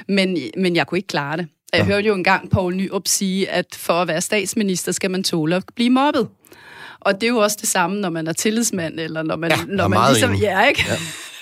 Men, 0.08 0.38
men 0.58 0.76
jeg 0.76 0.86
kunne 0.86 0.98
ikke 0.98 1.08
klare 1.08 1.36
det. 1.36 1.46
Jeg 1.72 1.80
Nå. 1.80 1.86
hørte 1.86 2.06
jo 2.06 2.14
engang 2.14 2.50
Poul 2.50 2.74
Nyrup 2.74 3.08
sige, 3.08 3.50
at 3.50 3.66
for 3.76 3.92
at 3.92 4.08
være 4.08 4.20
statsminister 4.20 4.92
skal 4.92 5.10
man 5.10 5.22
tåle 5.24 5.56
at 5.56 5.62
blive 5.76 5.90
mobbet. 5.90 6.28
Og 7.04 7.14
det 7.14 7.22
er 7.22 7.28
jo 7.28 7.38
også 7.38 7.56
det 7.60 7.68
samme, 7.68 8.00
når 8.00 8.10
man 8.10 8.26
er 8.26 8.32
tillidsmand, 8.32 9.00
eller 9.00 9.22
når 9.22 9.36
man, 9.36 9.50
Ja, 9.50 9.56
når 9.68 9.88
man 9.88 9.98
ligesom... 10.10 10.30
enig. 10.30 10.42
Ja, 10.42 10.66
ikke? 10.66 10.84
Ja. 10.88 10.96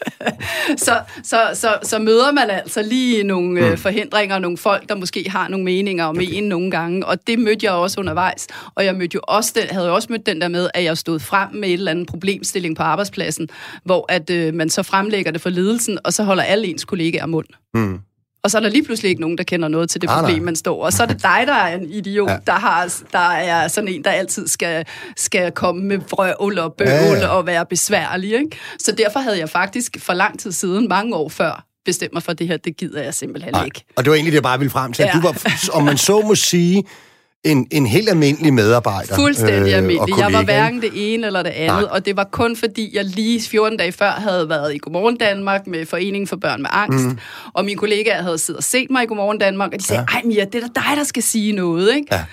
så, 0.86 1.00
så, 1.22 1.50
så, 1.54 1.78
så 1.82 1.98
møder 1.98 2.32
man 2.32 2.50
altså 2.50 2.82
lige 2.82 3.22
nogle 3.22 3.70
mm. 3.70 3.76
forhindringer, 3.76 4.38
nogle 4.38 4.58
folk, 4.58 4.88
der 4.88 4.94
måske 4.94 5.30
har 5.30 5.48
nogle 5.48 5.64
meninger 5.64 6.04
om 6.04 6.16
okay. 6.16 6.26
en 6.30 6.44
nogle 6.44 6.70
gange, 6.70 7.06
og 7.06 7.26
det 7.26 7.38
mødte 7.38 7.66
jeg 7.66 7.72
også 7.72 8.00
undervejs. 8.00 8.46
Og 8.74 8.84
jeg 8.84 8.94
mødte 8.94 9.14
jo 9.14 9.20
også 9.28 9.52
den, 9.56 9.74
havde 9.74 9.86
jo 9.86 9.94
også 9.94 10.08
mødt 10.10 10.26
den 10.26 10.40
der 10.40 10.48
med, 10.48 10.70
at 10.74 10.84
jeg 10.84 10.98
stod 10.98 11.20
frem 11.20 11.48
med 11.54 11.68
et 11.68 11.72
eller 11.72 11.90
andet 11.90 12.06
problemstilling 12.06 12.76
på 12.76 12.82
arbejdspladsen, 12.82 13.48
hvor 13.84 14.12
at 14.12 14.30
øh, 14.30 14.54
man 14.54 14.70
så 14.70 14.82
fremlægger 14.82 15.30
det 15.30 15.40
for 15.40 15.50
ledelsen, 15.50 15.98
og 16.04 16.12
så 16.12 16.22
holder 16.22 16.42
alle 16.42 16.66
ens 16.66 16.84
kollegaer 16.84 17.26
mund. 17.26 17.46
Mm. 17.74 17.98
Og 18.42 18.50
så 18.50 18.58
er 18.58 18.62
der 18.62 18.68
lige 18.68 18.84
pludselig 18.84 19.08
ikke 19.08 19.20
nogen, 19.20 19.38
der 19.38 19.44
kender 19.44 19.68
noget 19.68 19.90
til 19.90 20.00
det 20.00 20.10
Ah, 20.10 20.20
problem, 20.20 20.36
nej. 20.38 20.44
man 20.44 20.56
står. 20.56 20.84
Og 20.84 20.92
så 20.92 21.02
er 21.02 21.06
det 21.06 21.22
dig, 21.22 21.42
der 21.46 21.52
er 21.54 21.76
en 21.76 21.90
idiot, 21.90 22.30
Ja. 22.30 22.36
der, 22.46 22.52
har, 22.52 22.94
der 23.12 23.18
er 23.18 23.68
sådan 23.68 23.88
en, 23.88 24.04
der 24.04 24.10
altid 24.10 24.48
skal, 24.48 24.84
skal 25.16 25.52
komme 25.52 25.82
med 25.82 25.98
vrøvl 26.10 26.58
og 26.58 26.74
bøvl 26.74 26.88
Ja, 26.88 27.14
ja, 27.18 27.26
og 27.28 27.46
være 27.46 27.66
besværlig. 27.66 28.32
Ikke? 28.32 28.58
Så 28.78 28.92
derfor 28.92 29.20
havde 29.20 29.38
jeg 29.38 29.48
faktisk 29.48 29.96
for 30.00 30.12
lang 30.14 30.38
tid 30.40 30.52
siden, 30.52 30.88
mange 30.88 31.16
år 31.16 31.28
før, 31.28 31.64
bestemt 31.84 32.12
mig 32.12 32.22
for 32.22 32.32
det 32.32 32.48
her, 32.48 32.56
det 32.56 32.76
gider 32.76 33.02
jeg 33.02 33.14
simpelthen 33.14 33.52
Nej. 33.54 33.64
ikke. 33.64 33.84
Og 33.96 34.04
det 34.04 34.10
var 34.10 34.14
egentlig 34.16 34.32
det, 34.32 34.36
jeg 34.36 34.42
bare 34.42 34.58
ville 34.58 34.70
frem 34.70 34.92
til. 34.92 35.02
Ja. 35.02 35.12
Du 35.14 35.20
var, 35.20 35.42
om 35.72 35.82
man 35.84 35.96
så 35.98 36.20
må 36.20 36.34
sige, 36.34 36.84
en, 37.44 37.66
en 37.70 37.86
helt 37.86 38.08
almindelig 38.08 38.54
medarbejder. 38.54 39.14
Fuldstændig 39.14 39.70
øh, 39.70 39.76
almindelig. 39.76 40.18
Jeg 40.18 40.32
var 40.32 40.42
hverken 40.44 40.82
det 40.82 40.90
ene 40.94 41.26
eller 41.26 41.42
det 41.42 41.50
andet, 41.50 41.82
Nej. 41.82 41.88
og 41.90 42.06
det 42.06 42.16
var 42.16 42.24
kun 42.24 42.56
fordi, 42.56 42.96
jeg 42.96 43.04
lige 43.04 43.42
14 43.42 43.78
dage 43.78 43.92
før 43.92 44.10
havde 44.10 44.48
været 44.48 44.74
i 44.74 44.78
Godmorgen 44.78 45.16
Danmark 45.16 45.66
med 45.66 45.86
Foreningen 45.86 46.26
for 46.26 46.36
Børn 46.36 46.62
med 46.62 46.70
Angst, 46.72 47.04
mm. 47.04 47.18
og 47.52 47.64
mine 47.64 47.78
kollegaer 47.78 48.22
havde 48.22 48.38
siddet 48.38 48.58
og 48.58 48.64
set 48.64 48.90
mig 48.90 49.02
i 49.02 49.06
Godmorgen 49.06 49.38
Danmark, 49.38 49.72
og 49.72 49.78
de 49.78 49.84
sagde, 49.84 50.06
Ja. 50.12 50.16
ej 50.16 50.22
Mia, 50.24 50.44
det 50.44 50.54
er 50.54 50.60
da 50.66 50.80
dig, 50.80 50.96
der 50.96 51.04
skal 51.04 51.22
sige 51.22 51.52
noget, 51.52 51.94
ikke? 51.94 52.06
Ja. 52.14 52.24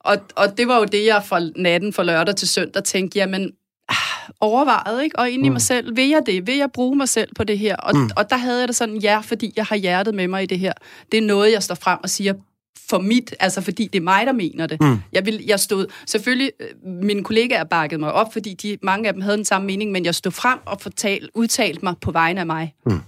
Og, 0.00 0.16
og 0.36 0.58
det 0.58 0.68
var 0.68 0.78
jo 0.78 0.84
det, 0.84 1.06
jeg 1.06 1.22
fra 1.26 1.40
natten 1.56 1.92
fra 1.92 2.02
lørdag 2.02 2.36
til 2.36 2.48
søndag 2.48 2.84
tænkte, 2.84 3.18
jamen, 3.18 3.50
ah, 3.88 3.96
overvejet, 4.40 5.02
ikke? 5.04 5.18
Og 5.18 5.30
inde 5.30 5.46
i 5.46 5.48
mig 5.48 5.60
selv, 5.62 5.96
vil 5.96 6.08
jeg 6.08 6.20
det? 6.26 6.46
Vil 6.46 6.56
jeg 6.56 6.68
bruge 6.74 6.96
mig 6.96 7.08
selv 7.08 7.28
på 7.36 7.44
det 7.44 7.58
her? 7.58 7.76
Og, 7.76 7.96
mm. 7.96 8.10
og 8.16 8.30
der 8.30 8.36
havde 8.36 8.58
jeg 8.60 8.68
det 8.68 8.76
sådan, 8.76 8.96
ja, 8.96 9.18
fordi 9.24 9.52
jeg 9.56 9.64
har 9.64 9.76
hjertet 9.76 10.14
med 10.14 10.28
mig 10.28 10.42
i 10.42 10.46
det 10.46 10.58
her. 10.58 10.72
Det 11.12 11.18
er 11.18 11.22
noget, 11.26 11.52
jeg 11.52 11.62
står 11.62 11.74
frem 11.74 11.98
og 12.02 12.10
siger 12.10 12.34
for 12.90 12.98
mit, 12.98 13.34
altså 13.40 13.60
fordi 13.60 13.88
det 13.92 13.98
er 13.98 14.02
mig, 14.02 14.26
der 14.26 14.32
mener 14.32 14.66
det. 14.66 14.80
Mm. 14.80 14.98
Jeg, 15.12 15.26
vil, 15.26 15.44
jeg 15.46 15.60
stod, 15.60 15.86
selvfølgelig, 16.06 16.52
øh, 16.60 16.66
mine 17.02 17.24
kollegaer 17.24 17.64
bakkede 17.64 18.00
mig 18.00 18.12
op, 18.12 18.32
fordi 18.32 18.54
de, 18.54 18.78
mange 18.82 19.08
af 19.08 19.14
dem 19.14 19.22
havde 19.22 19.36
den 19.36 19.44
samme 19.44 19.66
mening, 19.66 19.92
men 19.92 20.04
jeg 20.04 20.14
stod 20.14 20.32
frem 20.32 20.58
og 20.66 20.80
fortal, 20.80 21.28
udtalte 21.34 21.80
mig 21.82 21.94
på 22.00 22.10
vegne 22.10 22.40
af 22.40 22.46
mig. 22.46 22.74
Mm. 22.86 23.00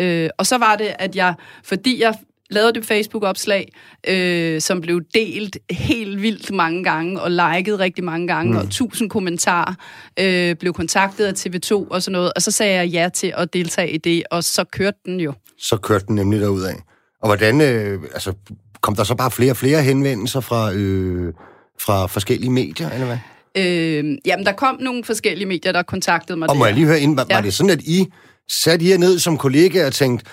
Øh, 0.00 0.30
og 0.38 0.46
så 0.46 0.58
var 0.58 0.76
det, 0.76 0.94
at 0.98 1.16
jeg, 1.16 1.34
fordi 1.64 2.00
jeg 2.00 2.14
lavede 2.50 2.72
det 2.72 2.84
Facebook-opslag, 2.84 3.72
øh, 4.08 4.60
som 4.60 4.80
blev 4.80 5.00
delt 5.14 5.58
helt 5.70 6.22
vildt 6.22 6.52
mange 6.52 6.84
gange, 6.84 7.20
og 7.20 7.30
liket 7.30 7.78
rigtig 7.78 8.04
mange 8.04 8.26
gange, 8.26 8.52
mm. 8.52 8.58
og 8.58 8.70
tusind 8.70 9.10
kommentarer, 9.10 9.74
øh, 10.18 10.56
blev 10.56 10.72
kontaktet 10.72 11.24
af 11.24 11.32
TV2 11.32 11.88
og 11.90 12.02
sådan 12.02 12.12
noget, 12.12 12.32
og 12.36 12.42
så 12.42 12.50
sagde 12.50 12.74
jeg 12.74 12.88
ja 12.88 13.08
til 13.14 13.34
at 13.36 13.52
deltage 13.52 13.90
i 13.90 13.98
det, 13.98 14.22
og 14.30 14.44
så 14.44 14.64
kørte 14.64 14.98
den 15.06 15.20
jo. 15.20 15.32
Så 15.58 15.76
kørte 15.76 16.06
den 16.06 16.14
nemlig 16.14 16.40
derudad. 16.40 16.74
Og 17.22 17.28
hvordan, 17.28 17.60
øh, 17.60 18.02
altså, 18.14 18.32
kom 18.82 18.96
der 18.96 19.04
så 19.04 19.14
bare 19.14 19.30
flere 19.30 19.50
og 19.50 19.56
flere 19.56 19.82
henvendelser 19.82 20.40
fra, 20.40 20.72
øh, 20.72 21.32
fra 21.80 22.06
forskellige 22.06 22.50
medier, 22.50 22.90
eller 22.90 23.06
hvad? 23.06 23.18
Øh, 23.56 24.18
jamen, 24.26 24.46
der 24.46 24.52
kom 24.52 24.76
nogle 24.80 25.04
forskellige 25.04 25.46
medier, 25.46 25.72
der 25.72 25.82
kontaktede 25.82 26.38
mig 26.38 26.50
Og 26.50 26.56
må 26.56 26.64
der. 26.64 26.68
jeg 26.68 26.74
lige 26.74 26.86
høre 26.86 27.00
ind, 27.00 27.16
var, 27.16 27.26
ja. 27.30 27.34
var 27.36 27.42
det 27.42 27.54
sådan, 27.54 27.70
at 27.70 27.80
I 27.82 28.06
satte 28.62 28.88
jer 28.88 28.98
ned 28.98 29.18
som 29.18 29.38
kollegaer 29.38 29.86
og 29.86 29.92
tænkte, 29.92 30.26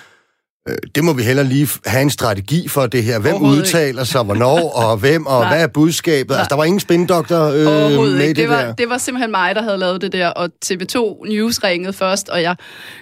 det 0.94 1.04
må 1.04 1.12
vi 1.12 1.22
heller 1.22 1.42
lige 1.42 1.68
have 1.86 2.02
en 2.02 2.10
strategi 2.10 2.68
for 2.68 2.86
det 2.86 3.04
her. 3.04 3.18
Hvem 3.18 3.42
udtaler 3.42 4.04
sig, 4.04 4.22
hvornår, 4.22 4.70
og 4.70 4.96
hvem, 4.96 5.26
og 5.26 5.40
Nej. 5.40 5.48
hvad 5.54 5.62
er 5.62 5.66
budskabet? 5.66 6.34
Altså, 6.34 6.46
der 6.50 6.56
var 6.56 6.64
ingen 6.64 6.80
spindoktor 6.80 7.44
øh, 7.46 7.64
med 7.64 8.28
det, 8.28 8.36
Det 8.36 8.48
var, 8.48 8.62
der. 8.62 8.72
det 8.74 8.88
var 8.88 8.98
simpelthen 8.98 9.30
mig, 9.30 9.54
der 9.54 9.62
havde 9.62 9.78
lavet 9.78 10.00
det 10.00 10.12
der, 10.12 10.28
og 10.28 10.50
TV2 10.64 11.28
News 11.28 11.64
ringede 11.64 11.92
først, 11.92 12.28
og 12.28 12.42
jeg 12.42 12.56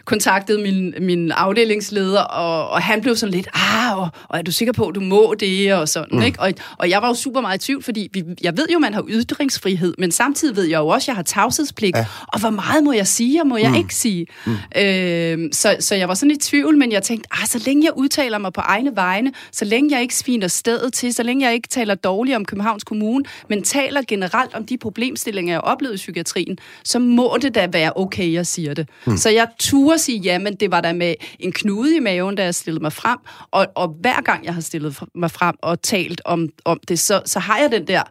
kontaktede 0.04 0.62
min, 0.62 0.94
min 1.00 1.32
afdelingsleder, 1.32 2.20
og, 2.20 2.68
og 2.68 2.82
han 2.82 3.00
blev 3.00 3.16
sådan 3.16 3.34
lidt, 3.34 3.48
ah, 3.54 3.98
og, 3.98 4.08
og 4.28 4.38
er 4.38 4.42
du 4.42 4.52
sikker 4.52 4.72
på, 4.72 4.86
at 4.86 4.94
du 4.94 5.00
må 5.00 5.34
det, 5.40 5.74
og 5.74 5.88
sådan, 5.88 6.18
mm. 6.18 6.22
ikke? 6.22 6.40
Og, 6.40 6.52
og 6.78 6.90
jeg 6.90 7.02
var 7.02 7.08
jo 7.08 7.14
super 7.14 7.40
meget 7.40 7.62
i 7.62 7.66
tvivl, 7.66 7.82
fordi 7.82 8.08
vi, 8.12 8.24
jeg 8.42 8.56
ved 8.56 8.66
jo, 8.72 8.78
man 8.78 8.94
har 8.94 9.04
ytringsfrihed, 9.08 9.94
men 9.98 10.12
samtidig 10.12 10.56
ved 10.56 10.64
jeg 10.64 10.78
jo 10.78 10.88
også, 10.88 11.04
at 11.04 11.08
jeg 11.08 11.16
har 11.16 11.22
tavshedspligt, 11.22 11.96
ja. 11.96 12.06
og 12.32 12.40
hvor 12.40 12.50
meget 12.50 12.84
må 12.84 12.92
jeg 12.92 13.06
sige, 13.06 13.42
og 13.42 13.46
må 13.46 13.56
jeg 13.56 13.70
mm. 13.70 13.76
ikke 13.76 13.94
sige? 13.94 14.26
Mm. 14.46 14.52
Øh, 14.76 15.38
så, 15.52 15.76
så 15.80 15.94
jeg 15.94 16.08
var 16.08 16.14
sådan 16.14 16.30
i 16.30 16.38
tvivl, 16.38 16.78
men 16.78 16.92
jeg 16.92 17.02
tænkte, 17.02 17.28
ah, 17.32 17.47
så 17.48 17.62
længe 17.66 17.84
jeg 17.84 17.92
udtaler 17.96 18.38
mig 18.38 18.52
på 18.52 18.61
egne 18.61 18.96
vegne, 18.96 19.32
så 19.52 19.64
længe 19.64 19.94
jeg 19.94 20.02
ikke 20.02 20.16
sviner 20.16 20.48
stedet 20.48 20.92
til, 20.92 21.14
så 21.14 21.22
længe 21.22 21.46
jeg 21.46 21.54
ikke 21.54 21.68
taler 21.68 21.94
dårligt 21.94 22.37
om 22.37 22.44
Københavns 22.44 22.84
Kommune, 22.84 23.24
men 23.48 23.62
taler 23.62 24.02
generelt 24.08 24.54
om 24.54 24.66
de 24.66 24.78
problemstillinger, 24.78 25.52
jeg 25.54 25.61
har 25.61 25.72
oplevet 25.72 25.94
i 25.94 25.96
psykiatrien, 25.96 26.58
så 26.84 26.98
må 26.98 27.38
det 27.42 27.54
da 27.54 27.68
være 27.72 27.92
okay, 27.96 28.32
jeg 28.32 28.46
siger 28.46 28.74
det. 28.74 28.88
Hmm. 29.04 29.16
Så 29.16 29.30
jeg 29.30 29.48
turde 29.58 29.98
sige, 29.98 30.18
ja, 30.18 30.38
men 30.38 30.54
det 30.54 30.70
var 30.70 30.80
da 30.80 30.92
med 30.92 31.14
en 31.38 31.52
knude 31.52 31.96
i 31.96 32.00
maven, 32.00 32.34
da 32.34 32.44
jeg 32.44 32.54
stillede 32.54 32.82
mig 32.82 32.92
frem, 32.92 33.18
og, 33.50 33.66
og 33.74 33.88
hver 34.00 34.20
gang 34.20 34.44
jeg 34.44 34.54
har 34.54 34.61
stillet 34.61 35.00
mig 35.14 35.30
frem 35.30 35.54
og 35.62 35.82
talt 35.82 36.20
om, 36.24 36.48
om 36.64 36.80
det, 36.88 36.98
så, 36.98 37.22
så 37.26 37.38
har 37.38 37.58
jeg 37.58 37.72
den 37.72 37.87
der, 37.87 38.02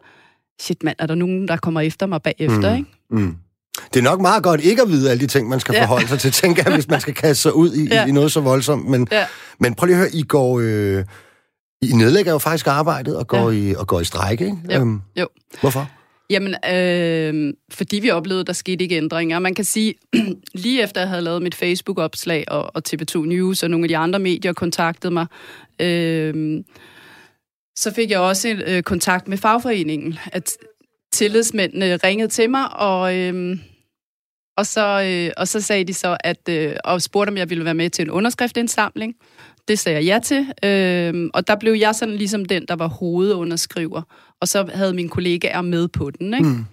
shit 0.62 0.84
mand, 0.84 0.96
er 1.00 1.06
der 1.06 1.16
nogen, 1.16 1.48
der 1.48 1.58
kommer 1.58 1.82
efter 1.82 2.06
mig 2.06 2.22
bagefter, 2.22 2.70
hmm. 2.70 2.78
ikke? 2.78 2.92
Hmm. 3.10 3.36
Det 3.94 4.00
er 4.00 4.04
nok 4.04 4.22
meget 4.22 4.44
godt 4.44 4.62
ikke 4.62 4.82
at 4.82 4.90
vide 4.90 5.12
alle 5.12 5.22
de 5.22 5.28
ting, 5.28 5.50
man 5.50 5.60
skal 5.60 5.76
ja. 5.76 5.82
forholde 5.82 6.08
sig 6.08 6.20
til, 6.20 6.32
tænker 6.32 6.64
jeg, 6.66 6.74
hvis 6.74 6.88
man 6.88 7.02
skal 7.02 7.14
kaste 7.14 7.42
sig 7.42 7.54
ud 7.54 7.74
i, 7.74 7.88
ja. 7.88 8.06
i 8.06 8.12
noget 8.12 8.32
så 8.32 8.40
voldsomt. 8.40 8.90
Men, 8.90 9.08
ja. 9.12 9.26
men 9.60 9.76
prøv 9.76 9.86
lige 9.86 9.96
at 9.96 10.00
høre, 10.00 10.14
I 10.14 10.24
går... 10.24 10.60
Øh, 10.60 11.04
I 11.82 11.92
nedlægger 11.92 12.32
jo 12.32 12.38
faktisk 12.38 12.68
arbejdet 12.68 13.18
og 13.18 13.28
går, 13.28 13.52
ja. 13.52 13.58
i, 13.58 13.76
og 13.76 13.88
går 13.88 14.00
i 14.00 14.04
strække, 14.04 14.46
ikke? 14.46 14.58
Jo. 14.74 14.80
Øhm, 14.80 15.02
jo. 15.16 15.28
Hvorfor? 15.62 15.90
Jamen, 16.30 16.56
øh, 16.74 17.54
fordi 17.72 18.00
vi 18.00 18.12
oplevede, 18.12 18.46
der 18.46 18.54
skete 18.54 18.84
ikke 18.84 18.98
ændringer. 18.98 19.40
Man 19.40 19.56
kan 19.56 19.66
sige, 19.66 19.94
lige 20.64 20.84
efter 20.84 21.02
jeg 21.02 21.10
havde 21.10 21.22
lavet 21.22 21.42
mit 21.42 21.56
Facebook-opslag, 21.56 22.46
og, 22.48 22.76
og 22.76 22.82
TV2 22.90 23.20
News 23.20 23.64
og 23.64 23.70
nogle 23.70 23.84
af 23.84 23.88
de 23.88 23.98
andre 23.98 24.20
medier 24.20 24.54
kontaktede 24.54 25.14
mig, 25.14 25.26
øh, 25.82 26.64
så 27.78 27.94
fik 27.94 28.12
jeg 28.12 28.20
også 28.20 28.48
en 28.48 28.62
øh, 28.68 28.84
kontakt 28.84 29.28
med 29.28 29.38
fagforeningen. 29.38 30.20
At 30.32 30.58
tillidsmændene 31.14 31.98
ringede 31.98 32.30
til 32.30 32.50
mig, 32.50 32.78
og, 32.78 33.18
øh, 33.18 33.58
og, 34.58 34.66
så, 34.66 35.02
øh, 35.06 35.32
og 35.38 35.48
så 35.48 35.62
sagde 35.62 35.84
de 35.84 35.94
så, 35.94 36.18
at 36.20 36.50
øh, 36.50 36.76
og 36.84 37.02
spurgte, 37.02 37.30
om 37.30 37.38
jeg 37.38 37.50
ville 37.50 37.66
være 37.66 37.74
med 37.74 37.90
til 37.90 38.04
en 38.04 38.10
underskriftindsamling. 38.10 39.16
Det 39.68 39.80
sagde 39.80 39.96
jeg 39.98 40.06
ja 40.06 40.20
til, 40.24 40.54
øh, 40.64 41.30
og 41.34 41.48
der 41.48 41.56
blev 41.56 41.74
jeg 41.74 41.96
sådan 41.96 42.16
ligesom 42.16 42.46
den, 42.46 42.66
der 42.68 42.76
var 42.76 42.88
hovedunderskriver, 42.88 44.02
og 44.42 44.48
så 44.48 44.70
havde 44.74 44.94
mine 44.94 45.10
kollegaer 45.10 45.62
med 45.62 45.88
på 45.88 46.12
den, 46.12 46.34
ikke? 46.34 46.50
Mm. 46.50 46.66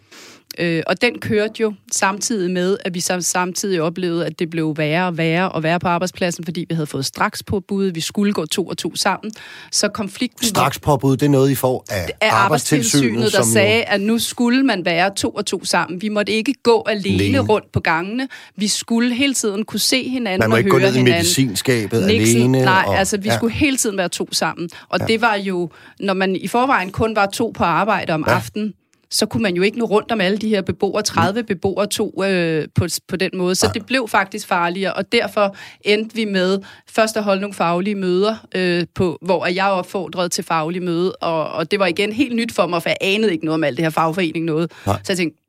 Øh, 0.58 0.82
og 0.86 1.02
den 1.02 1.18
kørte 1.18 1.54
jo 1.60 1.74
samtidig 1.92 2.50
med, 2.50 2.76
at 2.84 2.94
vi 2.94 3.00
samtidig 3.20 3.82
oplevede, 3.82 4.26
at 4.26 4.38
det 4.38 4.50
blev 4.50 4.74
værre 4.76 5.06
og 5.06 5.18
værre 5.18 5.56
at 5.56 5.62
være 5.62 5.80
på 5.80 5.88
arbejdspladsen, 5.88 6.44
fordi 6.44 6.66
vi 6.68 6.74
havde 6.74 6.86
fået 6.86 7.04
straks 7.04 7.42
påbud, 7.42 7.86
vi 7.86 8.00
skulle 8.00 8.32
gå 8.32 8.46
to 8.46 8.66
og 8.66 8.78
to 8.78 8.96
sammen. 8.96 9.32
Så 9.72 9.88
konflikten... 9.88 10.46
Straks 10.46 10.78
påbud, 10.78 11.16
det 11.16 11.26
er 11.26 11.30
noget, 11.30 11.50
I 11.50 11.54
får 11.54 11.84
af, 11.90 12.08
af 12.20 12.28
arbejdstilsynet, 12.32 13.32
der 13.32 13.42
sagde, 13.42 13.82
at 13.82 14.00
nu 14.00 14.18
skulle 14.18 14.62
man 14.62 14.84
være 14.84 15.14
to 15.14 15.30
og 15.30 15.46
to 15.46 15.64
sammen. 15.64 16.02
Vi 16.02 16.08
måtte 16.08 16.32
ikke 16.32 16.54
gå 16.62 16.84
alene 16.88 17.18
Lene. 17.18 17.38
rundt 17.38 17.72
på 17.72 17.80
gangene. 17.80 18.28
Vi 18.56 18.68
skulle 18.68 19.14
hele 19.14 19.34
tiden 19.34 19.64
kunne 19.64 19.80
se 19.80 20.08
hinanden 20.08 20.38
Man 20.40 20.50
må 20.50 20.56
ikke 20.56 20.70
gå 20.70 20.78
ned 20.78 20.96
i 20.96 21.02
medicinskabet 21.02 22.06
Nixon, 22.06 22.36
alene. 22.36 22.60
Nej, 22.60 22.84
og, 22.86 22.98
altså 22.98 23.16
vi 23.16 23.28
ja. 23.28 23.36
skulle 23.36 23.54
hele 23.54 23.76
tiden 23.76 23.96
være 23.96 24.08
to 24.08 24.28
sammen. 24.32 24.70
Og 24.88 24.98
ja. 25.00 25.06
det 25.06 25.20
var 25.20 25.34
jo, 25.34 25.70
når 26.00 26.14
man 26.14 26.36
i 26.36 26.48
forvejen 26.48 26.92
kun 26.92 27.16
var 27.16 27.26
to 27.26 27.52
på 27.56 27.64
arbejde 27.64 28.12
om 28.12 28.24
ja. 28.28 28.34
aftenen, 28.34 28.74
så 29.14 29.26
kunne 29.26 29.42
man 29.42 29.56
jo 29.56 29.62
ikke 29.62 29.78
nå 29.78 29.84
rundt 29.84 30.12
om 30.12 30.20
alle 30.20 30.38
de 30.38 30.48
her 30.48 30.62
beboere. 30.62 31.02
30 31.02 31.40
mm. 31.40 31.46
beboere 31.46 31.86
tog 31.86 32.24
øh, 32.26 32.68
på, 32.74 32.86
på 33.08 33.16
den 33.16 33.30
måde. 33.34 33.54
Så 33.54 33.70
det 33.74 33.86
blev 33.86 34.08
faktisk 34.08 34.46
farligere, 34.46 34.92
og 34.94 35.12
derfor 35.12 35.56
endte 35.80 36.16
vi 36.16 36.24
med 36.24 36.58
først 36.88 37.16
at 37.16 37.24
holde 37.24 37.40
nogle 37.40 37.54
faglige 37.54 37.94
møder, 37.94 38.46
øh, 38.54 38.84
på, 38.94 39.18
hvor 39.22 39.46
jeg 39.46 39.66
opfordrede 39.66 40.28
til 40.28 40.44
faglige 40.44 40.82
møde, 40.84 41.12
og, 41.12 41.52
og 41.52 41.70
det 41.70 41.78
var 41.78 41.86
igen 41.86 42.12
helt 42.12 42.36
nyt 42.36 42.52
for 42.52 42.66
mig, 42.66 42.82
for 42.82 42.88
jeg 42.88 42.96
anede 43.00 43.32
ikke 43.32 43.44
noget 43.44 43.54
om 43.54 43.64
alt 43.64 43.76
det 43.76 43.84
her 43.84 43.90
fagforening 43.90 44.44
noget. 44.44 44.72
Nej. 44.86 44.96
Så 45.04 45.12
jeg 45.12 45.16
tænkte, 45.16 45.40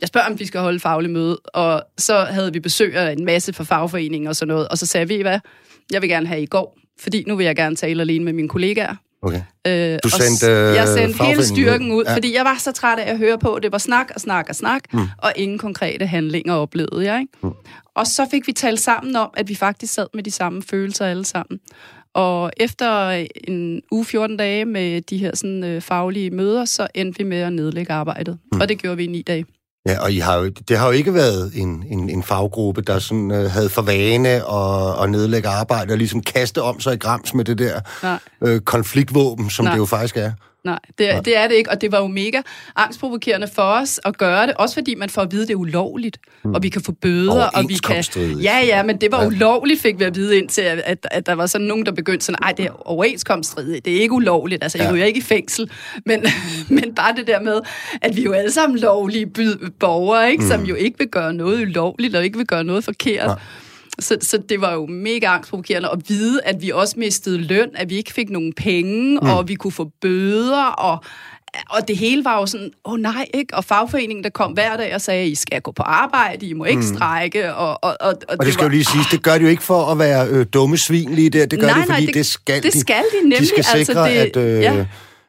jeg 0.00 0.08
spørger, 0.08 0.26
om 0.26 0.40
vi 0.40 0.46
skal 0.46 0.60
holde 0.60 0.80
faglig 0.80 1.10
møde, 1.10 1.36
og 1.36 1.82
så 1.98 2.18
havde 2.18 2.52
vi 2.52 2.60
besøg 2.60 2.96
af 2.96 3.12
en 3.12 3.24
masse 3.24 3.52
fra 3.52 3.64
fagforeningen 3.64 4.28
og 4.28 4.36
sådan 4.36 4.48
noget, 4.48 4.68
og 4.68 4.78
så 4.78 4.86
sagde 4.86 5.08
vi, 5.08 5.22
hvad, 5.22 5.38
jeg 5.92 6.02
vil 6.02 6.10
gerne 6.10 6.26
have 6.26 6.42
i 6.42 6.46
går, 6.46 6.78
fordi 7.00 7.24
nu 7.26 7.36
vil 7.36 7.46
jeg 7.46 7.56
gerne 7.56 7.76
tale 7.76 8.02
alene 8.02 8.24
med 8.24 8.32
mine 8.32 8.48
kollegaer. 8.48 8.96
Okay. 9.24 9.42
Øh, 9.66 9.98
du 10.04 10.08
sendte 10.08 10.46
øh, 10.46 10.74
Jeg 10.74 10.88
sendte 10.88 11.24
hele 11.24 11.46
styrken 11.46 11.92
ud, 11.92 12.04
ja. 12.04 12.14
fordi 12.14 12.34
jeg 12.34 12.44
var 12.44 12.56
så 12.58 12.72
træt 12.72 12.98
af 12.98 13.10
at 13.10 13.18
høre 13.18 13.38
på, 13.38 13.58
det 13.62 13.72
var 13.72 13.78
snak 13.78 14.10
og 14.14 14.20
snak 14.20 14.46
og 14.48 14.54
snak, 14.54 14.82
mm. 14.92 15.00
og 15.18 15.32
ingen 15.36 15.58
konkrete 15.58 16.06
handlinger 16.06 16.54
oplevede 16.54 17.12
jeg. 17.12 17.20
Ikke? 17.20 17.32
Mm. 17.42 17.50
Og 17.94 18.06
så 18.06 18.26
fik 18.30 18.46
vi 18.46 18.52
talt 18.52 18.80
sammen 18.80 19.16
om, 19.16 19.30
at 19.36 19.48
vi 19.48 19.54
faktisk 19.54 19.94
sad 19.94 20.06
med 20.14 20.22
de 20.22 20.30
samme 20.30 20.62
følelser 20.62 21.06
alle 21.06 21.24
sammen. 21.24 21.60
Og 22.14 22.50
efter 22.56 23.08
en 23.48 23.82
uge 23.90 24.04
14 24.04 24.36
dage 24.36 24.64
med 24.64 25.00
de 25.00 25.18
her 25.18 25.36
sådan, 25.36 25.64
øh, 25.64 25.82
faglige 25.82 26.30
møder, 26.30 26.64
så 26.64 26.86
endte 26.94 27.18
vi 27.18 27.24
med 27.24 27.38
at 27.38 27.52
nedlægge 27.52 27.92
arbejdet. 27.92 28.38
Mm. 28.52 28.60
Og 28.60 28.68
det 28.68 28.78
gjorde 28.78 28.96
vi 28.96 29.04
i 29.04 29.06
ni 29.06 29.22
dage. 29.22 29.46
Ja, 29.86 30.02
og 30.02 30.12
I 30.12 30.18
har 30.18 30.36
jo, 30.36 30.48
det 30.48 30.78
har 30.78 30.86
jo 30.86 30.92
ikke 30.92 31.14
været 31.14 31.52
en, 31.54 31.84
en, 31.88 32.10
en 32.10 32.22
faggruppe, 32.22 32.82
der 32.82 32.98
sådan, 32.98 33.30
øh, 33.30 33.50
havde 33.50 33.68
for 33.68 33.82
vane 33.82 34.28
at, 34.28 35.02
at 35.02 35.10
nedlægge 35.10 35.48
arbejde 35.48 35.92
og 35.92 35.98
ligesom 35.98 36.20
kaste 36.22 36.62
om 36.62 36.80
sig 36.80 36.94
i 36.94 36.96
grams 36.96 37.34
med 37.34 37.44
det 37.44 37.58
der 37.58 37.80
øh, 38.44 38.60
konfliktvåben, 38.60 39.50
som 39.50 39.64
Nej. 39.64 39.72
det 39.72 39.78
jo 39.78 39.84
faktisk 39.84 40.16
er. 40.16 40.32
Nej, 40.64 40.78
det 40.98 41.10
er, 41.10 41.20
det 41.20 41.36
er 41.36 41.48
det 41.48 41.54
ikke, 41.54 41.70
og 41.70 41.80
det 41.80 41.92
var 41.92 42.00
jo 42.00 42.06
mega 42.06 42.42
angstprovokerende 42.76 43.48
for 43.54 43.62
os 43.62 44.00
at 44.04 44.18
gøre 44.18 44.46
det, 44.46 44.54
også 44.54 44.74
fordi 44.74 44.94
man 44.94 45.10
får 45.10 45.22
at 45.22 45.32
vide, 45.32 45.42
at 45.42 45.48
det 45.48 45.54
er 45.54 45.58
ulovligt, 45.58 46.18
mm. 46.44 46.54
og 46.54 46.62
vi 46.62 46.68
kan 46.68 46.82
få 46.82 46.92
bøder, 46.92 47.44
og 47.44 47.64
vi 47.68 47.74
kan... 47.74 48.04
Ja, 48.42 48.60
ja, 48.60 48.82
men 48.82 49.00
det 49.00 49.12
var 49.12 49.20
ja. 49.20 49.26
ulovligt, 49.26 49.80
fik 49.80 49.98
vi 49.98 50.04
at 50.04 50.16
vide 50.16 50.38
indtil, 50.38 50.62
at, 50.62 50.78
at, 50.84 51.06
at 51.10 51.26
der 51.26 51.32
var 51.32 51.46
sådan 51.46 51.66
nogen, 51.66 51.86
der 51.86 51.92
begyndte 51.92 52.26
sådan, 52.26 52.38
nej, 52.40 52.52
det 52.52 52.64
er 52.64 52.88
overenskomststridigt, 52.88 53.84
det 53.84 53.96
er 53.96 54.00
ikke 54.00 54.14
ulovligt, 54.14 54.62
altså 54.62 54.78
jeg 54.78 54.94
ja. 54.94 55.00
er 55.00 55.04
ikke 55.04 55.18
i 55.18 55.22
fængsel, 55.22 55.70
men, 56.06 56.24
men 56.68 56.94
bare 56.94 57.16
det 57.16 57.26
der 57.26 57.40
med, 57.40 57.60
at 58.02 58.16
vi 58.16 58.22
jo 58.22 58.32
alle 58.32 58.50
sammen 58.50 58.78
lovlige 58.78 59.26
borgere, 59.80 60.30
ikke, 60.30 60.42
mm. 60.42 60.48
som 60.48 60.64
jo 60.64 60.74
ikke 60.74 60.98
vil 60.98 61.08
gøre 61.08 61.34
noget 61.34 61.62
ulovligt, 61.62 62.14
og 62.16 62.24
ikke 62.24 62.36
vil 62.36 62.46
gøre 62.46 62.64
noget 62.64 62.84
forkert. 62.84 63.30
Ja. 63.30 63.34
Så, 63.98 64.16
så 64.20 64.38
det 64.48 64.60
var 64.60 64.72
jo 64.72 64.86
mega 64.86 65.26
angstprovokerende 65.26 65.88
at 65.92 65.98
vide, 66.08 66.40
at 66.44 66.62
vi 66.62 66.70
også 66.70 66.94
mistede 66.98 67.38
løn, 67.38 67.70
at 67.74 67.90
vi 67.90 67.94
ikke 67.94 68.12
fik 68.12 68.30
nogen 68.30 68.52
penge, 68.52 69.18
mm. 69.22 69.28
og 69.28 69.48
vi 69.48 69.54
kunne 69.54 69.72
få 69.72 69.90
bøder, 70.00 70.64
og 70.64 71.04
og 71.70 71.88
det 71.88 71.96
hele 71.96 72.24
var 72.24 72.38
jo 72.40 72.46
sådan, 72.46 72.70
åh 72.84 72.92
oh, 72.92 73.00
nej, 73.00 73.26
ikke? 73.34 73.54
Og 73.54 73.64
fagforeningen, 73.64 74.24
der 74.24 74.30
kom 74.30 74.52
hver 74.52 74.76
dag 74.76 74.94
og 74.94 75.00
sagde, 75.00 75.28
I 75.28 75.34
skal 75.34 75.60
gå 75.60 75.72
på 75.72 75.82
arbejde, 75.82 76.46
I 76.46 76.52
må 76.52 76.64
ikke 76.64 76.80
mm. 76.80 76.96
strække. 76.96 77.54
Og, 77.54 77.84
og, 77.84 77.96
og, 78.00 78.14
og, 78.28 78.36
og 78.38 78.44
det 78.44 78.52
skal 78.52 78.64
var, 78.64 78.70
jo 78.70 78.72
lige 78.72 78.84
sige, 78.84 79.04
det 79.10 79.22
gør 79.22 79.38
de 79.38 79.42
jo 79.42 79.48
ikke 79.48 79.62
for 79.62 79.86
at 79.86 79.98
være 79.98 80.28
øh, 80.28 80.46
dumme 80.52 80.76
svin 80.76 81.14
lige 81.14 81.30
der. 81.30 81.46
Det 81.46 81.60
gør 81.60 81.66
nej, 81.66 81.76
de, 81.76 81.86
fordi 81.86 82.00
nej, 82.00 82.06
det, 82.06 82.14
det 82.14 82.26
skal 82.26 82.62
det 82.62 82.72
de. 82.72 82.80
skal 82.80 83.02
de 83.12 83.22
nemlig. 83.22 83.38
De 83.38 83.46
skal 83.46 83.58
altså, 83.58 83.84
sikre, 83.84 84.10
altså, 84.10 84.40
det, 84.40 84.46
at... 84.46 84.56
Øh, 84.56 84.62
ja 84.62 84.86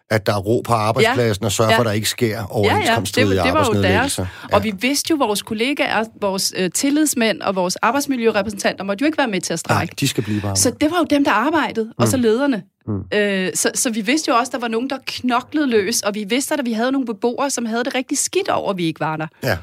at 0.09 0.25
der 0.25 0.33
er 0.33 0.39
ro 0.39 0.61
på 0.65 0.73
arbejdspladsen, 0.73 1.43
ja. 1.43 1.45
og 1.45 1.51
sørge 1.51 1.71
ja. 1.71 1.77
for, 1.77 1.81
at 1.81 1.85
der 1.85 1.91
ikke 1.91 2.09
sker 2.09 2.43
overenskomststridige 2.43 3.33
ja, 3.33 3.47
ja. 3.47 3.53
det, 3.53 3.59
det 3.59 3.73
var 3.73 3.75
jo 3.75 3.83
deres. 3.83 4.19
Ja. 4.19 4.25
Og 4.51 4.63
vi 4.63 4.73
vidste 4.79 5.11
jo, 5.11 5.15
at 5.15 5.27
vores 5.27 5.41
kollegaer, 5.41 6.03
vores 6.21 6.53
øh, 6.57 6.71
tillidsmænd 6.71 7.41
og 7.41 7.55
vores 7.55 7.75
arbejdsmiljørepræsentanter 7.75 8.83
måtte 8.83 9.01
jo 9.01 9.05
ikke 9.05 9.17
være 9.17 9.27
med 9.27 9.41
til 9.41 9.53
at 9.53 9.59
strække. 9.59 9.91
Nej, 9.91 9.95
de 9.99 10.07
skal 10.07 10.23
blive 10.23 10.41
bare. 10.41 10.55
Så 10.55 10.71
det 10.81 10.91
var 10.91 10.97
jo 10.97 11.05
dem, 11.09 11.23
der 11.23 11.31
arbejdede, 11.31 11.85
mm. 11.85 11.93
og 11.97 12.07
så 12.07 12.17
mm. 12.17 12.23
lederne. 12.23 12.63
Mm. 12.87 13.03
Øh, 13.13 13.51
så, 13.53 13.71
så 13.75 13.89
vi 13.89 14.01
vidste 14.01 14.29
jo 14.29 14.37
også, 14.37 14.49
at 14.49 14.53
der 14.53 14.59
var 14.59 14.67
nogen, 14.67 14.89
der 14.89 14.97
knoklede 15.07 15.67
løs, 15.67 16.01
og 16.01 16.15
vi 16.15 16.23
vidste, 16.23 16.53
at 16.53 16.65
vi 16.65 16.73
havde 16.73 16.91
nogle 16.91 17.05
beboere, 17.05 17.49
som 17.49 17.65
havde 17.65 17.83
det 17.83 17.95
rigtig 17.95 18.17
skidt 18.17 18.49
over, 18.49 18.71
at 18.71 18.77
vi 18.77 18.85
ikke 18.85 18.99
var 18.99 19.17
der. 19.17 19.27
Ja. 19.43 19.57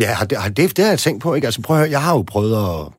Ja, 0.00 0.16
det, 0.20 0.56
det, 0.56 0.76
det 0.76 0.84
har 0.84 0.92
jeg 0.92 0.98
tænkt 0.98 1.22
på, 1.22 1.34
ikke? 1.34 1.46
Altså 1.46 1.62
prøv 1.62 1.76
at 1.76 1.80
høre, 1.80 1.90
jeg 1.90 2.02
har 2.02 2.14
jo 2.14 2.22
prøvet 2.22 2.56
at 2.56 2.92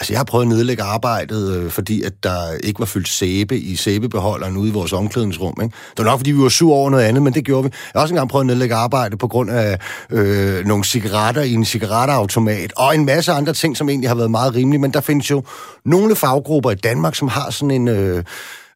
Altså, 0.00 0.12
jeg 0.12 0.18
har 0.18 0.24
prøvet 0.24 0.44
at 0.44 0.48
nedlægge 0.48 0.82
arbejdet, 0.82 1.56
øh, 1.56 1.70
fordi 1.70 2.02
at 2.02 2.12
der 2.22 2.52
ikke 2.64 2.80
var 2.80 2.86
fyldt 2.86 3.08
sæbe 3.08 3.58
i 3.58 3.76
sæbebeholderen 3.76 4.56
ude 4.56 4.68
i 4.68 4.72
vores 4.72 4.92
omklædningsrum. 4.92 5.54
Ikke? 5.62 5.74
Det 5.90 6.04
var 6.04 6.10
nok, 6.10 6.18
fordi 6.18 6.30
vi 6.30 6.42
var 6.42 6.48
sur 6.48 6.74
over 6.74 6.90
noget 6.90 7.04
andet, 7.04 7.22
men 7.22 7.34
det 7.34 7.44
gjorde 7.44 7.64
vi. 7.64 7.70
Jeg 7.94 7.98
har 7.98 8.02
også 8.02 8.14
engang 8.14 8.28
prøvet 8.28 8.42
at 8.42 8.46
nedlægge 8.46 8.74
arbejdet 8.74 9.18
på 9.18 9.28
grund 9.28 9.50
af 9.50 9.78
øh, 10.10 10.66
nogle 10.66 10.84
cigaretter 10.84 11.42
i 11.42 11.52
en 11.52 11.64
cigaretautomat, 11.64 12.72
og 12.76 12.94
en 12.94 13.04
masse 13.04 13.32
andre 13.32 13.52
ting, 13.52 13.76
som 13.76 13.88
egentlig 13.88 14.10
har 14.10 14.14
været 14.14 14.30
meget 14.30 14.54
rimelige. 14.54 14.80
Men 14.80 14.92
der 14.92 15.00
findes 15.00 15.30
jo 15.30 15.42
nogle 15.84 16.16
faggrupper 16.16 16.70
i 16.70 16.74
Danmark, 16.74 17.14
som 17.14 17.28
har 17.28 17.50
sådan 17.50 17.70
en... 17.70 17.88
Øh, 17.88 18.24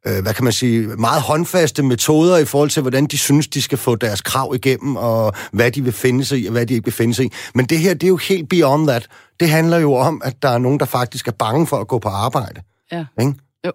øh, 0.06 0.22
hvad 0.22 0.34
kan 0.34 0.44
man 0.44 0.52
sige, 0.52 0.86
meget 0.86 1.22
håndfaste 1.22 1.82
metoder 1.82 2.38
i 2.38 2.44
forhold 2.44 2.70
til, 2.70 2.82
hvordan 2.82 3.06
de 3.06 3.18
synes, 3.18 3.48
de 3.48 3.62
skal 3.62 3.78
få 3.78 3.94
deres 3.94 4.20
krav 4.20 4.54
igennem, 4.54 4.96
og 4.96 5.32
hvad 5.52 5.70
de 5.70 5.84
vil 5.84 5.92
finde 5.92 6.24
sig 6.24 6.38
i, 6.38 6.46
og 6.46 6.52
hvad 6.52 6.66
de 6.66 6.74
ikke 6.74 6.84
vil 6.84 6.94
finde 6.94 7.14
sig 7.14 7.24
i. 7.24 7.32
Men 7.54 7.66
det 7.66 7.78
her, 7.78 7.94
det 7.94 8.02
er 8.02 8.08
jo 8.08 8.16
helt 8.16 8.48
beyond 8.48 8.88
that. 8.88 9.06
Det 9.40 9.50
handler 9.50 9.78
jo 9.78 9.94
om, 9.94 10.22
at 10.24 10.42
der 10.42 10.48
er 10.48 10.58
nogen, 10.58 10.80
der 10.80 10.86
faktisk 10.86 11.28
er 11.28 11.32
bange 11.32 11.66
for 11.66 11.76
at 11.76 11.88
gå 11.88 11.98
på 11.98 12.08
arbejde. 12.08 12.62
Ja. 12.92 13.06
Ikke? 13.20 13.34
Jo. 13.66 13.72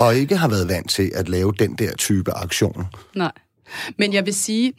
Og 0.00 0.14
ikke 0.16 0.36
har 0.36 0.48
været 0.48 0.68
vant 0.68 0.90
til 0.90 1.12
at 1.14 1.28
lave 1.28 1.52
den 1.58 1.74
der 1.74 1.96
type 1.96 2.32
aktion. 2.32 2.86
Nej. 3.16 3.32
Men 3.98 4.12
jeg 4.12 4.26
vil 4.26 4.34
sige, 4.34 4.72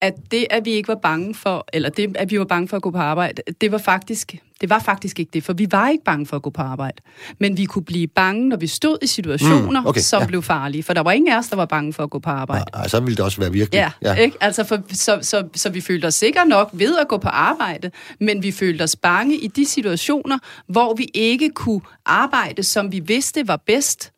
at 0.00 0.14
det, 0.30 0.46
at 0.50 0.64
vi 0.64 0.70
ikke 0.70 0.88
var 0.88 0.98
bange 1.02 1.34
for, 1.34 1.66
eller 1.72 1.88
det, 1.88 2.16
at 2.16 2.30
vi 2.30 2.38
var 2.38 2.44
bange 2.44 2.68
for 2.68 2.76
at 2.76 2.82
gå 2.82 2.90
på 2.90 2.98
arbejde, 2.98 3.42
det 3.60 3.72
var 3.72 3.78
faktisk, 3.78 4.34
det 4.60 4.70
var 4.70 4.78
faktisk 4.78 5.20
ikke 5.20 5.30
det, 5.32 5.44
for 5.44 5.52
vi 5.52 5.66
var 5.70 5.88
ikke 5.88 6.04
bange 6.04 6.26
for 6.26 6.36
at 6.36 6.42
gå 6.42 6.50
på 6.50 6.62
arbejde. 6.62 7.02
Men 7.40 7.56
vi 7.56 7.64
kunne 7.64 7.84
blive 7.84 8.06
bange, 8.06 8.48
når 8.48 8.56
vi 8.56 8.66
stod 8.66 8.98
i 9.02 9.06
situationer, 9.06 9.80
mm, 9.80 9.86
okay, 9.86 10.00
som 10.00 10.22
ja. 10.22 10.26
blev 10.26 10.42
farlige. 10.42 10.82
For 10.82 10.92
der 10.92 11.00
var 11.00 11.12
ingen 11.12 11.32
af 11.32 11.38
os, 11.38 11.48
der 11.48 11.56
var 11.56 11.64
bange 11.64 11.92
for 11.92 12.02
at 12.02 12.10
gå 12.10 12.18
på 12.18 12.30
arbejde. 12.30 12.64
Nej, 12.74 12.88
så 12.88 13.00
ville 13.00 13.16
det 13.16 13.24
også 13.24 13.40
være 13.40 13.52
virkelig. 13.52 13.78
Ja, 13.78 13.90
ja. 14.02 14.14
Ikke? 14.14 14.36
Altså 14.40 14.64
for, 14.64 14.78
så, 14.92 15.18
så, 15.22 15.48
så 15.54 15.70
vi 15.70 15.80
følte 15.80 16.06
os 16.06 16.14
sikkert 16.14 16.48
nok 16.48 16.70
ved 16.72 16.98
at 16.98 17.08
gå 17.08 17.18
på 17.18 17.28
arbejde, 17.28 17.90
men 18.20 18.42
vi 18.42 18.52
følte 18.52 18.82
os 18.82 18.96
bange 18.96 19.36
i 19.36 19.46
de 19.46 19.66
situationer, 19.66 20.38
hvor 20.66 20.94
vi 20.94 21.10
ikke 21.14 21.50
kunne 21.50 21.80
arbejde, 22.06 22.62
som 22.62 22.92
vi 22.92 23.00
vidste 23.00 23.48
var 23.48 23.60
bedst, 23.66 24.12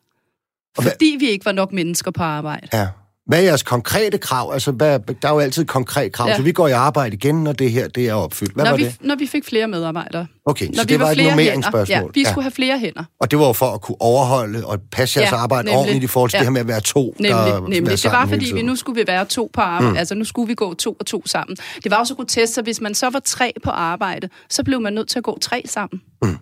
fordi 0.81 1.15
vi 1.19 1.29
ikke 1.29 1.45
var 1.45 1.51
nok 1.51 1.71
mennesker 1.71 2.11
på 2.11 2.23
arbejde. 2.23 2.67
Ja. 2.73 2.87
Hvad 3.31 3.39
er 3.39 3.43
jeres 3.43 3.63
konkrete 3.63 4.17
krav? 4.17 4.53
Altså, 4.53 4.71
hvad, 4.71 4.99
der 5.21 5.27
er 5.27 5.33
jo 5.33 5.39
altid 5.39 5.61
et 5.61 5.67
konkret 5.67 6.11
krav, 6.11 6.27
ja. 6.27 6.35
så 6.35 6.41
vi 6.41 6.51
går 6.51 6.67
i 6.67 6.71
arbejde 6.71 7.15
igen, 7.15 7.43
når 7.43 7.51
det 7.51 7.71
her 7.71 7.87
det 7.87 8.09
er 8.09 8.13
opfyldt. 8.13 8.53
Hvad 8.53 8.63
når 8.63 8.71
var 8.71 8.77
vi, 8.77 8.83
det? 8.83 8.97
Når 9.01 9.15
vi 9.15 9.27
fik 9.27 9.45
flere 9.45 9.67
medarbejdere. 9.67 10.27
Okay, 10.45 10.67
når 10.67 10.73
så 10.73 10.85
det 10.85 10.99
var, 10.99 11.05
var 11.05 11.11
et 11.11 11.17
normeringsspørgsmål. 11.17 11.97
Ja, 11.97 12.01
vi 12.13 12.25
skulle 12.25 12.43
have 12.43 12.51
flere 12.51 12.79
hænder. 12.79 13.03
Og 13.19 13.31
det 13.31 13.39
var 13.39 13.53
for 13.53 13.65
at 13.65 13.81
kunne 13.81 13.95
overholde 13.99 14.65
og 14.65 14.79
passe 14.91 15.19
jeres 15.19 15.31
ja, 15.31 15.37
arbejde 15.37 15.65
nemlig. 15.65 15.79
ordentligt 15.79 16.03
i 16.03 16.07
forhold 16.07 16.29
til 16.29 16.37
ja. 16.37 16.39
det 16.39 16.45
her 16.45 16.51
med 16.51 16.61
at 16.61 16.67
være 16.67 16.81
to, 16.81 17.15
nemlig, 17.19 17.31
der 17.31 17.59
nemlig. 17.59 18.03
Det 18.03 18.11
var, 18.11 18.25
fordi 18.25 18.53
vi 18.53 18.61
nu 18.61 18.75
skulle 18.75 19.01
vi 19.01 19.07
være 19.07 19.25
to 19.25 19.49
på 19.53 19.61
arbejde. 19.61 19.91
Mm. 19.91 19.97
Altså, 19.97 20.15
nu 20.15 20.25
skulle 20.25 20.47
vi 20.47 20.53
gå 20.53 20.73
to 20.73 20.95
og 20.99 21.05
to 21.05 21.27
sammen. 21.27 21.57
Det 21.83 21.91
var 21.91 21.97
også 21.97 22.15
grotesk, 22.15 22.53
så 22.53 22.61
hvis 22.61 22.81
man 22.81 22.95
så 22.95 23.09
var 23.09 23.21
tre 23.25 23.53
på 23.63 23.69
arbejde, 23.69 24.29
så 24.49 24.63
blev 24.63 24.81
man 24.81 24.93
nødt 24.93 25.09
til 25.09 25.17
at 25.17 25.23
gå 25.23 25.37
tre 25.41 25.63
sammen. 25.65 26.01
Mm. 26.23 26.37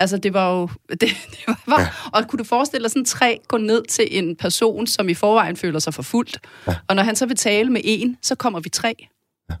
Altså, 0.00 0.16
det 0.16 0.34
var 0.34 0.50
jo... 0.50 0.68
Det, 0.90 1.00
det 1.00 1.56
var, 1.66 1.80
ja. 1.80 1.88
Og 2.12 2.28
kunne 2.28 2.38
du 2.38 2.44
forestille 2.44 2.82
dig 2.82 2.90
sådan 2.90 3.04
tre 3.04 3.40
gå 3.48 3.56
ned 3.56 3.82
til 3.88 4.08
en 4.10 4.36
person, 4.36 4.86
som 4.86 5.08
i 5.08 5.14
forvejen 5.14 5.56
føler 5.56 5.78
sig 5.78 5.94
forfulgt, 5.94 6.38
ja. 6.66 6.74
og 6.88 6.96
når 6.96 7.02
han 7.02 7.16
så 7.16 7.26
vil 7.26 7.36
tale 7.36 7.70
med 7.70 7.80
en, 7.84 8.16
så 8.22 8.34
kommer 8.34 8.60
vi 8.60 8.68
tre. 8.68 8.94
Ja. 9.50 9.54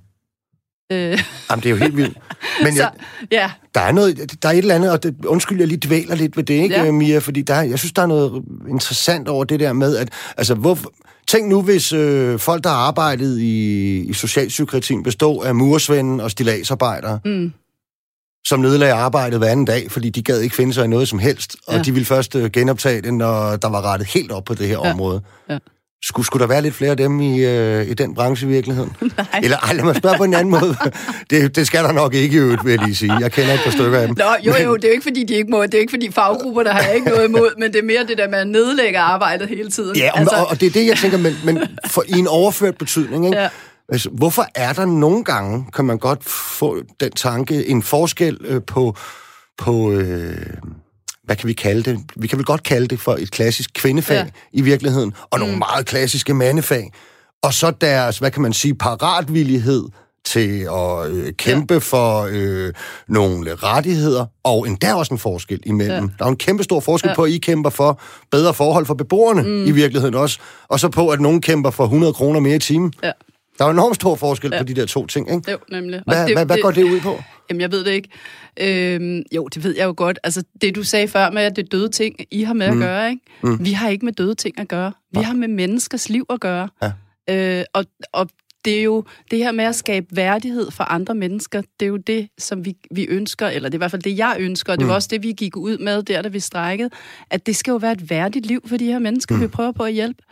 Øh. 0.92 1.18
Jamen, 1.50 1.62
det 1.62 1.66
er 1.66 1.70
jo 1.70 1.76
helt 1.76 1.96
vildt. 1.96 2.18
Men 2.62 2.76
så, 2.76 2.90
ja. 3.30 3.50
der 3.74 3.80
er 3.80 3.92
noget, 3.92 4.42
der 4.42 4.48
er 4.48 4.52
et 4.52 4.58
eller 4.58 4.74
andet, 4.74 4.92
og 4.92 5.02
det, 5.02 5.24
undskyld, 5.24 5.58
jeg 5.58 5.68
lige 5.68 5.80
dvæler 5.88 6.14
lidt 6.14 6.36
ved 6.36 6.44
det, 6.44 6.54
ikke, 6.54 6.82
ja. 6.82 6.90
Mia? 6.90 7.18
Fordi 7.18 7.42
der, 7.42 7.62
jeg 7.62 7.78
synes, 7.78 7.92
der 7.92 8.02
er 8.02 8.06
noget 8.06 8.44
interessant 8.68 9.28
over 9.28 9.44
det 9.44 9.60
der 9.60 9.72
med, 9.72 9.96
at 9.96 10.12
altså, 10.36 10.54
hvor, 10.54 10.78
tænk 11.26 11.48
nu, 11.48 11.62
hvis 11.62 11.92
øh, 11.92 12.38
folk, 12.38 12.64
der 12.64 12.70
har 12.70 12.76
arbejdet 12.76 13.38
i, 13.38 13.98
i 13.98 14.12
socialpsykiatrien, 14.12 15.02
består 15.02 15.44
af 15.44 15.54
muresvenden 15.54 16.20
og 16.20 16.30
stilagsarbejdere, 16.30 17.20
mm 17.24 17.52
som 18.46 18.60
nedlagde 18.60 18.94
arbejdet 18.94 19.38
hver 19.38 19.48
anden 19.48 19.66
dag, 19.66 19.90
fordi 19.90 20.10
de 20.10 20.22
gad 20.22 20.40
ikke 20.40 20.56
finde 20.56 20.74
sig 20.74 20.84
i 20.84 20.88
noget 20.88 21.08
som 21.08 21.18
helst, 21.18 21.56
og 21.66 21.74
ja. 21.74 21.82
de 21.82 21.92
ville 21.92 22.06
først 22.06 22.36
øh, 22.36 22.50
genoptage 22.50 23.02
det, 23.02 23.14
når 23.14 23.56
der 23.56 23.68
var 23.68 23.92
rettet 23.92 24.08
helt 24.08 24.32
op 24.32 24.44
på 24.44 24.54
det 24.54 24.68
her 24.68 24.78
ja. 24.84 24.90
område. 24.90 25.22
Ja. 25.50 25.58
Skulle, 26.02 26.26
skulle 26.26 26.40
der 26.40 26.46
være 26.46 26.62
lidt 26.62 26.74
flere 26.74 26.90
af 26.90 26.96
dem 26.96 27.20
i, 27.20 27.44
øh, 27.44 27.86
i 27.86 27.94
den 27.94 28.14
branche 28.14 28.46
i 28.46 28.50
virkeligheden? 28.50 28.92
Nej. 29.16 29.40
Eller 29.42 29.56
ej, 29.56 29.72
lad 29.72 29.84
mig 29.84 29.96
spørge 29.96 30.16
på 30.16 30.24
en 30.24 30.34
anden 30.34 30.50
måde. 30.50 30.76
Det, 31.30 31.56
det 31.56 31.66
skal 31.66 31.84
der 31.84 31.92
nok 31.92 32.14
ikke 32.14 32.36
i 32.36 32.38
øvrigt, 32.38 32.64
vil 32.64 32.70
jeg 32.70 32.84
lige 32.84 32.94
sige. 32.94 33.18
Jeg 33.20 33.32
kender 33.32 33.54
et 33.54 33.60
par 33.64 33.70
stykker 33.70 33.98
af 33.98 34.06
dem. 34.06 34.16
Nå, 34.18 34.24
jo, 34.46 34.54
jo, 34.64 34.76
det 34.76 34.84
er 34.84 34.88
jo 34.88 34.92
ikke, 34.92 35.02
fordi 35.02 35.24
de 35.24 35.34
ikke 35.34 35.50
må. 35.50 35.62
Det 35.62 35.74
er 35.74 35.78
ikke, 35.78 35.90
fordi 35.90 36.12
faggrupper, 36.12 36.62
der 36.62 36.72
har 36.72 36.90
ikke 36.90 37.08
noget 37.08 37.28
imod, 37.28 37.58
men 37.58 37.72
det 37.72 37.78
er 37.78 37.82
mere 37.82 38.06
det 38.08 38.18
der 38.18 38.28
med 38.28 38.38
at 38.38 38.46
nedlægge 38.46 38.98
arbejdet 38.98 39.48
hele 39.48 39.70
tiden. 39.70 39.96
Ja, 39.96 40.10
altså... 40.14 40.36
og, 40.36 40.46
og 40.46 40.60
det 40.60 40.66
er 40.66 40.70
det, 40.70 40.86
jeg 40.86 40.96
tænker, 40.96 41.18
men, 41.18 41.36
men 41.44 41.62
for, 41.86 42.04
i 42.08 42.18
en 42.18 42.26
overført 42.26 42.78
betydning, 42.78 43.26
ikke? 43.26 43.38
Ja. 43.38 43.48
Altså, 43.90 44.10
hvorfor 44.10 44.46
er 44.54 44.72
der 44.72 44.84
nogle 44.84 45.24
gange, 45.24 45.66
kan 45.74 45.84
man 45.84 45.98
godt 45.98 46.24
få 46.58 46.82
den 47.00 47.12
tanke, 47.12 47.66
en 47.66 47.82
forskel 47.82 48.38
øh, 48.40 48.62
på, 48.62 48.96
på 49.58 49.92
øh, 49.92 50.46
hvad 51.24 51.36
kan 51.36 51.48
vi 51.48 51.52
kalde 51.52 51.90
det? 51.90 52.00
Vi 52.16 52.26
kan 52.26 52.38
vel 52.38 52.46
godt 52.46 52.62
kalde 52.62 52.88
det 52.88 53.00
for 53.00 53.16
et 53.20 53.30
klassisk 53.30 53.70
kvindefag 53.74 54.16
ja. 54.16 54.26
i 54.52 54.60
virkeligheden, 54.60 55.12
og 55.30 55.38
nogle 55.38 55.54
mm. 55.54 55.58
meget 55.58 55.86
klassiske 55.86 56.34
mandefag. 56.34 56.92
Og 57.42 57.54
så 57.54 57.70
deres, 57.70 58.18
hvad 58.18 58.30
kan 58.30 58.42
man 58.42 58.52
sige, 58.52 58.74
paratvillighed 58.74 59.84
til 60.24 60.68
at 60.72 61.10
øh, 61.10 61.32
kæmpe 61.32 61.74
ja. 61.74 61.80
for 61.80 62.28
øh, 62.30 62.72
nogle 63.08 63.54
rettigheder, 63.54 64.26
og 64.44 64.68
endda 64.68 64.94
også 64.94 65.14
en 65.14 65.18
forskel 65.18 65.60
imellem. 65.66 66.04
Ja. 66.04 66.10
Der 66.18 66.24
er 66.24 66.28
en 66.28 66.36
kæmpe 66.36 66.62
stor 66.62 66.80
forskel 66.80 67.08
ja. 67.08 67.14
på, 67.14 67.22
at 67.22 67.30
I 67.30 67.38
kæmper 67.38 67.70
for 67.70 68.00
bedre 68.30 68.54
forhold 68.54 68.86
for 68.86 68.94
beboerne 68.94 69.42
mm. 69.42 69.66
i 69.66 69.70
virkeligheden 69.70 70.14
også, 70.14 70.38
og 70.68 70.80
så 70.80 70.88
på, 70.88 71.08
at 71.08 71.20
nogen 71.20 71.42
kæmper 71.42 71.70
for 71.70 71.84
100 71.84 72.12
kroner 72.12 72.40
mere 72.40 72.56
i 72.56 72.58
timen. 72.58 72.92
Ja. 73.02 73.12
Der 73.60 73.66
er 73.66 73.68
jo 73.68 73.72
enormt 73.72 73.94
stor 73.94 74.14
forskel 74.14 74.50
ja. 74.52 74.58
på 74.58 74.64
de 74.64 74.74
der 74.74 74.86
to 74.86 75.06
ting, 75.06 75.34
ikke? 75.34 75.50
Jo, 75.50 75.58
nemlig. 75.70 76.02
Hvad, 76.06 76.26
det, 76.26 76.34
hvad, 76.34 76.46
hvad 76.46 76.58
går 76.62 76.70
det 76.70 76.84
ud 76.84 77.00
på? 77.00 77.22
Jamen, 77.50 77.60
jeg 77.60 77.72
ved 77.72 77.84
det 77.84 77.90
ikke. 77.90 78.08
Øhm, 78.60 79.22
jo, 79.32 79.46
det 79.46 79.64
ved 79.64 79.76
jeg 79.76 79.84
jo 79.84 79.94
godt. 79.96 80.18
Altså, 80.24 80.42
det 80.60 80.74
du 80.74 80.82
sagde 80.82 81.08
før 81.08 81.30
med, 81.30 81.42
at 81.42 81.56
det 81.56 81.64
er 81.64 81.68
døde 81.68 81.88
ting, 81.88 82.16
I 82.30 82.42
har 82.42 82.54
med 82.54 82.70
mm. 82.70 82.82
at 82.82 82.88
gøre, 82.88 83.10
ikke? 83.10 83.22
Mm. 83.42 83.64
Vi 83.64 83.72
har 83.72 83.88
ikke 83.88 84.04
med 84.04 84.12
døde 84.12 84.34
ting 84.34 84.58
at 84.60 84.68
gøre. 84.68 84.92
Vi 85.12 85.18
ja. 85.18 85.22
har 85.22 85.34
med 85.34 85.48
menneskers 85.48 86.08
liv 86.08 86.26
at 86.30 86.40
gøre. 86.40 86.68
Ja. 86.82 87.58
Øh, 87.58 87.64
og, 87.74 87.84
og 88.12 88.28
det 88.64 88.78
er 88.78 88.82
jo 88.82 89.04
det 89.30 89.38
her 89.38 89.52
med 89.52 89.64
at 89.64 89.74
skabe 89.74 90.06
værdighed 90.10 90.70
for 90.70 90.84
andre 90.84 91.14
mennesker, 91.14 91.62
det 91.80 91.86
er 91.86 91.90
jo 91.90 91.96
det, 91.96 92.28
som 92.38 92.64
vi, 92.64 92.76
vi 92.90 93.06
ønsker, 93.06 93.46
eller 93.46 93.68
det 93.68 93.74
er 93.74 93.78
i 93.78 93.80
hvert 93.80 93.90
fald 93.90 94.02
det, 94.02 94.18
jeg 94.18 94.36
ønsker, 94.38 94.72
og 94.72 94.78
det 94.78 94.86
var 94.86 94.92
mm. 94.92 94.96
også 94.96 95.08
det, 95.10 95.22
vi 95.22 95.32
gik 95.32 95.56
ud 95.56 95.78
med 95.78 96.02
der, 96.02 96.22
da 96.22 96.28
vi 96.28 96.40
strækkede, 96.40 96.90
at 97.30 97.46
det 97.46 97.56
skal 97.56 97.70
jo 97.72 97.76
være 97.76 97.92
et 97.92 98.10
værdigt 98.10 98.46
liv 98.46 98.62
for 98.66 98.76
de 98.76 98.86
her 98.86 98.98
mennesker, 98.98 99.34
mm. 99.34 99.42
vi 99.42 99.46
prøver 99.46 99.72
på 99.72 99.82
at 99.82 99.92
hjælpe. 99.92 100.22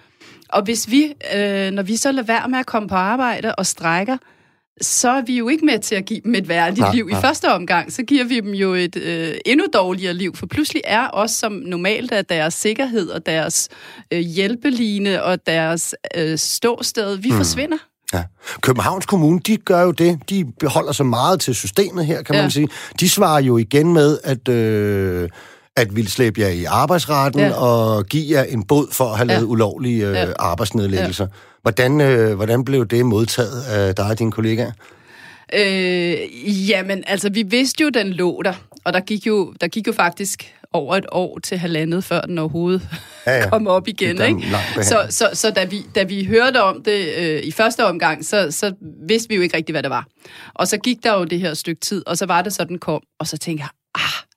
Og 0.49 0.63
hvis 0.63 0.91
vi, 0.91 1.15
øh, 1.37 1.71
når 1.71 1.83
vi 1.83 1.97
så 1.97 2.13
lader 2.13 2.27
være 2.27 2.49
med 2.49 2.59
at 2.59 2.67
komme 2.67 2.89
på 2.89 2.95
arbejde 2.95 3.55
og 3.55 3.67
strækker, 3.67 4.17
så 4.81 5.09
er 5.09 5.21
vi 5.21 5.39
jo 5.39 5.49
ikke 5.49 5.67
med 5.67 5.79
til 5.79 5.95
at 5.95 6.05
give 6.05 6.21
dem 6.25 6.35
et 6.35 6.49
værdigt 6.49 6.87
ja, 6.87 6.93
liv. 6.93 7.09
I 7.13 7.15
første 7.15 7.53
omgang, 7.53 7.93
så 7.93 8.03
giver 8.03 8.25
vi 8.25 8.41
dem 8.41 8.55
jo 8.55 8.75
et 8.75 8.97
øh, 8.97 9.35
endnu 9.47 9.67
dårligere 9.73 10.15
liv, 10.15 10.37
for 10.37 10.47
pludselig 10.47 10.83
er 10.85 11.09
os 11.13 11.31
som 11.31 11.53
normalt 11.53 12.13
af 12.13 12.25
deres 12.25 12.55
sikkerhed 12.55 13.09
og 13.09 13.27
deres 13.27 13.69
øh, 14.13 14.19
hjælpeline 14.19 15.23
og 15.23 15.47
deres 15.47 15.95
øh, 16.17 16.39
ståsted, 16.39 17.17
vi 17.17 17.31
mm. 17.31 17.37
forsvinder. 17.37 17.77
Ja. 18.15 18.23
Københavns 18.61 19.07
Kommune, 19.07 19.41
de 19.47 19.57
gør 19.57 19.83
jo 19.83 19.91
det. 19.91 20.19
De 20.31 20.45
beholder 20.61 20.93
sig 20.93 21.07
meget 21.07 21.41
til 21.41 21.55
systemet 21.55 22.07
her, 22.07 22.23
kan 22.23 22.35
ja. 22.35 22.41
man 22.41 22.51
sige. 22.51 22.69
De 23.01 23.09
svarer 23.09 23.41
jo 23.41 23.59
igen 23.59 23.93
med, 23.93 24.19
at... 24.25 24.49
Øh, 24.49 25.29
at 25.77 25.97
ville 25.97 26.11
slæbe 26.11 26.41
jer 26.41 26.49
i 26.49 26.65
arbejdsretten 26.65 27.41
ja. 27.41 27.55
og 27.55 28.07
give 28.07 28.39
jer 28.39 28.43
en 28.43 28.65
bod 28.65 28.87
for 28.93 29.05
at 29.05 29.17
have 29.17 29.29
ja. 29.29 29.35
lavet 29.35 29.47
ulovlige 29.47 30.07
øh, 30.07 30.15
ja. 30.15 30.33
arbejdsnedlæggelser. 30.39 31.25
Ja. 31.25 31.31
Hvordan, 31.63 32.01
øh, 32.01 32.35
hvordan 32.35 32.65
blev 32.65 32.87
det 32.87 33.07
modtaget 33.07 33.63
af 33.63 33.95
dig 33.95 34.07
og 34.07 34.19
dine 34.19 34.33
kollegaer? 34.33 34.73
Øh, 35.55 36.71
jamen, 36.71 37.05
altså, 37.07 37.31
vi 37.31 37.43
vidste 37.43 37.85
jo, 37.85 37.89
den 37.89 38.09
lå 38.09 38.43
der, 38.45 38.55
og 38.85 38.93
der 38.93 39.01
gik 39.01 39.27
jo, 39.27 39.55
der 39.61 39.69
gik 39.69 39.87
jo 39.87 39.93
faktisk 39.93 40.55
over 40.73 40.97
et 40.97 41.07
år 41.13 41.39
til 41.39 41.59
halvandet, 41.59 42.05
før 42.05 42.21
den 42.21 42.39
overhovedet 42.39 42.89
ja, 43.27 43.33
ja. 43.33 43.49
kom 43.51 43.67
op 43.67 43.89
igen. 43.89 44.23
Ikke? 44.23 44.57
Så, 44.83 45.07
så, 45.11 45.31
så 45.33 45.51
da, 45.51 45.65
vi, 45.65 45.83
da 45.95 46.03
vi 46.03 46.25
hørte 46.25 46.63
om 46.63 46.83
det 46.83 47.15
øh, 47.19 47.43
i 47.43 47.51
første 47.51 47.85
omgang, 47.85 48.25
så, 48.25 48.51
så 48.51 48.75
vidste 49.09 49.29
vi 49.29 49.35
jo 49.35 49.43
ikke 49.43 49.57
rigtigt, 49.57 49.75
hvad 49.75 49.83
det 49.83 49.91
var. 49.91 50.07
Og 50.55 50.69
så 50.69 50.79
gik 50.79 51.03
der 51.03 51.19
jo 51.19 51.25
det 51.25 51.41
her 51.41 51.55
stykke 51.55 51.81
tid, 51.81 52.03
og 52.07 52.19
så 52.19 52.27
var 52.27 52.43
det 52.43 52.53
så, 52.53 52.65
den 52.65 52.79
kom, 52.79 53.03
og 53.21 53.27
så 53.27 53.39
tænkte 53.39 53.63
jeg, 53.63 53.71
ah, 53.95 54.28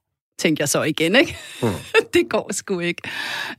tænkte 0.42 0.62
jeg 0.62 0.70
så 0.70 0.84
igen, 0.84 1.16
ikke? 1.16 1.38
Mm. 1.64 1.70
det 2.14 2.30
går 2.30 2.54
sgu 2.54 2.80
ikke. 2.80 3.02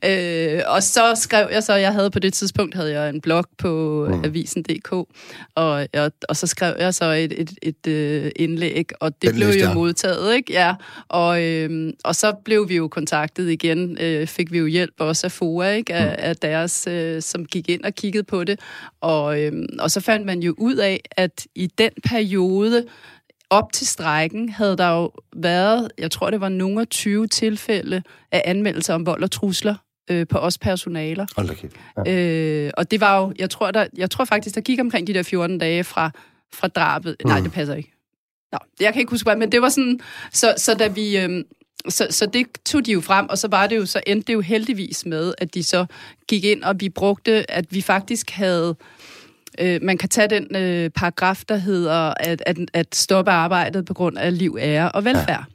Øh, 0.05 0.63
og 0.67 0.83
så 0.83 1.15
skrev 1.15 1.49
jeg 1.53 1.63
så, 1.63 1.75
jeg 1.75 1.93
havde 1.93 2.11
på 2.11 2.19
det 2.19 2.33
tidspunkt, 2.33 2.75
havde 2.75 3.01
jeg 3.01 3.09
en 3.09 3.21
blog 3.21 3.45
på 3.59 4.07
mm. 4.09 4.25
avisen.dk, 4.25 4.93
og, 4.93 5.09
og, 5.55 6.13
og 6.29 6.37
så 6.37 6.47
skrev 6.47 6.77
jeg 6.79 6.95
så 6.95 7.05
et, 7.05 7.41
et, 7.41 7.53
et, 7.63 7.77
et 7.87 8.25
uh, 8.25 8.31
indlæg, 8.37 8.91
og 9.01 9.23
det 9.23 9.31
Den 9.31 9.37
blev 9.37 9.49
jo 9.49 9.59
jeg. 9.59 9.75
modtaget, 9.75 10.37
ikke? 10.37 10.53
Ja, 10.53 10.75
og, 11.09 11.43
øh, 11.43 11.93
og 12.05 12.15
så 12.15 12.33
blev 12.45 12.69
vi 12.69 12.77
jo 12.77 12.89
kontaktet 12.89 13.51
igen, 13.51 13.99
øh, 14.01 14.27
fik 14.27 14.53
vi 14.53 14.59
jo 14.59 14.67
hjælp 14.67 14.95
også 14.99 15.27
af 15.27 15.33
FOA, 15.33 15.75
ikke? 15.75 15.95
Af, 15.95 16.07
mm. 16.07 16.15
af 16.19 16.37
deres, 16.37 16.87
øh, 16.87 17.23
som 17.23 17.45
gik 17.45 17.69
ind 17.69 17.85
og 17.85 17.95
kiggede 17.95 18.25
på 18.25 18.45
det, 18.45 18.61
og, 19.01 19.41
øh, 19.41 19.53
og 19.79 19.91
så 19.91 20.01
fandt 20.01 20.27
man 20.27 20.41
jo 20.43 20.55
ud 20.59 20.77
af, 20.77 21.01
at 21.17 21.47
i 21.55 21.67
den 21.67 21.91
periode, 22.05 22.85
op 23.53 23.73
til 23.73 23.87
strækken 23.87 24.49
havde 24.49 24.77
der 24.77 24.89
jo 24.89 25.11
været, 25.37 25.89
jeg 25.99 26.11
tror 26.11 26.31
det 26.31 26.41
var 26.41 26.49
nogle 26.49 26.81
af 26.81 26.87
20 26.89 27.27
tilfælde 27.27 28.03
af 28.33 28.43
anmeldelser 28.45 28.95
om 28.95 29.07
vold 29.07 29.23
og 29.23 29.31
trusler 29.31 29.75
øh, 30.11 30.27
på 30.27 30.39
os 30.39 30.59
personaler. 30.59 31.27
Okay. 31.37 31.69
Ja. 32.07 32.13
Øh, 32.13 32.71
og 32.77 32.91
det 32.91 33.01
var 33.01 33.21
jo, 33.21 33.33
jeg 33.39 33.51
tror, 33.51 33.71
der, 33.71 33.87
jeg 33.97 34.11
tror 34.11 34.25
faktisk, 34.25 34.55
der 34.55 34.61
gik 34.61 34.81
omkring 34.81 35.07
de 35.07 35.15
der 35.15 35.23
14 35.23 35.59
dage 35.59 35.85
fra, 35.85 36.11
fra 36.55 36.69
drabet. 36.69 37.17
Mm. 37.25 37.29
Nej, 37.29 37.41
det 37.41 37.53
passer 37.53 37.75
ikke. 37.75 37.93
Nå, 38.53 38.59
jeg 38.81 38.93
kan 38.93 39.01
ikke 39.01 39.11
huske, 39.11 39.37
men 39.37 39.53
det 39.53 39.63
var 39.63 39.69
sådan, 39.69 40.01
så, 40.33 40.55
så 40.57 40.75
da 40.75 40.89
vi... 40.89 41.19
Øh, 41.19 41.45
så, 41.89 42.07
så 42.11 42.27
det 42.27 42.47
tog 42.65 42.87
de 42.87 42.93
jo 42.93 43.01
frem, 43.01 43.27
og 43.29 43.39
så 43.39 43.49
var 43.49 43.67
det 43.67 43.77
jo, 43.77 43.87
så 43.87 44.01
endte 44.07 44.27
det 44.27 44.33
jo 44.33 44.41
heldigvis 44.41 45.07
med, 45.07 45.35
at 45.39 45.55
de 45.55 45.63
så 45.63 45.87
gik 46.29 46.45
ind, 46.45 46.63
og 46.63 46.81
vi 46.81 46.89
brugte, 46.89 47.51
at 47.51 47.65
vi 47.71 47.81
faktisk 47.81 48.31
havde 48.31 48.77
Øh, 49.61 49.83
man 49.83 49.99
kan 49.99 50.09
tage 50.09 50.29
den 50.29 50.57
øh, 50.57 50.91
paragraf, 50.91 51.43
der 51.49 51.57
hedder 51.57 52.15
at, 52.21 52.43
at, 52.47 52.59
at 52.73 52.95
stoppe 52.95 53.31
arbejdet 53.31 53.85
på 53.85 53.95
grund 53.95 54.19
af 54.19 54.39
liv, 54.39 54.57
ære 54.61 54.93
og 54.93 55.05
velfærd. 55.05 55.29
Ja. 55.29 55.53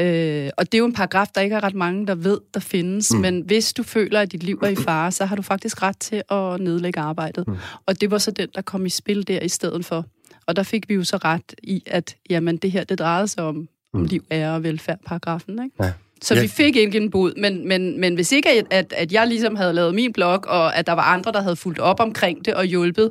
Øh, 0.00 0.50
og 0.56 0.66
det 0.66 0.74
er 0.74 0.78
jo 0.78 0.86
en 0.86 0.92
paragraf, 0.92 1.26
der 1.34 1.40
ikke 1.40 1.56
er 1.56 1.64
ret 1.64 1.74
mange, 1.74 2.06
der 2.06 2.14
ved, 2.14 2.40
der 2.54 2.60
findes. 2.60 3.12
Mm. 3.12 3.20
Men 3.20 3.40
hvis 3.40 3.72
du 3.72 3.82
føler, 3.82 4.20
at 4.20 4.32
dit 4.32 4.42
liv 4.42 4.60
er 4.62 4.68
i 4.68 4.76
fare, 4.76 5.12
så 5.12 5.24
har 5.24 5.36
du 5.36 5.42
faktisk 5.42 5.82
ret 5.82 5.98
til 5.98 6.22
at 6.30 6.60
nedlægge 6.60 7.00
arbejdet. 7.00 7.48
Mm. 7.48 7.56
Og 7.86 8.00
det 8.00 8.10
var 8.10 8.18
så 8.18 8.30
den, 8.30 8.48
der 8.54 8.62
kom 8.62 8.86
i 8.86 8.88
spil 8.88 9.28
der 9.28 9.40
i 9.40 9.48
stedet 9.48 9.84
for. 9.84 10.06
Og 10.46 10.56
der 10.56 10.62
fik 10.62 10.88
vi 10.88 10.94
jo 10.94 11.04
så 11.04 11.16
ret 11.16 11.54
i, 11.62 11.82
at 11.86 12.16
jamen, 12.30 12.56
det 12.56 12.70
her 12.70 12.84
det 12.84 12.98
drejede 12.98 13.28
sig 13.28 13.44
om, 13.44 13.54
mm. 13.54 13.68
om 13.94 14.04
liv, 14.04 14.24
ære 14.30 14.54
og 14.54 14.62
velfærd, 14.62 14.98
paragrafen. 15.06 15.62
Ikke? 15.64 15.84
Ja. 15.84 15.92
Så 16.22 16.34
ja. 16.34 16.40
vi 16.40 16.48
fik 16.48 16.76
ikke 16.76 16.98
en 16.98 17.10
bod, 17.10 17.32
men, 17.40 17.68
men, 17.68 18.00
men 18.00 18.14
hvis 18.14 18.32
ikke, 18.32 18.64
at, 18.70 18.92
at, 18.96 19.12
jeg 19.12 19.26
ligesom 19.26 19.56
havde 19.56 19.72
lavet 19.72 19.94
min 19.94 20.12
blog, 20.12 20.44
og 20.46 20.76
at 20.76 20.86
der 20.86 20.92
var 20.92 21.02
andre, 21.02 21.32
der 21.32 21.42
havde 21.42 21.56
fulgt 21.56 21.78
op 21.78 22.00
omkring 22.00 22.44
det 22.44 22.54
og 22.54 22.64
hjulpet, 22.64 23.10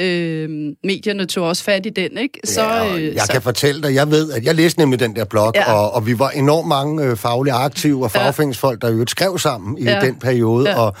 øh, 0.00 0.48
medierne 0.84 1.26
tog 1.26 1.48
også 1.48 1.64
fat 1.64 1.86
i 1.86 1.90
den, 1.90 2.18
ikke? 2.18 2.40
Så, 2.44 2.62
ja, 2.62 2.96
øh, 2.96 3.14
jeg 3.14 3.22
så... 3.22 3.32
kan 3.32 3.42
fortælle 3.42 3.82
dig, 3.82 3.94
jeg 3.94 4.10
ved, 4.10 4.32
at 4.32 4.44
jeg 4.44 4.54
læste 4.54 4.78
nemlig 4.78 5.00
den 5.00 5.16
der 5.16 5.24
blog, 5.24 5.52
ja. 5.54 5.72
og, 5.72 5.94
og 5.94 6.06
vi 6.06 6.18
var 6.18 6.30
enormt 6.30 6.68
mange 6.68 7.04
øh, 7.04 7.16
faglige 7.16 7.54
aktive 7.54 8.04
og 8.04 8.10
fagfængsfolk, 8.10 8.82
der 8.82 8.90
jo 8.90 9.04
skrev 9.06 9.38
sammen 9.38 9.78
i 9.78 9.84
ja. 9.84 10.00
den 10.00 10.18
periode, 10.18 10.70
ja. 10.70 10.78
og 10.80 10.96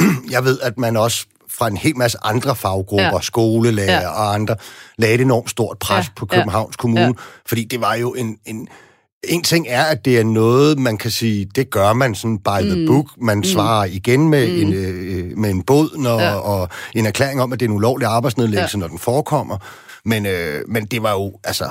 jeg 0.30 0.44
ved, 0.44 0.58
at 0.62 0.78
man 0.78 0.96
også 0.96 1.26
fra 1.58 1.68
en 1.68 1.76
hel 1.76 1.96
masse 1.96 2.18
andre 2.22 2.56
faggrupper, 2.56 3.04
ja. 3.12 3.20
skolelærer 3.20 4.00
ja. 4.00 4.08
og 4.08 4.34
andre, 4.34 4.56
lagde 4.98 5.14
et 5.14 5.20
enormt 5.20 5.50
stort 5.50 5.78
pres 5.78 6.06
ja. 6.06 6.10
på 6.16 6.26
Københavns 6.26 6.74
ja. 6.74 6.80
Kommune, 6.80 7.04
ja. 7.06 7.12
fordi 7.46 7.64
det 7.64 7.80
var 7.80 7.94
jo 7.94 8.12
en, 8.12 8.36
en 8.46 8.68
en 9.24 9.42
ting 9.42 9.66
er, 9.68 9.82
at 9.82 10.04
det 10.04 10.18
er 10.18 10.24
noget, 10.24 10.78
man 10.78 10.98
kan 10.98 11.10
sige, 11.10 11.44
det 11.54 11.70
gør 11.70 11.92
man 11.92 12.14
sådan 12.14 12.38
by 12.38 12.62
the 12.62 12.74
mm. 12.74 12.86
book. 12.86 13.06
Man 13.22 13.36
mm. 13.36 13.44
svarer 13.44 13.84
igen 13.84 14.28
med, 14.28 14.48
mm. 14.48 14.60
en, 14.60 14.72
øh, 14.72 15.38
med 15.38 15.50
en 15.50 15.62
bod 15.62 15.98
når, 15.98 16.20
ja. 16.20 16.34
og 16.34 16.68
en 16.94 17.06
erklæring 17.06 17.40
om, 17.40 17.52
at 17.52 17.60
det 17.60 17.66
er 17.66 17.70
en 17.70 17.76
ulovlig 17.76 18.08
arbejdsnedlæggelse, 18.08 18.78
ja. 18.78 18.80
når 18.80 18.88
den 18.88 18.98
forekommer. 18.98 19.58
Men, 20.04 20.26
øh, 20.26 20.62
men 20.68 20.84
det 20.84 21.02
var 21.02 21.12
jo, 21.12 21.32
altså 21.44 21.70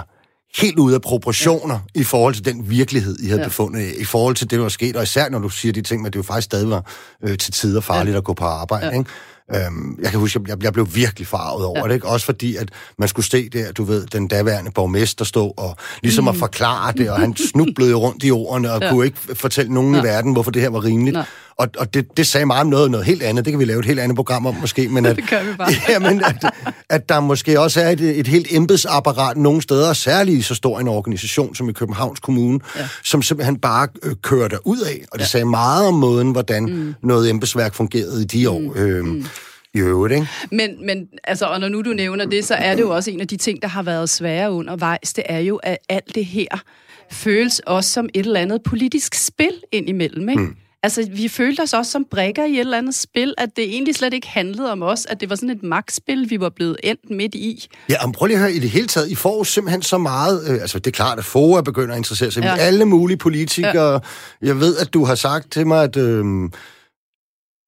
helt 0.57 0.79
ude 0.79 0.95
af 0.95 1.01
proportioner 1.01 1.79
ja. 1.95 1.99
i 1.99 2.03
forhold 2.03 2.33
til 2.33 2.45
den 2.45 2.69
virkelighed, 2.69 3.19
I 3.19 3.27
havde 3.27 3.41
ja. 3.41 3.47
befundet 3.47 3.93
i 3.97 4.05
forhold 4.05 4.35
til 4.35 4.49
det, 4.49 4.57
der 4.57 4.61
var 4.61 4.69
sket, 4.69 4.95
og 4.95 5.03
især 5.03 5.29
når 5.29 5.39
du 5.39 5.49
siger 5.49 5.73
de 5.73 5.81
ting, 5.81 6.07
at 6.07 6.13
det 6.13 6.17
jo 6.17 6.23
faktisk 6.23 6.45
stadig 6.45 6.69
var 6.69 6.91
øh, 7.23 7.37
til 7.37 7.53
tider 7.53 7.81
farligt 7.81 8.13
ja. 8.13 8.17
at 8.17 8.23
gå 8.23 8.33
på 8.33 8.45
arbejde. 8.45 8.85
Ja. 8.85 8.97
Ikke? 8.97 9.09
Øhm, 9.55 9.99
jeg 10.01 10.11
kan 10.11 10.19
huske, 10.19 10.39
jeg, 10.47 10.63
jeg 10.63 10.73
blev 10.73 10.87
virkelig 10.93 11.27
farvet 11.27 11.65
over 11.65 11.79
ja. 11.79 11.87
det, 11.87 11.93
ikke? 11.93 12.07
Også 12.07 12.25
fordi, 12.25 12.55
at 12.55 12.69
man 12.97 13.07
skulle 13.07 13.25
se 13.25 13.49
der, 13.49 13.71
du 13.71 13.83
ved, 13.83 14.05
den 14.05 14.27
daværende 14.27 14.71
borgmester 14.71 15.25
stå 15.25 15.53
og 15.57 15.77
ligesom 16.01 16.23
mm. 16.23 16.27
at 16.27 16.35
forklare 16.35 16.93
det, 16.97 17.09
og 17.09 17.19
han 17.19 17.35
snublede 17.35 17.93
rundt 17.93 18.23
i 18.23 18.31
ordene 18.31 18.71
og 18.71 18.81
ja. 18.81 18.91
kunne 18.91 19.05
ikke 19.05 19.17
fortælle 19.33 19.73
nogen 19.73 19.95
ja. 19.95 20.01
i 20.01 20.03
verden, 20.03 20.33
hvorfor 20.33 20.51
det 20.51 20.61
her 20.61 20.69
var 20.69 20.83
rimeligt. 20.83 21.13
Nej. 21.13 21.25
Og, 21.59 21.67
og 21.77 21.93
det, 21.93 22.17
det 22.17 22.27
sagde 22.27 22.45
meget 22.45 22.61
om 22.61 22.67
noget, 22.67 22.91
noget 22.91 23.05
helt 23.05 23.23
andet. 23.23 23.45
Det 23.45 23.53
kan 23.53 23.59
vi 23.59 23.65
lave 23.65 23.79
et 23.79 23.85
helt 23.85 23.99
andet 23.99 24.15
program 24.15 24.45
om 24.45 24.55
måske. 24.61 24.87
Men 24.87 25.05
at, 25.05 25.15
det 25.15 25.27
kan 25.27 25.47
vi 25.47 25.53
bare. 25.57 25.71
Ja, 25.89 25.99
men 25.99 26.23
at, 26.23 26.45
at 26.89 27.09
der 27.09 27.19
måske 27.19 27.59
også 27.59 27.81
er 27.81 27.89
et, 27.89 28.19
et 28.19 28.27
helt 28.27 28.47
embedsapparat 28.51 29.37
nogle 29.37 29.61
steder, 29.61 29.93
særligt 29.93 30.37
i 30.37 30.41
så 30.41 30.55
stor 30.55 30.79
en 30.79 30.87
organisation 30.87 31.55
som 31.55 31.69
i 31.69 31.73
Københavns 31.73 32.19
Kommune, 32.19 32.59
ja. 32.75 32.87
som 33.03 33.21
simpelthen 33.21 33.59
bare 33.59 33.87
øh, 34.03 34.15
kører 34.21 34.47
der 34.47 34.57
ud 34.65 34.79
af. 34.79 35.05
Og 35.11 35.19
det 35.19 35.25
ja. 35.25 35.29
sagde 35.29 35.45
meget 35.45 35.87
om 35.87 35.93
måden, 35.93 36.31
hvordan 36.31 36.63
mm. 36.65 36.95
noget 37.03 37.29
embedsværk 37.29 37.73
fungerede 37.73 38.21
i 38.21 38.25
de 38.25 38.49
år. 38.49 38.59
Mm. 38.59 38.75
Øhm, 38.75 39.07
mm 39.07 39.25
i 39.73 39.79
øvrigt, 39.79 40.13
ikke? 40.13 40.27
Men, 40.51 40.85
men 40.85 41.07
altså, 41.23 41.45
og 41.45 41.59
når 41.59 41.69
nu 41.69 41.81
du 41.81 41.89
nævner 41.89 42.25
det, 42.25 42.45
så 42.45 42.55
er 42.55 42.75
det 42.75 42.81
jo 42.81 42.89
også 42.89 43.11
en 43.11 43.21
af 43.21 43.27
de 43.27 43.37
ting, 43.37 43.61
der 43.61 43.67
har 43.67 43.83
været 43.83 44.09
svære 44.09 44.51
undervejs. 44.51 45.13
Det 45.13 45.23
er 45.29 45.39
jo, 45.39 45.55
at 45.55 45.77
alt 45.89 46.15
det 46.15 46.25
her 46.25 46.63
føles 47.11 47.59
også 47.59 47.89
som 47.89 48.09
et 48.13 48.25
eller 48.25 48.39
andet 48.39 48.63
politisk 48.63 49.15
spil 49.15 49.53
indimellem, 49.71 50.29
ikke? 50.29 50.41
Mm. 50.41 50.55
Altså, 50.83 51.09
vi 51.11 51.27
følte 51.27 51.61
os 51.61 51.73
også 51.73 51.91
som 51.91 52.05
brækker 52.11 52.45
i 52.45 52.53
et 52.53 52.59
eller 52.59 52.77
andet 52.77 52.95
spil, 52.95 53.33
at 53.37 53.49
det 53.55 53.63
egentlig 53.63 53.95
slet 53.95 54.13
ikke 54.13 54.27
handlede 54.27 54.71
om 54.71 54.83
os, 54.83 55.05
at 55.05 55.21
det 55.21 55.29
var 55.29 55.35
sådan 55.35 55.49
et 55.49 55.63
magtspil, 55.63 56.29
vi 56.29 56.39
var 56.39 56.49
blevet 56.49 56.77
endt 56.83 57.09
midt 57.09 57.35
i. 57.35 57.67
Ja, 57.89 57.95
men 58.05 58.11
prøv 58.11 58.25
lige 58.25 58.37
at 58.37 58.41
høre, 58.41 58.53
i 58.53 58.59
det 58.59 58.69
hele 58.69 58.87
taget, 58.87 59.09
I 59.09 59.15
får 59.15 59.43
simpelthen 59.43 59.81
så 59.81 59.97
meget, 59.97 60.49
øh, 60.49 60.61
altså 60.61 60.79
det 60.79 60.87
er 60.87 60.91
klart, 60.91 61.19
at 61.19 61.25
FOA 61.25 61.61
begynder 61.61 61.93
at 61.93 61.97
interessere 61.97 62.31
sig 62.31 62.43
ja. 62.43 62.55
alle 62.57 62.85
mulige 62.85 63.17
politikere. 63.17 63.93
Ja. 63.93 63.99
Jeg 64.41 64.59
ved, 64.59 64.77
at 64.77 64.93
du 64.93 65.05
har 65.05 65.15
sagt 65.15 65.51
til 65.51 65.67
mig, 65.67 65.83
at... 65.83 65.97
Øh, 65.97 66.25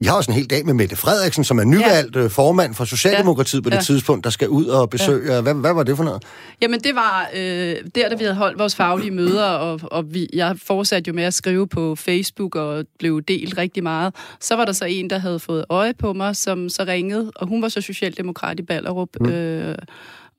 i 0.02 0.06
har 0.06 0.16
også 0.16 0.32
en 0.32 0.36
hel 0.36 0.50
dag 0.50 0.66
med 0.66 0.74
Mette 0.74 0.96
Frederiksen, 0.96 1.44
som 1.44 1.60
er 1.60 1.64
nyvalgt 1.64 2.16
ja. 2.16 2.22
Øh, 2.22 2.30
formand 2.30 2.76
for 2.76 2.86
Socialdemokratiet 2.86 3.64
på 3.64 3.70
det 3.70 3.76
ja. 3.76 3.82
tidspunkt, 3.82 4.24
der 4.24 4.30
skal 4.30 4.50
ud 4.50 4.66
og 4.66 4.90
besøge. 4.90 5.34
Ja. 5.34 5.42
Hvad, 5.42 5.54
hvad 5.54 5.74
var 5.74 5.84
det 5.84 5.98
for 5.98 6.04
noget? 6.04 6.24
Jamen, 6.62 6.80
det 6.80 6.96
var 6.96 7.30
øh, 7.34 7.76
der, 7.96 8.10
da 8.10 8.16
vi 8.16 8.24
havde 8.24 8.36
holdt 8.36 8.60
vores 8.60 8.76
faglige 8.76 9.12
møder, 9.12 9.46
og, 9.46 9.80
og 9.84 10.14
vi, 10.14 10.28
jeg 10.34 10.56
fortsatte 10.64 11.08
jo 11.08 11.14
med 11.14 11.24
at 11.24 11.34
skrive 11.34 11.68
på 11.68 11.96
Facebook 11.96 12.56
og 12.56 12.86
blev 13.00 13.22
delt 13.22 13.58
rigtig 13.58 13.84
meget. 13.84 14.16
Så 14.40 14.56
var 14.56 14.66
der 14.66 14.72
så 14.72 14.86
en, 14.86 15.10
der 15.10 15.18
havde 15.18 15.40
fået 15.40 15.66
øje 15.70 15.94
på 15.94 16.14
mig, 16.14 16.36
som 16.36 16.70
så 16.70 16.84
ringede, 16.84 17.32
og 17.36 17.48
hun 17.48 17.62
var 17.62 17.70
så 17.70 17.82
socialdemokrat 17.82 18.60
i 18.60 18.64
Ballerup. 18.64 19.10
Mm. 19.20 19.30
Øh, 19.30 19.78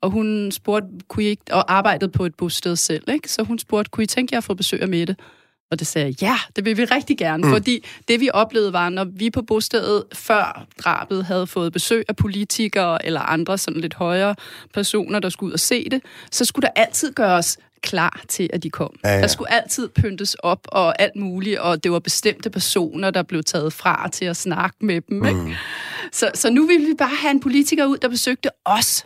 og 0.01 0.09
hun 0.09 0.51
spurgte, 0.51 0.87
kunne 1.07 1.23
I 1.23 1.27
ikke, 1.27 1.43
og 1.51 1.73
arbejdede 1.73 2.11
på 2.11 2.25
et 2.25 2.35
bosted 2.35 2.75
selv, 2.75 3.03
ikke? 3.07 3.31
så 3.31 3.43
hun 3.43 3.59
spurgte, 3.59 3.89
kunne 3.89 4.03
I 4.03 4.07
tænke 4.07 4.33
jer 4.33 4.37
at 4.37 4.43
få 4.43 4.53
besøg 4.53 4.81
af 4.81 4.87
Mette? 4.87 5.15
Og 5.71 5.79
det 5.79 5.87
sagde 5.87 6.07
jeg, 6.07 6.21
ja, 6.21 6.37
det 6.55 6.65
vil 6.65 6.77
vi 6.77 6.85
rigtig 6.85 7.17
gerne, 7.17 7.43
mm. 7.43 7.53
fordi 7.53 7.85
det 8.07 8.19
vi 8.19 8.29
oplevede 8.33 8.73
var, 8.73 8.89
når 8.89 9.03
vi 9.03 9.29
på 9.29 9.41
bostedet 9.41 10.03
før 10.13 10.65
drabet 10.83 11.25
havde 11.25 11.47
fået 11.47 11.73
besøg 11.73 12.03
af 12.09 12.15
politikere 12.15 13.05
eller 13.05 13.21
andre 13.21 13.57
sådan 13.57 13.81
lidt 13.81 13.93
højere 13.93 14.35
personer, 14.73 15.19
der 15.19 15.29
skulle 15.29 15.47
ud 15.47 15.53
og 15.53 15.59
se 15.59 15.89
det, 15.89 16.01
så 16.31 16.45
skulle 16.45 16.67
der 16.67 16.81
altid 16.81 17.13
gøres 17.13 17.57
klar 17.83 18.21
til, 18.27 18.49
at 18.53 18.63
de 18.63 18.69
kom. 18.69 18.95
Ja, 19.03 19.09
ja. 19.09 19.21
Der 19.21 19.27
skulle 19.27 19.51
altid 19.51 19.89
pyntes 19.89 20.33
op 20.33 20.67
og 20.67 21.01
alt 21.01 21.15
muligt, 21.15 21.59
og 21.59 21.83
det 21.83 21.91
var 21.91 21.99
bestemte 21.99 22.49
personer, 22.49 23.11
der 23.11 23.23
blev 23.23 23.43
taget 23.43 23.73
fra 23.73 24.09
til 24.09 24.25
at 24.25 24.37
snakke 24.37 24.77
med 24.81 25.01
dem. 25.01 25.17
Mm. 25.17 25.25
Ikke? 25.25 25.57
Så, 26.11 26.31
så 26.33 26.49
nu 26.49 26.67
ville 26.67 26.87
vi 26.87 26.93
bare 26.97 27.15
have 27.21 27.31
en 27.31 27.39
politiker 27.39 27.85
ud, 27.85 27.97
der 27.97 28.09
besøgte 28.09 28.49
os, 28.65 29.05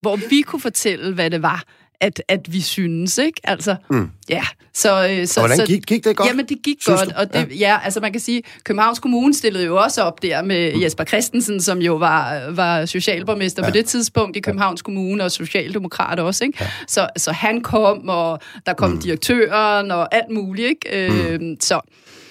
hvor 0.00 0.16
vi 0.16 0.42
kunne 0.42 0.60
fortælle, 0.60 1.14
hvad 1.14 1.30
det 1.30 1.42
var, 1.42 1.64
at, 2.02 2.22
at 2.28 2.52
vi 2.52 2.60
synes, 2.60 3.18
ikke? 3.18 3.40
Altså, 3.44 3.76
mm. 3.90 4.10
ja. 4.28 4.42
Så, 4.74 5.08
øh, 5.10 5.26
så, 5.26 5.40
og 5.40 5.46
hvordan 5.46 5.66
gik, 5.66 5.86
gik 5.86 6.04
det 6.04 6.16
godt? 6.16 6.28
Jamen, 6.28 6.46
det 6.46 6.58
gik 6.64 6.76
synes 6.80 7.00
godt, 7.00 7.10
du? 7.10 7.14
og 7.16 7.32
det, 7.32 7.48
ja. 7.50 7.54
ja, 7.54 7.78
altså 7.84 8.00
man 8.00 8.12
kan 8.12 8.20
sige, 8.20 8.42
Københavns 8.64 8.98
Kommune 8.98 9.34
stillede 9.34 9.64
jo 9.64 9.76
også 9.76 10.02
op 10.02 10.22
der 10.22 10.42
med 10.42 10.74
mm. 10.74 10.82
Jesper 10.82 11.04
Christensen, 11.04 11.60
som 11.60 11.78
jo 11.78 11.94
var, 11.94 12.50
var 12.50 12.86
socialborgmester 12.86 13.62
ja. 13.62 13.70
på 13.70 13.74
det 13.74 13.86
tidspunkt 13.86 14.36
i 14.36 14.40
Københavns. 14.40 14.82
Kommune, 14.82 15.24
og 15.24 15.32
socialdemokrat 15.32 16.20
også, 16.20 16.44
ikke? 16.44 16.58
Ja. 16.60 16.66
Så, 16.88 17.08
så 17.16 17.32
han 17.32 17.60
kom, 17.60 18.08
og 18.08 18.40
der 18.66 18.72
kom 18.72 18.90
mm. 18.90 19.00
direktøren, 19.00 19.90
og 19.90 20.14
alt 20.14 20.30
muligt, 20.30 20.68
ikke? 20.68 21.10
Mm. 21.10 21.50
Øh, 21.50 21.56
så... 21.60 21.80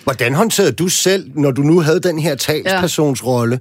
Hvordan 0.04 0.34
håndterede 0.34 0.72
du 0.72 0.88
selv, 0.88 1.32
når 1.36 1.52
du 1.52 1.62
nu 1.62 1.80
havde 1.80 2.00
den 2.00 2.20
her 2.20 2.36
talspersonsrolle? 2.36 3.60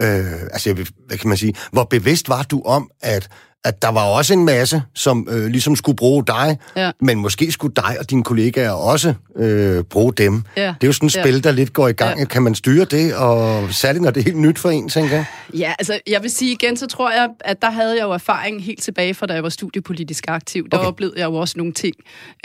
Ja. 0.00 0.18
Øh, 0.18 0.42
altså, 0.42 0.74
hvad 1.06 1.18
kan 1.18 1.28
man 1.28 1.38
sige? 1.38 1.54
Hvor 1.72 1.84
bevidst 1.84 2.28
var 2.28 2.42
du 2.42 2.62
om, 2.62 2.90
at 3.00 3.28
at 3.66 3.82
der 3.82 3.88
var 3.88 4.04
også 4.04 4.32
en 4.32 4.44
masse, 4.44 4.82
som 4.94 5.28
øh, 5.30 5.46
ligesom 5.46 5.76
skulle 5.76 5.96
bruge 5.96 6.24
dig, 6.26 6.58
ja. 6.76 6.90
men 7.00 7.18
måske 7.18 7.52
skulle 7.52 7.74
dig 7.74 7.96
og 8.00 8.10
dine 8.10 8.24
kollegaer 8.24 8.70
også 8.70 9.14
øh, 9.36 9.84
bruge 9.84 10.12
dem. 10.12 10.42
Ja. 10.56 10.62
Det 10.62 10.82
er 10.82 10.86
jo 10.86 10.92
sådan 10.92 11.06
et 11.06 11.12
spil, 11.12 11.44
der 11.44 11.52
lidt 11.52 11.72
går 11.72 11.88
i 11.88 11.92
gang. 11.92 12.18
Ja. 12.18 12.24
Kan 12.24 12.42
man 12.42 12.54
styre 12.54 12.84
det, 12.84 13.14
og 13.14 13.68
særligt 13.72 14.02
når 14.02 14.10
det 14.10 14.20
er 14.20 14.24
helt 14.24 14.38
nyt 14.38 14.58
for 14.58 14.70
en, 14.70 14.88
tænker 14.88 15.14
jeg? 15.14 15.24
Ja, 15.54 15.74
altså 15.78 16.00
jeg 16.06 16.22
vil 16.22 16.30
sige 16.30 16.52
igen, 16.52 16.76
så 16.76 16.86
tror 16.86 17.10
jeg, 17.10 17.28
at 17.40 17.62
der 17.62 17.70
havde 17.70 17.96
jeg 17.96 18.02
jo 18.02 18.12
erfaring 18.12 18.64
helt 18.64 18.82
tilbage 18.82 19.14
fra, 19.14 19.26
da 19.26 19.34
jeg 19.34 19.42
var 19.42 19.48
studiepolitisk 19.48 20.24
aktiv. 20.28 20.68
Der 20.70 20.78
okay. 20.78 20.88
oplevede 20.88 21.20
jeg 21.20 21.26
jo 21.26 21.34
også 21.34 21.54
nogle 21.56 21.72
ting. 21.72 21.94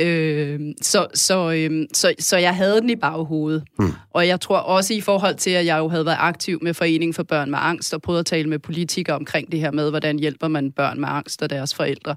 Øh, 0.01 0.59
så, 0.81 1.07
så, 1.13 1.51
øh, 1.51 1.85
så, 1.93 2.13
så 2.19 2.37
jeg 2.37 2.55
havde 2.55 2.81
den 2.81 2.89
i 2.89 2.95
baghovedet. 2.95 3.63
Hmm. 3.79 3.93
Og 4.13 4.27
jeg 4.27 4.41
tror 4.41 4.57
også 4.57 4.93
i 4.93 5.01
forhold 5.01 5.35
til, 5.35 5.49
at 5.49 5.65
jeg 5.65 5.77
jo 5.77 5.89
havde 5.89 6.05
været 6.05 6.17
aktiv 6.19 6.59
med 6.61 6.73
Foreningen 6.73 7.13
for 7.13 7.23
Børn 7.23 7.51
med 7.51 7.59
Angst, 7.61 7.93
og 7.93 8.01
prøvet 8.01 8.19
at 8.19 8.25
tale 8.25 8.49
med 8.49 8.59
politikere 8.59 9.15
omkring 9.15 9.51
det 9.51 9.59
her 9.59 9.71
med, 9.71 9.89
hvordan 9.89 10.19
hjælper 10.19 10.47
man 10.47 10.71
børn 10.71 10.99
med 10.99 11.07
angst 11.11 11.41
og 11.41 11.49
deres 11.49 11.73
forældre. 11.73 12.15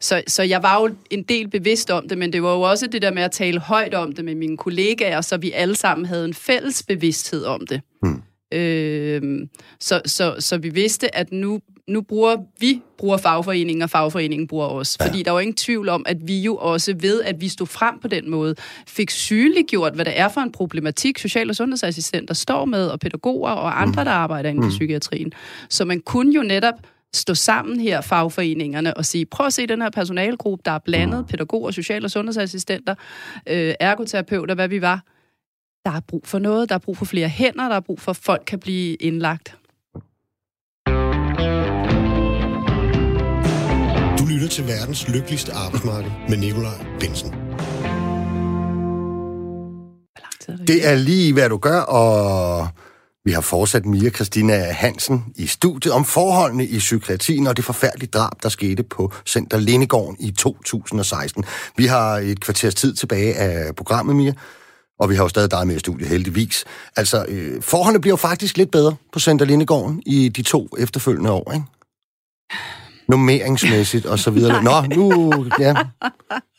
Så, 0.00 0.22
så 0.26 0.42
jeg 0.42 0.62
var 0.62 0.80
jo 0.80 0.94
en 1.10 1.22
del 1.22 1.48
bevidst 1.50 1.90
om 1.90 2.08
det, 2.08 2.18
men 2.18 2.32
det 2.32 2.42
var 2.42 2.52
jo 2.52 2.60
også 2.60 2.86
det 2.86 3.02
der 3.02 3.12
med 3.12 3.22
at 3.22 3.30
tale 3.30 3.60
højt 3.60 3.94
om 3.94 4.12
det 4.12 4.24
med 4.24 4.34
mine 4.34 4.56
kollegaer, 4.56 5.20
så 5.20 5.36
vi 5.36 5.52
alle 5.52 5.76
sammen 5.76 6.06
havde 6.06 6.24
en 6.24 6.34
fælles 6.34 6.82
bevidsthed 6.82 7.44
om 7.44 7.66
det. 7.66 7.80
Hmm. 8.02 8.22
Øh, 8.52 9.48
så, 9.80 10.00
så, 10.06 10.34
så 10.38 10.58
vi 10.58 10.68
vidste, 10.68 11.16
at 11.16 11.32
nu, 11.32 11.60
nu 11.88 12.02
bruger 12.02 12.36
vi 12.60 12.82
bruger 12.98 13.16
fagforeningen, 13.16 13.82
og 13.82 13.90
fagforeningen 13.90 14.48
bruger 14.48 14.66
os. 14.66 14.96
Ja. 15.00 15.06
Fordi 15.06 15.22
der 15.22 15.30
er 15.30 15.34
jo 15.34 15.38
ingen 15.38 15.56
tvivl 15.56 15.88
om, 15.88 16.02
at 16.06 16.16
vi 16.22 16.40
jo 16.40 16.56
også 16.56 16.94
ved, 17.00 17.22
at 17.22 17.40
vi 17.40 17.48
stod 17.48 17.66
frem 17.66 17.98
på 18.02 18.08
den 18.08 18.30
måde, 18.30 18.54
fik 18.86 19.10
sygeliggjort, 19.10 19.94
hvad 19.94 20.04
det 20.04 20.18
er 20.18 20.28
for 20.28 20.40
en 20.40 20.52
problematik, 20.52 21.18
social- 21.18 21.50
og 21.50 21.56
sundhedsassistenter 21.56 22.34
står 22.34 22.64
med, 22.64 22.86
og 22.86 23.00
pædagoger 23.00 23.50
og 23.50 23.82
andre, 23.82 24.02
mm. 24.02 24.04
der 24.04 24.12
arbejder 24.12 24.48
inden 24.48 24.62
for 24.62 24.68
mm. 24.68 24.76
psykiatrien. 24.76 25.32
Så 25.68 25.84
man 25.84 26.00
kunne 26.00 26.34
jo 26.34 26.42
netop 26.42 26.74
stå 27.14 27.34
sammen 27.34 27.80
her, 27.80 28.00
fagforeningerne, 28.00 28.96
og 28.96 29.04
sige, 29.04 29.26
prøv 29.26 29.46
at 29.46 29.52
se 29.52 29.66
den 29.66 29.82
her 29.82 29.90
personalegruppe, 29.90 30.62
der 30.64 30.70
er 30.70 30.78
blandet, 30.78 31.20
mm. 31.20 31.26
pædagoger, 31.26 31.70
social- 31.70 32.04
og 32.04 32.10
sundhedsassistenter, 32.10 32.94
øh, 33.46 33.74
ergoterapeuter, 33.80 34.54
hvad 34.54 34.68
vi 34.68 34.82
var. 34.82 35.04
Der 35.84 35.92
er 35.92 36.00
brug 36.08 36.26
for 36.26 36.38
noget, 36.38 36.68
der 36.68 36.74
er 36.74 36.78
brug 36.78 36.96
for 36.96 37.04
flere 37.04 37.28
hænder, 37.28 37.68
der 37.68 37.76
er 37.76 37.80
brug 37.80 38.00
for, 38.00 38.10
at 38.10 38.16
folk 38.16 38.42
kan 38.46 38.58
blive 38.60 38.94
indlagt. 38.94 39.56
Du 44.18 44.26
lytter 44.32 44.48
til 44.50 44.64
verdens 44.64 45.08
lykkeligste 45.08 45.52
arbejdsmarked 45.52 46.10
med 46.28 46.36
Nikolaj 46.36 46.86
Bensen. 47.00 47.34
Det 50.66 50.88
er 50.88 50.94
lige, 50.94 51.32
hvad 51.32 51.48
du 51.48 51.56
gør, 51.56 51.80
og 51.80 52.68
vi 53.26 53.32
har 53.32 53.40
fortsat 53.40 53.86
Mia 53.86 54.10
Christina 54.10 54.72
Hansen 54.72 55.24
i 55.36 55.46
studiet 55.46 55.94
om 55.94 56.04
forholdene 56.04 56.66
i 56.66 56.78
psykiatrien 56.78 57.46
og 57.46 57.56
det 57.56 57.64
forfærdelige 57.64 58.10
drab, 58.10 58.42
der 58.42 58.48
skete 58.48 58.82
på 58.82 59.12
Center 59.26 59.58
Lindegården 59.58 60.16
i 60.20 60.30
2016. 60.30 61.44
Vi 61.76 61.86
har 61.86 62.18
et 62.18 62.40
kvarters 62.40 62.74
tid 62.74 62.94
tilbage 62.94 63.34
af 63.34 63.76
programmet, 63.76 64.16
Mia, 64.16 64.32
og 64.98 65.10
vi 65.10 65.14
har 65.14 65.22
jo 65.22 65.28
stadig 65.28 65.50
dig 65.50 65.66
med 65.66 65.76
i 65.76 65.78
studiet, 65.78 66.08
heldigvis. 66.08 66.64
Altså, 66.96 67.24
øh, 67.28 67.62
forholdene 67.62 68.00
bliver 68.00 68.12
jo 68.12 68.16
faktisk 68.16 68.56
lidt 68.56 68.70
bedre 68.70 68.96
på 69.12 69.20
Center 69.20 69.46
Lindegården 69.46 70.02
i 70.06 70.28
de 70.28 70.42
to 70.42 70.68
efterfølgende 70.78 71.30
år, 71.30 71.52
ikke? 71.52 71.66
Nummeringsmæssigt 73.08 74.06
og 74.06 74.18
så 74.18 74.30
videre. 74.30 74.62
Nå, 74.70 74.94
nu, 74.94 75.32
ja. 75.60 75.74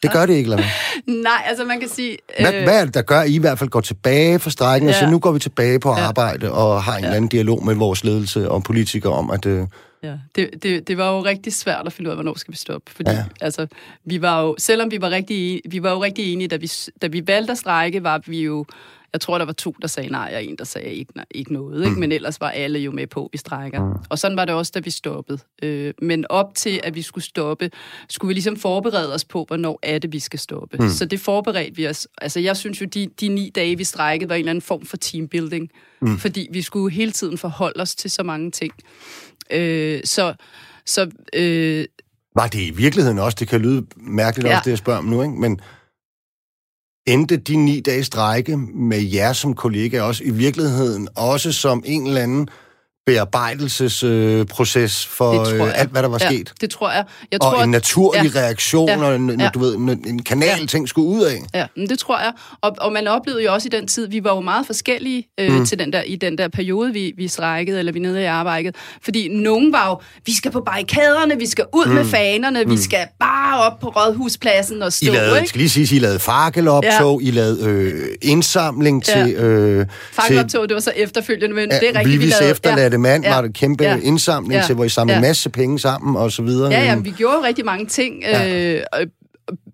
Det 0.03 0.11
gør 0.11 0.25
det 0.25 0.33
ikke, 0.33 0.45
eller 0.45 0.57
hvad? 0.57 1.13
Nej, 1.23 1.43
altså 1.45 1.65
man 1.65 1.79
kan 1.79 1.89
sige... 1.89 2.17
Hvad, 2.39 2.53
øh... 2.53 2.63
hvad 2.63 2.81
er 2.81 2.85
det, 2.85 2.93
der 2.93 3.01
gør, 3.01 3.19
at 3.19 3.29
I 3.29 3.35
i 3.35 3.39
hvert 3.39 3.59
fald 3.59 3.69
går 3.69 3.81
tilbage 3.81 4.39
fra 4.39 4.49
strækken, 4.49 4.89
ja. 4.89 4.95
og 4.95 4.99
så 4.99 5.09
nu 5.09 5.19
går 5.19 5.31
vi 5.31 5.39
tilbage 5.39 5.79
på 5.79 5.89
arbejde 5.89 6.51
og 6.51 6.83
har 6.83 6.95
en 6.95 6.99
ja. 6.99 7.05
eller 7.05 7.15
anden 7.15 7.29
dialog 7.29 7.65
med 7.65 7.75
vores 7.75 8.03
ledelse 8.03 8.49
og 8.49 8.63
politikere 8.63 9.13
om, 9.13 9.31
at... 9.31 9.45
Øh... 9.45 9.67
Ja, 10.03 10.13
det, 10.35 10.49
det, 10.63 10.87
det 10.87 10.97
var 10.97 11.11
jo 11.11 11.25
rigtig 11.25 11.53
svært 11.53 11.85
at 11.85 11.93
finde 11.93 12.07
ud 12.07 12.11
af, 12.11 12.15
hvornår 12.15 12.37
skal 12.37 12.51
vi 12.51 12.57
stoppe. 12.57 12.91
Fordi, 12.91 13.11
ja. 13.11 13.23
altså, 13.41 13.67
vi 14.05 14.21
var 14.21 14.41
jo, 14.41 14.55
selvom 14.57 14.91
vi 14.91 15.01
var 15.01 15.09
rigtig, 15.09 15.61
vi 15.69 15.83
var 15.83 15.91
jo 15.91 16.03
rigtig 16.03 16.33
enige, 16.33 16.47
da 16.47 16.55
vi, 16.55 16.71
da 17.01 17.07
vi 17.07 17.27
valgte 17.27 17.51
at 17.51 17.57
strække, 17.57 18.03
var 18.03 18.21
vi 18.27 18.41
jo 18.41 18.65
Jeg 19.13 19.21
tror, 19.21 19.37
der 19.37 19.45
var 19.45 19.53
to, 19.53 19.75
der 19.81 19.87
sagde 19.87 20.09
nej, 20.09 20.31
og 20.35 20.43
en, 20.43 20.55
der 20.55 20.63
sagde 20.63 20.93
ikke, 20.93 21.11
nej, 21.15 21.25
ikke 21.31 21.53
noget. 21.53 21.83
Ikke? 21.83 21.93
Mm. 21.93 21.99
Men 21.99 22.11
ellers 22.11 22.41
var 22.41 22.49
alle 22.49 22.79
jo 22.79 22.91
med 22.91 23.07
på, 23.07 23.29
vi 23.31 23.37
strækker. 23.37 23.85
Mm. 23.85 23.99
Og 24.09 24.19
sådan 24.19 24.37
var 24.37 24.45
det 24.45 24.55
også, 24.55 24.71
da 24.75 24.79
vi 24.79 24.89
stoppede. 24.89 25.39
Øh, 25.63 25.93
men 26.01 26.25
op 26.29 26.55
til, 26.55 26.79
at 26.83 26.95
vi 26.95 27.01
skulle 27.01 27.23
stoppe, 27.23 27.71
skulle 28.09 28.27
vi 28.27 28.33
ligesom 28.33 28.57
forberede 28.57 29.13
os 29.13 29.25
på, 29.25 29.45
hvornår 29.47 29.79
er 29.83 29.99
det, 29.99 30.13
vi 30.13 30.19
skal 30.19 30.39
stoppe. 30.39 30.77
Mm. 30.79 30.89
Så 30.89 31.05
det 31.05 31.19
forberedte 31.19 31.75
vi 31.75 31.87
os. 31.87 32.07
Altså, 32.21 32.39
jeg 32.39 32.57
synes 32.57 32.81
jo, 32.81 32.85
de, 32.85 33.07
de 33.21 33.27
ni 33.27 33.51
dage, 33.55 33.77
vi 33.77 33.83
strækkede, 33.83 34.29
var 34.29 34.35
en 34.35 34.39
eller 34.39 34.49
anden 34.49 34.61
form 34.61 34.85
for 34.85 34.97
teambuilding. 34.97 35.69
Mm. 36.01 36.17
Fordi 36.17 36.47
vi 36.51 36.61
skulle 36.61 36.95
hele 36.95 37.11
tiden 37.11 37.37
forholde 37.37 37.81
os 37.81 37.95
til 37.95 38.11
så 38.11 38.23
mange 38.23 38.51
ting. 38.51 38.73
Øh, 39.51 40.01
så 40.03 40.33
så 40.87 41.09
øh, 41.33 41.85
var 42.35 42.47
det 42.47 42.59
i 42.59 42.71
virkeligheden 42.71 43.19
også, 43.19 43.37
det 43.39 43.47
kan 43.47 43.61
lyde 43.61 43.85
mærkeligt 43.97 44.49
ja. 44.49 44.55
også, 44.55 44.65
det 44.65 44.71
jeg 44.71 44.77
spørger 44.77 44.99
om 44.99 45.05
nu, 45.05 45.21
ikke? 45.21 45.33
men 45.33 45.59
endte 47.07 47.37
de 47.37 47.55
ni 47.55 47.79
dage 47.79 48.03
strække 48.03 48.57
med 48.57 49.01
jer 49.01 49.33
som 49.33 49.53
kollega 49.53 50.01
også 50.01 50.23
i 50.23 50.29
virkeligheden 50.29 51.07
også 51.15 51.51
som 51.51 51.83
en 51.85 52.07
eller 52.07 52.21
anden 52.21 52.49
bearbejdelsesproces 53.07 55.05
øh, 55.05 55.09
for 55.09 55.63
øh, 55.63 55.79
alt, 55.79 55.91
hvad 55.91 56.01
der 56.01 56.07
var 56.07 56.17
ja, 56.21 56.29
sket. 56.29 56.53
det 56.61 56.69
tror 56.69 56.91
jeg. 56.91 57.03
jeg 57.31 57.43
og 57.43 57.53
tror, 57.53 57.63
en 57.63 57.69
naturlig 57.71 58.35
ja, 58.35 58.39
reaktion, 58.39 58.89
ja, 58.89 59.03
og 59.03 59.15
en, 59.15 59.39
ja, 59.39 59.49
du 59.53 59.59
ved, 59.59 59.75
en 59.75 60.23
kanal, 60.23 60.59
ja, 60.59 60.65
ting 60.65 60.89
skulle 60.89 61.07
ud 61.07 61.23
af. 61.23 61.43
Ja, 61.53 61.65
men 61.75 61.89
det 61.89 61.99
tror 61.99 62.19
jeg. 62.19 62.31
Og, 62.61 62.75
og 62.81 62.93
man 62.93 63.07
oplevede 63.07 63.43
jo 63.43 63.53
også 63.53 63.67
i 63.67 63.75
den 63.77 63.87
tid, 63.87 64.07
vi 64.07 64.23
var 64.23 64.35
jo 64.35 64.41
meget 64.41 64.65
forskellige 64.65 65.27
øh, 65.39 65.51
mm. 65.51 65.65
til 65.65 65.79
den 65.79 65.93
der, 65.93 66.01
i 66.01 66.15
den 66.15 66.37
der 66.37 66.47
periode, 66.47 66.93
vi, 66.93 67.13
vi 67.17 67.27
strækkede, 67.27 67.79
eller 67.79 67.91
vi 67.91 67.99
nede 67.99 68.21
i 68.21 68.25
arbejdet. 68.25 68.75
Fordi 69.03 69.27
nogen 69.27 69.73
var 69.73 69.89
jo, 69.89 69.99
vi 70.25 70.35
skal 70.35 70.51
på 70.51 70.61
barrikaderne, 70.65 71.37
vi 71.39 71.47
skal 71.47 71.65
ud 71.73 71.85
mm. 71.85 71.93
med 71.93 72.05
fanerne, 72.05 72.63
mm. 72.63 72.71
vi 72.71 72.77
skal 72.77 73.07
bare 73.19 73.59
op 73.59 73.79
på 73.79 73.87
Rådhuspladsen 73.87 74.81
og 74.81 74.93
stå, 74.93 75.05
I 75.05 75.09
lavede, 75.15 75.37
ikke? 75.37 75.49
skal 75.49 75.59
lige 75.59 75.69
sige, 75.69 75.95
I 75.95 75.99
lavede 75.99 76.19
fakkeloptog, 76.19 77.21
ja. 77.21 77.27
I 77.27 77.31
lavede 77.31 77.69
øh, 77.69 78.15
indsamling 78.21 79.03
til... 79.03 79.35
Ja. 79.37 79.43
Øh, 79.43 79.85
fakkeloptog, 80.13 80.69
det 80.69 80.75
var 80.75 80.81
så 80.81 80.91
efterfølgende, 80.95 81.55
men 81.55 81.69
ja, 81.71 81.79
det 81.79 81.89
er 81.89 81.99
rigtigt, 81.99 82.19
vi, 82.19 82.25
vi 82.25 82.31
lavede... 82.31 82.51
efterladte 82.51 82.95
ja. 82.95 82.96
Mand, 82.99 83.23
ja. 83.23 83.35
var 83.35 83.41
det 83.41 83.53
kæmpe 83.53 83.83
ja. 83.83 83.97
indsamling 84.03 84.53
ja. 84.53 84.65
til, 84.65 84.75
hvor 84.75 84.83
I 84.83 84.89
samlede 84.89 85.17
ja. 85.17 85.21
masse 85.21 85.49
penge 85.49 85.79
sammen 85.79 86.15
og 86.15 86.31
så 86.31 86.41
videre. 86.41 86.71
Ja, 86.71 86.83
ja, 86.83 86.95
vi 86.95 87.11
gjorde 87.11 87.43
rigtig 87.43 87.65
mange 87.65 87.85
ting, 87.85 88.21
ja. 88.21 88.75
øh, 88.75 88.83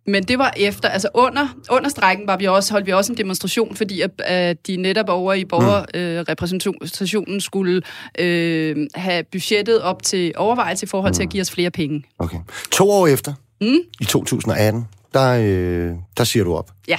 men 0.08 0.24
det 0.24 0.40
var 0.40 0.54
efter, 0.58 0.90
altså 0.90 1.08
under, 1.14 1.48
under 1.70 1.90
strækken 1.90 2.28
var 2.28 2.38
vi 2.38 2.46
også, 2.46 2.74
holdt 2.74 2.88
vi 2.88 2.92
også 2.92 3.12
en 3.12 3.18
demonstration, 3.18 3.76
fordi 3.76 4.02
at, 4.02 4.12
at 4.20 4.68
de 4.68 4.78
netop 4.78 5.10
over 5.10 5.34
i 5.34 5.46
borgerrepræsentationen 5.46 7.26
mm. 7.28 7.36
øh, 7.36 7.42
skulle 7.42 7.82
øh, 8.20 8.88
have 8.96 9.24
budgettet 9.32 9.82
op 9.82 10.04
til 10.04 10.34
overvejelse 10.36 10.84
i 10.84 10.88
forhold 10.88 11.12
mm. 11.12 11.16
til 11.16 11.24
at 11.24 11.30
give 11.30 11.42
os 11.42 11.52
flere 11.52 11.72
penge. 11.72 12.04
Okay. 12.20 12.38
To 12.72 12.92
år 12.92 13.08
efter, 13.08 13.34
mm? 13.62 13.78
i 14.00 14.06
2018, 14.06 14.88
der, 15.14 15.30
øh, 15.30 15.96
der 16.18 16.24
siger 16.24 16.44
du 16.44 16.56
op. 16.56 16.72
Ja. 16.88 16.98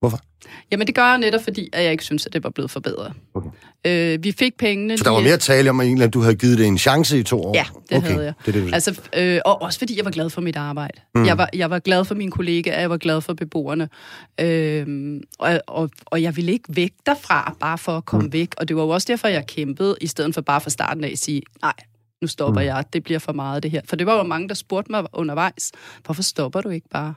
Hvorfor? 0.00 0.20
Jamen, 0.70 0.86
det 0.86 0.94
gør 0.94 1.04
jeg 1.04 1.18
netop, 1.18 1.44
fordi 1.44 1.68
at 1.72 1.84
jeg 1.84 1.92
ikke 1.92 2.04
synes, 2.04 2.26
at 2.26 2.32
det 2.32 2.44
var 2.44 2.50
blevet 2.50 2.70
forbedret. 2.70 3.12
Okay. 3.34 3.48
Øh, 3.86 4.24
vi 4.24 4.32
fik 4.32 4.56
pengene... 4.58 4.98
Så 4.98 5.04
der 5.04 5.10
var 5.10 5.20
mere 5.20 5.36
tale 5.36 5.70
om, 5.70 5.80
at 5.80 6.14
du 6.14 6.20
havde 6.20 6.34
givet 6.34 6.58
det 6.58 6.66
en 6.66 6.78
chance 6.78 7.18
i 7.18 7.22
to 7.22 7.42
år? 7.42 7.54
Ja, 7.54 7.64
det 7.90 7.96
okay. 7.98 8.10
havde 8.10 8.24
jeg. 8.24 8.34
Det 8.46 8.54
det, 8.54 8.74
altså, 8.74 9.00
øh, 9.16 9.40
og 9.44 9.62
også 9.62 9.78
fordi 9.78 9.96
jeg 9.96 10.04
var 10.04 10.10
glad 10.10 10.30
for 10.30 10.40
mit 10.40 10.56
arbejde. 10.56 11.00
Mm. 11.14 11.26
Jeg, 11.26 11.38
var, 11.38 11.48
jeg 11.54 11.70
var 11.70 11.78
glad 11.78 12.04
for 12.04 12.14
mine 12.14 12.30
kollegaer, 12.30 12.80
jeg 12.80 12.90
var 12.90 12.96
glad 12.96 13.20
for 13.20 13.34
beboerne. 13.34 13.88
Øh, 14.40 15.20
og, 15.38 15.60
og, 15.66 15.90
og 16.04 16.22
jeg 16.22 16.36
ville 16.36 16.52
ikke 16.52 16.68
væk 16.68 16.92
derfra, 17.06 17.56
bare 17.60 17.78
for 17.78 17.96
at 17.96 18.04
komme 18.04 18.26
mm. 18.26 18.32
væk. 18.32 18.54
Og 18.56 18.68
det 18.68 18.76
var 18.76 18.82
jo 18.82 18.88
også 18.88 19.06
derfor, 19.10 19.28
jeg 19.28 19.46
kæmpede, 19.46 19.96
i 20.00 20.06
stedet 20.06 20.34
for 20.34 20.40
bare 20.40 20.60
fra 20.60 20.70
starten 20.70 21.04
af 21.04 21.10
at 21.10 21.18
sige, 21.18 21.42
nej, 21.62 21.74
nu 22.22 22.28
stopper 22.28 22.60
mm. 22.60 22.66
jeg, 22.66 22.84
det 22.92 23.04
bliver 23.04 23.18
for 23.18 23.32
meget 23.32 23.62
det 23.62 23.70
her. 23.70 23.80
For 23.84 23.96
det 23.96 24.06
var 24.06 24.16
jo 24.16 24.22
mange, 24.22 24.48
der 24.48 24.54
spurgte 24.54 24.92
mig 24.92 25.04
undervejs, 25.12 25.72
hvorfor 26.04 26.22
stopper 26.22 26.60
du 26.60 26.68
ikke 26.68 26.88
bare? 26.88 27.14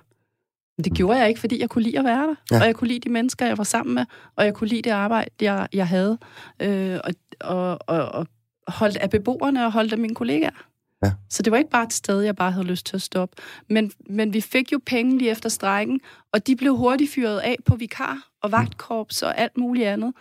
Men 0.79 0.83
det 0.83 0.93
gjorde 0.93 1.19
jeg 1.19 1.27
ikke, 1.27 1.39
fordi 1.39 1.59
jeg 1.61 1.69
kunne 1.69 1.83
lide 1.83 1.99
at 1.99 2.05
være 2.05 2.27
der. 2.27 2.35
Ja. 2.51 2.59
Og 2.59 2.65
jeg 2.65 2.75
kunne 2.75 2.87
lide 2.87 2.99
de 2.99 3.09
mennesker, 3.09 3.45
jeg 3.45 3.57
var 3.57 3.63
sammen 3.63 3.95
med. 3.95 4.05
Og 4.35 4.45
jeg 4.45 4.53
kunne 4.53 4.67
lide 4.67 4.81
det 4.81 4.89
arbejde, 4.89 5.29
jeg, 5.41 5.67
jeg 5.73 5.87
havde. 5.87 6.17
Øh, 6.61 6.99
og, 7.03 7.13
og, 7.39 7.79
og, 7.87 8.11
og 8.11 8.27
holdt 8.67 8.97
af 8.97 9.09
beboerne 9.09 9.65
og 9.65 9.71
holdt 9.71 9.93
af 9.93 9.99
mine 9.99 10.15
kollegaer. 10.15 10.65
Ja. 11.05 11.11
Så 11.29 11.43
det 11.43 11.51
var 11.51 11.57
ikke 11.57 11.69
bare 11.69 11.83
et 11.83 11.93
sted, 11.93 12.21
jeg 12.21 12.35
bare 12.35 12.51
havde 12.51 12.67
lyst 12.67 12.85
til 12.85 12.95
at 12.95 13.01
stoppe. 13.01 13.35
Men, 13.69 13.91
men 14.09 14.33
vi 14.33 14.41
fik 14.41 14.71
jo 14.71 14.79
penge 14.85 15.17
lige 15.17 15.31
efter 15.31 15.49
strækken, 15.49 15.99
og 16.33 16.47
de 16.47 16.55
blev 16.55 16.75
hurtigt 16.75 17.11
fyret 17.11 17.39
af 17.39 17.55
på 17.65 17.75
vikar 17.75 18.29
og 18.41 18.51
vagtkorps 18.51 19.23
og 19.23 19.37
alt 19.37 19.57
muligt 19.57 19.87
andet. 19.87 20.13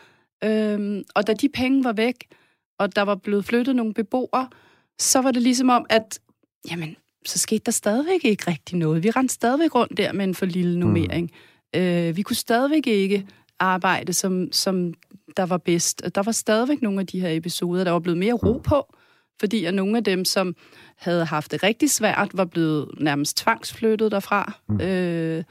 Øhm, 0.44 1.02
og 1.14 1.26
da 1.26 1.32
de 1.32 1.48
penge 1.48 1.84
var 1.84 1.92
væk, 1.92 2.26
og 2.78 2.96
der 2.96 3.02
var 3.02 3.14
blevet 3.14 3.44
flyttet 3.44 3.76
nogle 3.76 3.94
beboere, 3.94 4.48
så 4.98 5.20
var 5.20 5.30
det 5.30 5.42
ligesom 5.42 5.68
om, 5.68 5.86
at 5.88 6.20
jamen, 6.70 6.96
så 7.28 7.38
skete 7.38 7.62
der 7.66 7.72
stadigvæk 7.72 8.24
ikke 8.24 8.50
rigtig 8.50 8.78
noget. 8.78 9.02
Vi 9.02 9.10
rendte 9.10 9.34
stadigvæk 9.34 9.74
rundt 9.74 9.96
der 9.96 10.12
med 10.12 10.24
en 10.24 10.34
for 10.34 10.46
lille 10.46 10.72
mm. 10.72 10.80
nummering. 10.80 11.30
Mm. 11.74 11.80
Øh, 11.80 12.16
vi 12.16 12.22
kunne 12.22 12.36
stadigvæk 12.36 12.86
ikke 12.86 13.26
arbejde, 13.58 14.12
som, 14.12 14.52
som 14.52 14.94
der 15.36 15.46
var 15.46 15.58
bedst. 15.58 16.02
Der 16.14 16.22
var 16.22 16.32
stadigvæk 16.32 16.82
nogle 16.82 17.00
af 17.00 17.06
de 17.06 17.20
her 17.20 17.30
episoder, 17.30 17.84
der 17.84 17.90
var 17.90 17.98
blevet 17.98 18.18
mere 18.18 18.32
ro 18.32 18.58
på, 18.58 18.94
fordi 19.40 19.64
at 19.64 19.74
nogle 19.74 19.96
af 19.96 20.04
dem, 20.04 20.24
som 20.24 20.56
havde 20.96 21.24
haft 21.24 21.50
det 21.52 21.62
rigtig 21.62 21.90
svært, 21.90 22.30
var 22.34 22.44
blevet 22.44 22.88
nærmest 23.00 23.36
tvangsflyttet 23.36 24.12
derfra. 24.12 24.52
Mm. 24.68 24.80
Øh, 24.80 25.44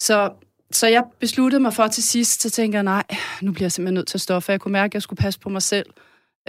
så, 0.00 0.32
så 0.72 0.86
jeg 0.86 1.04
besluttede 1.20 1.62
mig 1.62 1.74
for 1.74 1.86
til 1.86 2.02
sidst, 2.02 2.42
så 2.42 2.50
tænker 2.50 2.78
jeg, 2.78 2.84
nej, 2.84 3.04
nu 3.42 3.52
bliver 3.52 3.64
jeg 3.64 3.72
simpelthen 3.72 3.94
nødt 3.94 4.08
til 4.08 4.16
at 4.16 4.20
stoppe, 4.20 4.44
for 4.44 4.52
jeg 4.52 4.60
kunne 4.60 4.72
mærke, 4.72 4.90
at 4.90 4.94
jeg 4.94 5.02
skulle 5.02 5.22
passe 5.22 5.40
på 5.40 5.48
mig 5.48 5.62
selv 5.62 5.86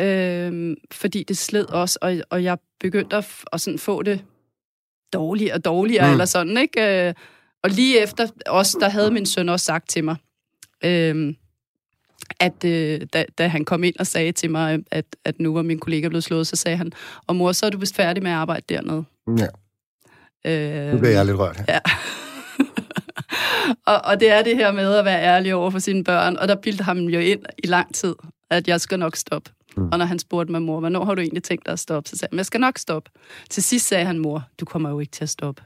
øh, 0.01 0.77
fordi 0.91 1.23
det 1.23 1.37
sled 1.37 1.65
også, 1.65 1.99
og, 2.01 2.15
og 2.29 2.43
jeg 2.43 2.57
begyndte 2.79 3.15
at, 3.15 3.27
at 3.53 3.61
sådan 3.61 3.79
få 3.79 4.03
det 4.03 4.25
dårligere 5.13 5.55
og 5.55 5.65
dårligere, 5.65 6.05
mm. 6.05 6.11
eller 6.11 6.25
sådan, 6.25 6.57
ikke? 6.57 7.07
Øh, 7.07 7.13
og 7.63 7.69
lige 7.69 8.01
efter 8.01 8.27
også, 8.47 8.77
der 8.79 8.89
havde 8.89 9.11
min 9.11 9.25
søn 9.25 9.49
også 9.49 9.65
sagt 9.65 9.89
til 9.89 10.03
mig, 10.03 10.15
øh, 10.83 11.33
at 12.39 12.65
øh, 12.65 13.01
da, 13.13 13.25
da 13.37 13.47
han 13.47 13.65
kom 13.65 13.83
ind 13.83 13.95
og 13.99 14.07
sagde 14.07 14.31
til 14.31 14.51
mig, 14.51 14.79
at, 14.91 15.05
at 15.25 15.39
nu 15.39 15.53
var 15.53 15.61
min 15.61 15.79
kollega 15.79 16.07
blevet 16.07 16.23
slået, 16.23 16.47
så 16.47 16.55
sagde 16.55 16.77
han, 16.77 16.91
og 17.27 17.35
mor, 17.35 17.51
så 17.51 17.65
er 17.65 17.69
du 17.69 17.77
vist 17.77 17.95
færdig 17.95 18.23
med 18.23 18.31
at 18.31 18.37
arbejde 18.37 18.65
dernede. 18.69 19.03
Ja. 19.37 19.47
Øh, 20.45 20.93
nu 20.93 20.99
bliver 20.99 21.11
jeg 21.11 21.25
lidt 21.25 21.37
rørt 21.37 21.57
her. 21.57 21.65
Ja. 21.73 21.79
og, 23.85 24.01
og 24.05 24.19
det 24.19 24.31
er 24.31 24.41
det 24.41 24.55
her 24.57 24.71
med 24.71 24.95
at 24.95 25.05
være 25.05 25.21
ærlig 25.21 25.55
over 25.55 25.69
for 25.69 25.79
sine 25.79 26.03
børn, 26.03 26.37
og 26.37 26.47
der 26.47 26.55
bildte 26.55 26.83
ham 26.83 26.97
jo 26.97 27.19
ind 27.19 27.41
i 27.63 27.67
lang 27.67 27.95
tid, 27.95 28.15
at 28.49 28.67
jeg 28.67 28.81
skal 28.81 28.99
nok 28.99 29.15
stoppe. 29.15 29.51
Mm. 29.77 29.89
Og 29.91 29.97
når 29.97 30.05
han 30.05 30.19
spurgte 30.19 30.51
mig, 30.51 30.61
mor, 30.61 30.79
hvornår 30.79 31.05
har 31.05 31.15
du 31.15 31.21
egentlig 31.21 31.43
tænkt 31.43 31.65
dig 31.65 31.71
at 31.71 31.79
stoppe? 31.79 32.09
Så 32.09 32.17
sagde 32.17 32.29
jeg, 32.31 32.37
jeg 32.37 32.45
skal 32.45 32.59
nok 32.59 32.77
stoppe. 32.77 33.11
Til 33.49 33.63
sidst 33.63 33.87
sagde 33.87 34.05
han, 34.05 34.19
mor, 34.19 34.43
du 34.59 34.65
kommer 34.65 34.89
jo 34.89 34.99
ikke 34.99 35.11
til 35.11 35.23
at 35.23 35.29
stoppe. 35.29 35.63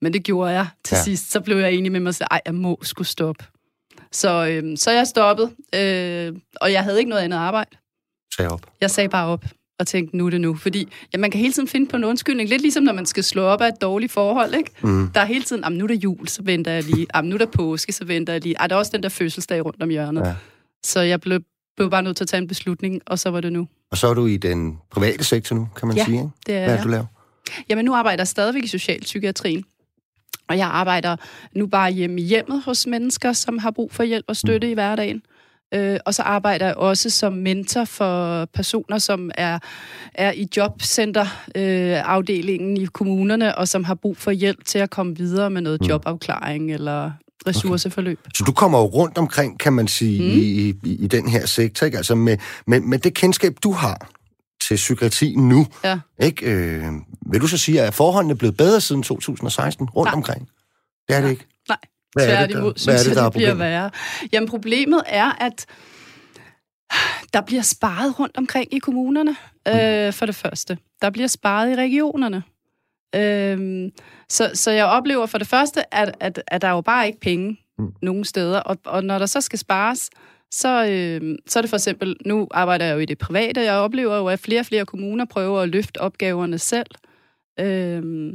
Men 0.00 0.12
det 0.12 0.24
gjorde 0.24 0.52
jeg 0.52 0.66
til 0.84 0.94
ja. 0.94 1.02
sidst. 1.02 1.30
Så 1.30 1.40
blev 1.40 1.56
jeg 1.56 1.72
enig 1.72 1.92
med 1.92 2.00
mig 2.00 2.14
sagde, 2.14 2.28
ej, 2.30 2.40
jeg 2.46 2.54
må 2.54 2.78
skulle 2.82 3.08
stoppe. 3.08 3.44
Så, 4.12 4.46
øh, 4.46 4.76
så 4.78 4.90
jeg 4.90 5.06
stoppede, 5.06 5.50
øh, 5.74 6.36
og 6.60 6.72
jeg 6.72 6.82
havde 6.82 6.98
ikke 6.98 7.08
noget 7.08 7.22
andet 7.22 7.36
arbejde. 7.36 7.76
Sagde 8.36 8.50
op. 8.50 8.60
Jeg 8.80 8.90
sagde 8.90 9.08
bare 9.08 9.26
op 9.26 9.44
og 9.78 9.86
tænkte, 9.86 10.16
nu 10.16 10.26
er 10.26 10.30
det 10.30 10.40
nu. 10.40 10.54
Fordi 10.54 10.88
ja, 11.12 11.18
man 11.18 11.30
kan 11.30 11.40
hele 11.40 11.52
tiden 11.52 11.68
finde 11.68 11.86
på 11.86 11.96
en 11.96 12.04
undskyldning. 12.04 12.48
Lidt 12.48 12.62
ligesom, 12.62 12.82
når 12.82 12.92
man 12.92 13.06
skal 13.06 13.24
slå 13.24 13.42
op 13.42 13.60
af 13.60 13.68
et 13.68 13.80
dårligt 13.80 14.12
forhold. 14.12 14.54
Ikke? 14.54 14.70
Mm. 14.82 15.10
Der 15.14 15.20
er 15.20 15.24
hele 15.24 15.44
tiden, 15.44 15.72
nu 15.72 15.84
er 15.84 15.88
der 15.88 15.94
jul, 15.94 16.28
så 16.28 16.42
venter 16.42 16.72
jeg 16.72 16.82
lige. 16.82 17.06
nu 17.22 17.34
er 17.34 17.38
der 17.38 17.46
påske, 17.46 17.92
så 17.92 18.04
venter 18.04 18.32
jeg 18.32 18.42
lige. 18.42 18.56
Ej, 18.60 18.66
der 18.66 18.74
er 18.74 18.78
også 18.78 18.92
den 18.94 19.02
der 19.02 19.08
fødselsdag 19.08 19.64
rundt 19.64 19.82
om 19.82 19.88
hjørnet. 19.88 20.26
Ja. 20.26 20.34
Så 20.84 21.00
jeg 21.00 21.20
blev 21.20 21.40
blev 21.76 21.90
bare 21.90 22.02
nødt 22.02 22.16
til 22.16 22.24
at 22.24 22.28
tage 22.28 22.38
en 22.38 22.48
beslutning, 22.48 23.00
og 23.06 23.18
så 23.18 23.30
var 23.30 23.40
det 23.40 23.52
nu. 23.52 23.68
Og 23.90 23.96
så 23.96 24.08
er 24.08 24.14
du 24.14 24.26
i 24.26 24.36
den 24.36 24.78
private 24.90 25.24
sektor 25.24 25.56
nu, 25.56 25.68
kan 25.76 25.88
man 25.88 25.96
ja, 25.96 26.04
sige, 26.04 26.16
ikke? 26.16 26.28
det 26.46 26.54
er 26.54 26.64
Hvad 26.64 26.78
er 26.78 26.82
du 26.82 26.88
laver? 26.88 27.06
Jamen, 27.68 27.84
nu 27.84 27.94
arbejder 27.94 28.20
jeg 28.20 28.28
stadigvæk 28.28 28.64
i 28.64 28.66
socialpsykiatrien. 28.66 29.64
Og 30.48 30.58
jeg 30.58 30.66
arbejder 30.66 31.16
nu 31.54 31.66
bare 31.66 31.90
hjemme 31.90 32.20
i 32.20 32.24
hjemmet 32.24 32.62
hos 32.62 32.86
mennesker, 32.86 33.32
som 33.32 33.58
har 33.58 33.70
brug 33.70 33.92
for 33.92 34.02
hjælp 34.02 34.24
og 34.28 34.36
støtte 34.36 34.66
mm. 34.66 34.70
i 34.70 34.74
hverdagen. 34.74 35.22
Øh, 35.74 35.98
og 36.06 36.14
så 36.14 36.22
arbejder 36.22 36.66
jeg 36.66 36.76
også 36.76 37.10
som 37.10 37.32
mentor 37.32 37.84
for 37.84 38.44
personer, 38.44 38.98
som 38.98 39.30
er, 39.34 39.58
er 40.14 40.32
i 40.32 40.48
jobcenterafdelingen 40.56 42.76
øh, 42.76 42.82
i 42.82 42.86
kommunerne, 42.86 43.58
og 43.58 43.68
som 43.68 43.84
har 43.84 43.94
brug 43.94 44.16
for 44.16 44.30
hjælp 44.30 44.64
til 44.64 44.78
at 44.78 44.90
komme 44.90 45.16
videre 45.16 45.50
med 45.50 45.62
noget 45.62 45.80
mm. 45.80 45.86
jobafklaring 45.86 46.72
eller 46.72 47.12
ressourceforløb. 47.46 48.18
Okay. 48.20 48.30
Så 48.34 48.44
du 48.44 48.52
kommer 48.52 48.78
jo 48.78 48.84
rundt 48.84 49.18
omkring, 49.18 49.60
kan 49.60 49.72
man 49.72 49.88
sige, 49.88 50.22
mm. 50.22 50.38
i, 50.38 50.90
i, 50.92 51.04
i 51.04 51.06
den 51.06 51.28
her 51.28 51.46
sektor, 51.46 51.86
ikke? 51.86 51.96
Altså 51.96 52.14
med, 52.14 52.38
med, 52.66 52.80
med 52.80 52.98
det 52.98 53.14
kendskab, 53.14 53.56
du 53.62 53.72
har 53.72 54.10
til 54.68 54.74
psykiatri 54.74 55.34
nu, 55.36 55.66
ja. 55.84 56.00
ikke? 56.20 56.46
Øh, 56.46 56.84
vil 57.32 57.40
du 57.40 57.46
så 57.46 57.58
sige, 57.58 57.82
at 57.82 57.94
forholdene 57.94 58.32
er 58.32 58.36
blevet 58.36 58.56
bedre 58.56 58.80
siden 58.80 59.02
2016 59.02 59.88
rundt 59.88 60.06
Nej. 60.06 60.14
omkring? 60.14 60.48
Det 61.08 61.16
er 61.16 61.20
det 61.20 61.30
ikke? 61.30 61.46
Nej, 61.68 61.78
Hvad 62.12 62.26
tværtimod 62.26 62.72
det, 62.72 62.80
synes 62.80 63.02
er 63.02 63.08
det, 63.08 63.16
der, 63.16 63.24
det 63.24 63.32
bliver 63.32 63.54
værre. 63.54 63.90
Jamen 64.32 64.48
problemet 64.48 65.02
er, 65.06 65.32
at 65.32 65.66
der 67.32 67.40
bliver 67.40 67.62
sparet 67.62 68.18
rundt 68.18 68.36
omkring 68.36 68.74
i 68.74 68.78
kommunerne, 68.78 69.36
mm. 69.66 69.72
øh, 69.72 70.12
for 70.12 70.26
det 70.26 70.34
første. 70.34 70.78
Der 71.02 71.10
bliver 71.10 71.28
sparet 71.28 71.72
i 71.72 71.74
regionerne. 71.74 72.42
Øhm, 73.14 73.90
så, 74.28 74.50
så 74.54 74.70
jeg 74.70 74.86
oplever 74.86 75.26
for 75.26 75.38
det 75.38 75.46
første, 75.46 75.94
at, 75.94 76.16
at, 76.20 76.42
at 76.46 76.62
der 76.62 76.68
er 76.68 76.72
jo 76.72 76.80
bare 76.80 77.06
ikke 77.06 77.20
penge 77.20 77.58
mm. 77.78 77.92
nogen 78.02 78.24
steder, 78.24 78.60
og, 78.60 78.76
og 78.84 79.04
når 79.04 79.18
der 79.18 79.26
så 79.26 79.40
skal 79.40 79.58
spares, 79.58 80.10
så, 80.50 80.86
øh, 80.86 81.38
så 81.46 81.58
er 81.58 81.60
det 81.60 81.70
for 81.70 81.76
eksempel, 81.76 82.16
nu 82.26 82.48
arbejder 82.50 82.86
jeg 82.86 82.94
jo 82.94 82.98
i 82.98 83.04
det 83.04 83.18
private, 83.18 83.60
jeg 83.60 83.74
oplever 83.74 84.16
jo, 84.16 84.26
at 84.26 84.40
flere 84.40 84.60
og 84.60 84.66
flere 84.66 84.86
kommuner 84.86 85.24
prøver 85.24 85.60
at 85.60 85.68
løfte 85.68 86.00
opgaverne 86.00 86.58
selv. 86.58 86.86
Øh, 87.60 88.32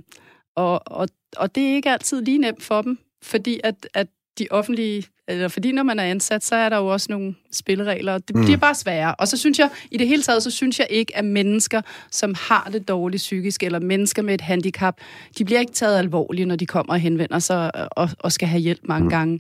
og, 0.56 0.82
og, 0.86 1.08
og 1.38 1.56
det 1.56 1.70
er 1.70 1.74
ikke 1.74 1.92
altid 1.92 2.22
lige 2.22 2.38
nemt 2.38 2.64
for 2.64 2.82
dem, 2.82 3.00
fordi 3.24 3.60
at, 3.64 3.88
at 3.94 4.08
de 4.40 4.48
offentlige 4.52 5.06
eller 5.30 5.48
fordi 5.48 5.72
når 5.72 5.84
man 5.84 6.00
er 6.00 6.04
ansat, 6.04 6.44
så 6.44 6.56
er 6.56 6.70
der 6.70 6.78
jo 6.78 6.88
også 6.88 7.08
nogle 7.10 7.36
spilleregler, 7.52 8.14
og 8.14 8.28
det 8.28 8.36
mm. 8.36 8.42
bliver 8.42 8.58
bare 8.58 8.76
sværere. 8.76 9.16
Og 9.16 9.28
så 9.28 9.38
synes 9.38 9.60
jeg, 9.60 9.70
i 9.92 9.98
det 9.98 10.08
hele 10.08 10.24
taget, 10.24 10.44
så 10.44 10.52
synes 10.52 10.80
jeg 10.80 10.88
ikke, 10.90 11.18
at 11.18 11.26
mennesker, 11.26 11.82
som 12.12 12.36
har 12.38 12.70
det 12.74 12.88
dårligt 12.88 13.22
psykisk, 13.22 13.64
eller 13.64 13.80
mennesker 13.80 14.22
med 14.22 14.34
et 14.34 14.42
handicap, 14.42 14.98
de 15.38 15.46
bliver 15.46 15.60
ikke 15.60 15.72
taget 15.72 15.98
alvorligt, 15.98 16.48
når 16.48 16.56
de 16.56 16.66
kommer 16.66 16.94
og 16.94 17.00
henvender 17.00 17.40
sig 17.40 17.72
og, 17.98 18.10
og 18.20 18.32
skal 18.32 18.48
have 18.48 18.62
hjælp 18.62 18.82
mange 18.84 19.04
mm. 19.04 19.10
gange. 19.10 19.40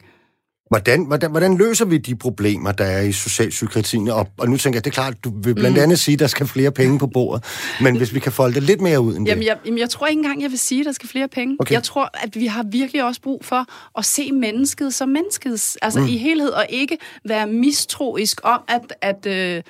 Hvordan, 0.70 1.04
hvordan, 1.04 1.32
hvordan 1.32 1.58
løser 1.58 1.86
vi 1.86 1.98
de 1.98 2.16
problemer, 2.16 2.72
der 2.72 2.84
er 2.84 3.02
i 3.02 3.12
socialpsykiatrien? 3.12 4.08
Og, 4.08 4.28
og 4.38 4.50
nu 4.50 4.58
tænker 4.58 4.78
jeg, 4.78 4.86
det 4.86 4.92
er 4.92 4.94
klart, 4.94 5.24
du 5.24 5.32
vil 5.44 5.56
blandt 5.56 5.78
mm. 5.78 5.84
andet 5.84 6.00
sige, 6.00 6.14
at 6.14 6.20
der 6.20 6.28
skal 6.28 6.48
flere 6.48 6.72
penge 6.72 7.00
på 7.00 7.08
bordet. 7.08 7.44
Men 7.82 7.98
hvis 7.98 8.14
vi 8.14 8.20
kan 8.20 8.32
folde 8.32 8.56
det 8.56 8.64
lidt 8.64 8.82
mere 8.82 9.02
ud 9.02 9.16
end 9.16 9.28
jamen, 9.28 9.42
det. 9.42 9.48
Jeg, 9.48 9.58
jamen, 9.66 9.80
jeg 9.80 9.90
tror 9.90 10.08
ikke 10.08 10.20
engang, 10.20 10.42
jeg 10.42 10.50
vil 10.50 10.60
sige, 10.60 10.82
at 10.82 10.86
der 10.86 10.92
skal 10.92 11.10
flere 11.10 11.28
penge. 11.28 11.56
Okay. 11.60 11.74
Jeg 11.74 11.84
tror, 11.84 12.10
at 12.14 12.36
vi 12.36 12.46
har 12.46 12.64
virkelig 12.64 13.04
også 13.04 13.22
brug 13.22 13.46
for 13.46 13.66
at 13.98 14.06
se 14.06 14.32
mennesket 14.32 14.94
som 14.94 15.10
mennesket, 15.10 15.78
altså 15.82 16.00
mm. 16.00 16.08
i 16.08 16.18
helhed, 16.18 16.50
og 16.50 16.66
ikke 16.70 16.98
være 17.26 17.48
mistroisk 17.48 18.42
om, 18.44 18.62
at... 18.68 18.94
at 19.02 19.26
øh, 19.26 19.64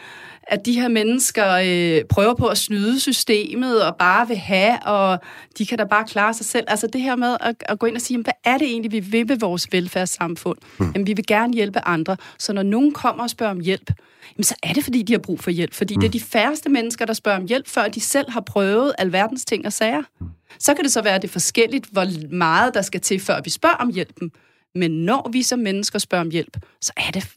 at 0.49 0.65
de 0.65 0.73
her 0.73 0.87
mennesker 0.87 1.51
øh, 1.51 2.05
prøver 2.05 2.33
på 2.33 2.47
at 2.47 2.57
snyde 2.57 2.99
systemet 2.99 3.83
og 3.83 3.95
bare 3.95 4.27
vil 4.27 4.37
have, 4.37 4.83
og 4.85 5.19
de 5.57 5.65
kan 5.65 5.77
da 5.77 5.83
bare 5.83 6.05
klare 6.07 6.33
sig 6.33 6.45
selv. 6.45 6.65
Altså 6.67 6.87
det 6.87 7.01
her 7.01 7.15
med 7.15 7.37
at, 7.41 7.55
at 7.61 7.79
gå 7.79 7.85
ind 7.85 7.95
og 7.95 8.01
sige, 8.01 8.15
jamen, 8.15 8.23
hvad 8.23 8.33
er 8.43 8.57
det 8.57 8.67
egentlig, 8.67 8.91
vi 8.91 8.99
vil 8.99 9.29
ved 9.29 9.37
vores 9.37 9.67
velfærdssamfund? 9.71 10.57
Mm. 10.79 10.91
Jamen, 10.95 11.07
vi 11.07 11.13
vil 11.13 11.25
gerne 11.25 11.53
hjælpe 11.53 11.79
andre. 11.79 12.17
Så 12.37 12.53
når 12.53 12.63
nogen 12.63 12.93
kommer 12.93 13.23
og 13.23 13.29
spørger 13.29 13.51
om 13.51 13.59
hjælp, 13.59 13.91
jamen, 14.37 14.43
så 14.43 14.55
er 14.63 14.73
det, 14.73 14.83
fordi 14.83 15.01
de 15.01 15.13
har 15.13 15.19
brug 15.19 15.39
for 15.39 15.51
hjælp. 15.51 15.73
Fordi 15.73 15.95
mm. 15.95 15.99
det 15.99 16.07
er 16.07 16.11
de 16.11 16.19
færreste 16.19 16.69
mennesker, 16.69 17.05
der 17.05 17.13
spørger 17.13 17.39
om 17.39 17.45
hjælp, 17.45 17.67
før 17.67 17.87
de 17.87 17.99
selv 17.99 18.31
har 18.31 18.41
prøvet 18.41 18.93
alverdens 18.97 19.45
ting 19.45 19.65
og 19.65 19.73
sager. 19.73 20.01
Mm. 20.19 20.27
Så 20.59 20.73
kan 20.73 20.83
det 20.83 20.91
så 20.91 21.01
være, 21.01 21.15
at 21.15 21.21
det 21.21 21.27
er 21.27 21.31
forskelligt, 21.31 21.85
hvor 21.85 22.33
meget 22.35 22.73
der 22.73 22.81
skal 22.81 23.01
til, 23.01 23.19
før 23.19 23.41
vi 23.41 23.49
spørger 23.49 23.75
om 23.75 23.93
hjælpen. 23.93 24.31
Men 24.75 24.91
når 24.91 25.29
vi 25.33 25.43
som 25.43 25.59
mennesker 25.59 25.99
spørger 25.99 26.23
om 26.23 26.31
hjælp, 26.31 26.57
så 26.81 26.93
er 26.97 27.11
det, 27.11 27.27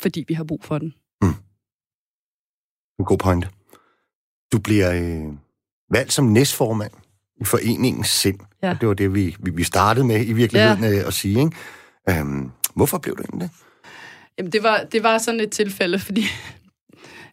fordi 0.00 0.24
vi 0.28 0.34
har 0.34 0.44
brug 0.44 0.64
for 0.64 0.78
den. 0.78 0.94
En 2.98 3.04
god 3.04 3.18
point. 3.18 3.48
Du 4.52 4.58
bliver 4.58 4.92
øh, 4.92 5.32
valgt 5.90 6.12
som 6.12 6.24
næstformand 6.24 6.92
i 7.40 7.44
foreningens 7.44 8.08
sind. 8.08 8.38
Ja. 8.62 8.76
Det 8.80 8.88
var 8.88 8.94
det, 8.94 9.14
vi, 9.14 9.36
vi, 9.40 9.64
startede 9.64 10.06
med 10.06 10.26
i 10.26 10.32
virkeligheden 10.32 10.84
ja. 10.84 10.90
Øh, 10.90 11.06
at 11.06 11.14
sige. 11.14 11.38
Ikke? 11.38 12.20
Øhm, 12.20 12.50
hvorfor 12.74 12.98
blev 12.98 13.16
du 13.16 13.22
egentlig 13.22 13.40
det? 13.40 13.50
Jamen, 14.38 14.52
det 14.52 14.62
var, 14.62 14.84
det 14.92 15.02
var 15.02 15.18
sådan 15.18 15.40
et 15.40 15.50
tilfælde, 15.50 15.98
fordi 15.98 16.26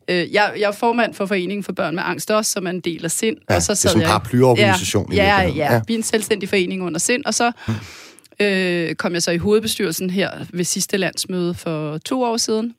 øh, 0.09 0.33
jeg, 0.33 0.53
jeg 0.59 0.67
er 0.67 0.71
formand 0.71 1.13
for 1.13 1.25
Foreningen 1.25 1.63
for 1.63 1.73
Børn 1.73 1.95
med 1.95 2.03
Angst 2.05 2.31
også, 2.31 2.51
som 2.51 2.65
er 2.65 2.69
en 2.69 2.79
del 2.79 3.05
af 3.05 3.11
SIND. 3.11 3.37
Ja, 3.49 3.55
og 3.55 3.61
så 3.61 3.73
det 3.73 3.85
er 3.85 3.89
sådan 3.89 4.01
en 4.01 4.07
paraplyorganisation. 4.07 5.13
Ja, 5.13 5.23
ja, 5.23 5.41
ja, 5.41 5.73
ja, 5.73 5.81
vi 5.87 5.93
er 5.93 5.97
en 5.97 6.03
selvstændig 6.03 6.49
forening 6.49 6.83
under 6.83 6.99
SIND, 6.99 7.25
og 7.25 7.33
så 7.33 7.51
hmm. 7.67 7.75
øh, 8.45 8.95
kom 8.95 9.13
jeg 9.13 9.23
så 9.23 9.31
i 9.31 9.37
hovedbestyrelsen 9.37 10.09
her 10.09 10.45
ved 10.53 10.63
sidste 10.63 10.97
landsmøde 10.97 11.53
for 11.53 11.97
to 11.97 12.23
år 12.23 12.37
siden. 12.37 12.75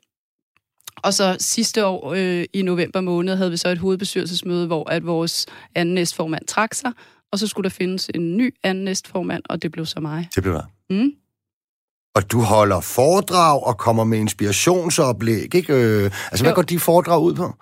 Og 0.95 1.13
så 1.13 1.37
sidste 1.39 1.85
år 1.85 2.13
øh, 2.13 2.45
i 2.53 2.61
november 2.61 3.01
måned 3.01 3.35
havde 3.35 3.51
vi 3.51 3.57
så 3.57 3.69
et 3.69 3.77
hovedbestyrelsesmøde, 3.77 4.67
hvor 4.67 4.89
at 4.89 5.05
vores 5.05 5.45
anden 5.75 5.95
næstformand 5.95 6.45
trak 6.47 6.73
sig, 6.73 6.91
og 7.31 7.39
så 7.39 7.47
skulle 7.47 7.63
der 7.69 7.75
findes 7.75 8.09
en 8.13 8.37
ny 8.37 8.55
anden 8.63 8.83
næstformand, 8.83 9.43
og 9.49 9.61
det 9.61 9.71
blev 9.71 9.85
så 9.85 9.99
mig. 9.99 10.29
Det 10.35 10.43
blev 10.43 10.55
der. 10.55 10.63
Mm. 10.89 11.11
Og 12.15 12.31
du 12.31 12.41
holder 12.41 12.79
foredrag 12.81 13.63
og 13.63 13.77
kommer 13.77 14.03
med 14.03 14.19
inspirationsoplæg, 14.19 15.55
ikke? 15.55 15.73
Øh, 15.73 16.11
altså, 16.31 16.43
hvad 16.43 16.51
jo. 16.51 16.55
går 16.55 16.61
de 16.61 16.79
foredrag 16.79 17.21
ud 17.21 17.33
på? 17.33 17.53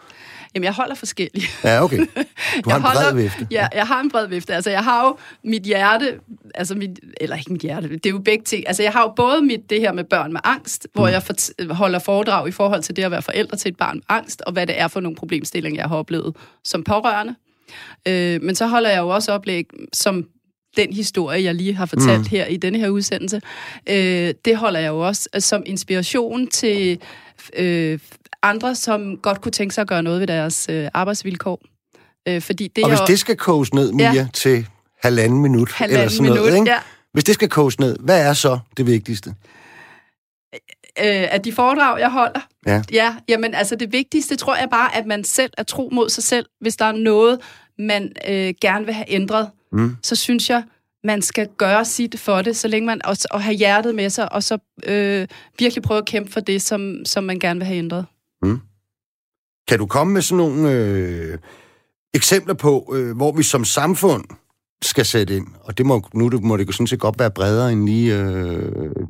Jamen, 0.56 0.64
jeg 0.64 0.74
holder 0.74 0.96
forskellige. 0.96 1.48
Ja, 1.64 1.84
okay. 1.84 1.98
Du 2.64 2.70
har 2.70 2.78
en 2.78 2.84
holder, 2.84 3.12
bred 3.12 3.22
vifte. 3.22 3.48
Ja, 3.52 3.68
jeg 3.76 3.88
har 3.88 4.02
en 4.02 4.12
bred 4.12 4.28
vifte. 4.28 4.54
Altså, 4.54 4.70
jeg 4.70 4.84
har 4.84 5.08
jo 5.08 5.18
mit 5.44 5.64
hjerte, 5.64 6.20
altså 6.56 6.76
mit, 6.76 7.00
eller 7.22 7.36
ikke 7.36 7.54
mit 7.54 7.62
hjerte, 7.62 7.90
det 7.90 8.06
er 8.06 8.10
jo 8.10 8.20
begge 8.20 8.44
ting. 8.44 8.68
Altså, 8.68 8.84
jeg 8.84 8.92
har 8.92 9.02
jo 9.02 9.14
både 9.16 9.42
mit, 9.42 9.70
det 9.70 9.80
her 9.80 9.92
med 9.92 10.04
børn 10.04 10.34
med 10.34 10.42
angst, 10.44 10.88
hvor 10.94 11.08
mm. 11.08 11.12
jeg 11.12 11.24
for, 11.24 11.74
holder 11.74 12.00
foredrag 12.00 12.48
i 12.48 12.52
forhold 12.52 12.84
til 12.84 12.96
det 12.96 13.04
at 13.04 13.12
være 13.12 13.22
forældre 13.22 13.58
til 13.58 13.70
et 13.70 13.78
barn 13.78 13.96
med 13.96 14.04
angst, 14.10 14.42
og 14.42 14.54
hvad 14.54 14.68
det 14.68 14.80
er 14.80 14.88
for 14.88 15.00
nogle 15.00 15.16
problemstillinger, 15.16 15.82
jeg 15.82 15.90
har 15.90 15.96
oplevet 15.96 16.36
som 16.64 16.84
pårørende. 16.84 17.36
Øh, 18.08 18.42
men 18.42 18.56
så 18.56 18.68
holder 18.68 18.90
jeg 18.90 19.00
jo 19.00 19.10
også 19.10 19.32
oplæg 19.32 19.66
som 19.94 20.26
den 20.78 20.94
historie, 20.94 21.44
jeg 21.44 21.56
lige 21.56 21.74
har 21.74 21.86
fortalt 21.86 22.20
mm. 22.20 22.28
her 22.32 22.46
i 22.46 22.58
denne 22.58 22.80
her 22.80 22.90
udsendelse, 22.90 23.42
øh, 23.90 24.34
det 24.46 24.58
holder 24.58 24.80
jeg 24.80 24.88
jo 24.88 25.00
også 25.00 25.30
som 25.40 25.64
inspiration 25.66 26.48
til 26.48 27.00
øh, 27.58 28.00
andre, 28.44 28.76
som 28.76 29.18
godt 29.18 29.42
kunne 29.42 29.52
tænke 29.52 29.76
sig 29.76 29.82
at 29.82 29.88
gøre 29.88 30.04
noget 30.04 30.20
ved 30.20 30.28
deres 30.28 30.68
øh, 30.70 30.88
arbejdsvilkår. 30.94 31.62
Øh, 32.28 32.42
fordi 32.42 32.68
det 32.68 32.84
og 32.84 32.90
hvis 32.90 33.00
jo... 33.00 33.06
det 33.08 33.20
skal 33.20 33.38
koges 33.38 33.74
ned, 33.74 33.92
Mia, 33.92 34.14
ja. 34.14 34.28
til 34.34 34.68
halvanden 35.04 35.42
minut, 35.42 35.72
halvanden 35.72 36.02
eller 36.02 36.12
sådan 36.12 36.24
minut, 36.24 36.38
noget, 36.38 36.56
ikke? 36.56 36.72
Ja. 36.72 36.80
hvis 37.14 37.24
det 37.24 37.36
skal 37.36 37.50
koges 37.50 37.80
ned, 37.80 37.98
hvad 38.00 38.26
er 38.26 38.34
så 38.34 38.60
det 38.78 38.88
vigtigste? 38.88 39.36
Øh, 41.00 41.28
at 41.34 41.46
de 41.46 41.54
foredrag, 41.54 42.00
jeg 42.00 42.10
holder. 42.12 42.40
Ja. 42.66 42.82
ja. 42.92 43.16
Jamen, 43.30 43.54
altså 43.54 43.76
det 43.76 43.92
vigtigste 43.92 44.36
tror 44.36 44.56
jeg 44.56 44.70
bare, 44.70 44.96
at 44.96 45.06
man 45.06 45.24
selv 45.24 45.52
er 45.58 45.64
tro 45.64 45.90
mod 45.92 46.10
sig 46.10 46.24
selv. 46.24 46.46
Hvis 46.62 46.76
der 46.76 46.86
er 46.86 46.92
noget, 46.92 47.40
man 47.80 48.12
øh, 48.28 48.54
gerne 48.62 48.86
vil 48.86 48.94
have 48.94 49.06
ændret, 49.08 49.50
mm. 49.72 49.98
så 50.04 50.16
synes 50.16 50.50
jeg, 50.50 50.64
man 51.04 51.22
skal 51.22 51.50
gøre 51.58 51.86
sit 51.86 52.20
for 52.20 52.42
det, 52.42 52.58
så 52.58 52.68
længe 52.68 52.86
man 52.86 53.06
også 53.06 53.28
og 53.32 53.44
have 53.44 53.56
hjertet 53.56 53.96
med 53.96 54.10
sig, 54.10 54.34
og 54.34 54.44
så 54.44 54.58
øh, 54.86 55.28
virkelig 55.60 55.84
prøve 55.84 55.98
at 55.98 56.06
kæmpe 56.06 56.32
for 56.32 56.40
det, 56.40 56.62
som, 56.62 57.06
som 57.06 57.24
man 57.24 57.40
gerne 57.40 57.60
vil 57.60 57.68
have 57.68 57.78
ændret. 57.78 58.06
Mm. 58.44 58.60
Kan 59.68 59.80
du 59.80 59.86
komme 59.86 60.14
med 60.14 60.22
sådan 60.22 60.38
nogle 60.38 60.72
øh, 60.72 61.38
eksempler 62.14 62.54
på, 62.54 62.94
øh, 62.96 63.16
hvor 63.16 63.32
vi 63.32 63.44
som 63.44 63.66
samfund 63.66 64.24
skal 64.82 65.06
sætte 65.06 65.36
ind? 65.36 65.48
Og 65.64 65.78
det 65.78 65.86
må, 65.86 66.02
nu 66.14 66.30
må 66.42 66.58
det 66.58 66.68
jo 66.68 66.72
sådan 66.72 66.88
set 66.88 67.00
godt 67.00 67.20
være 67.20 67.32
bredere 67.32 67.72
end 67.72 67.86
lige 67.86 68.20
øh, 68.20 69.01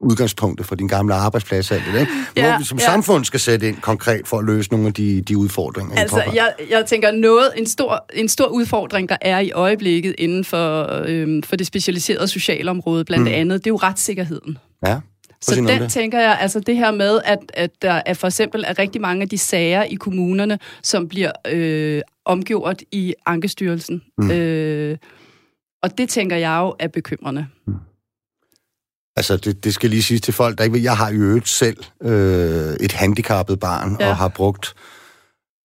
udgangspunktet 0.00 0.66
for 0.66 0.74
din 0.74 0.88
gamle 0.88 1.14
arbejdsplads. 1.14 1.70
Alt 1.70 1.82
det, 1.92 2.00
ikke? 2.00 2.12
Hvor 2.32 2.42
ja, 2.42 2.58
vi 2.58 2.64
som 2.64 2.78
ja. 2.78 2.84
samfund 2.84 3.24
skal 3.24 3.40
sætte 3.40 3.68
ind 3.68 3.76
konkret 3.76 4.28
for 4.28 4.38
at 4.38 4.44
løse 4.44 4.70
nogle 4.70 4.86
af 4.86 4.94
de, 4.94 5.20
de 5.20 5.38
udfordringer. 5.38 5.96
Altså, 5.96 6.22
jeg, 6.34 6.52
jeg 6.70 6.86
tænker, 6.86 7.10
noget, 7.10 7.50
en, 7.56 7.66
stor, 7.66 8.06
en 8.14 8.28
stor 8.28 8.46
udfordring, 8.46 9.08
der 9.08 9.16
er 9.20 9.38
i 9.38 9.50
øjeblikket 9.50 10.14
inden 10.18 10.44
for, 10.44 11.02
øh, 11.06 11.42
for 11.44 11.56
det 11.56 11.66
specialiserede 11.66 12.28
socialområde, 12.28 13.04
blandt 13.04 13.24
mm. 13.24 13.34
andet, 13.34 13.64
det 13.64 13.66
er 13.66 13.72
jo 13.72 13.76
retssikkerheden. 13.76 14.58
Ja. 14.86 15.00
Så 15.42 15.54
den 15.54 15.66
det. 15.66 15.90
tænker 15.90 16.20
jeg, 16.20 16.38
altså 16.40 16.60
det 16.60 16.76
her 16.76 16.90
med, 16.90 17.20
at, 17.24 17.38
at 17.54 17.70
der 17.82 18.02
er 18.06 18.14
for 18.14 18.26
eksempel 18.26 18.64
er 18.66 18.78
rigtig 18.78 19.00
mange 19.00 19.22
af 19.22 19.28
de 19.28 19.38
sager 19.38 19.82
i 19.82 19.94
kommunerne, 19.94 20.58
som 20.82 21.08
bliver 21.08 21.32
øh, 21.48 22.02
omgjort 22.24 22.82
i 22.92 23.14
Ankestyrelsen. 23.26 24.02
Mm. 24.18 24.30
Øh, 24.30 24.96
og 25.82 25.98
det 25.98 26.08
tænker 26.08 26.36
jeg 26.36 26.58
jo 26.60 26.74
er 26.78 26.88
bekymrende. 26.88 27.46
Mm. 27.66 27.74
Altså, 29.16 29.36
det, 29.36 29.64
det 29.64 29.74
skal 29.74 29.90
lige 29.90 30.02
siges 30.02 30.20
til 30.20 30.34
folk, 30.34 30.58
der 30.58 30.64
ikke 30.64 30.74
ved, 30.74 30.82
jeg 30.82 30.96
har 30.96 31.08
i 31.08 31.14
øvrigt 31.14 31.48
selv 31.48 31.76
øh, 32.02 32.74
et 32.80 32.92
handicappet 32.92 33.60
barn, 33.60 33.96
ja. 34.00 34.08
og 34.08 34.16
har 34.16 34.28
brugt 34.28 34.74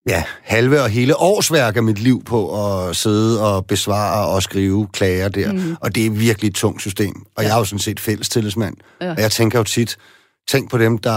ja, 0.10 0.24
halve 0.44 0.82
og 0.82 0.90
hele 0.90 1.16
årsværk 1.18 1.76
af 1.76 1.84
mit 1.84 2.00
liv 2.00 2.24
på 2.24 2.66
at 2.66 2.96
sidde 2.96 3.42
og 3.56 3.66
besvare 3.66 4.28
og 4.28 4.44
skrive 4.44 4.88
klager 4.94 5.30
der. 5.30 5.52
Mm. 5.52 5.76
Og 5.82 5.96
det 5.96 6.06
er 6.06 6.10
virkelig 6.10 6.50
et 6.50 6.56
tungt 6.56 6.82
system. 6.82 7.16
Og 7.36 7.44
ja. 7.44 7.48
jeg 7.48 7.56
er 7.56 7.60
jo 7.60 7.66
sådan 7.66 7.80
set 7.80 8.00
fællestillidsmand. 8.00 8.76
Ja. 9.02 9.12
Og 9.12 9.22
jeg 9.22 9.32
tænker 9.32 9.60
jo 9.60 9.64
tit, 9.64 9.98
tænk 10.50 10.70
på 10.70 10.78
dem, 10.78 10.98
der 10.98 11.12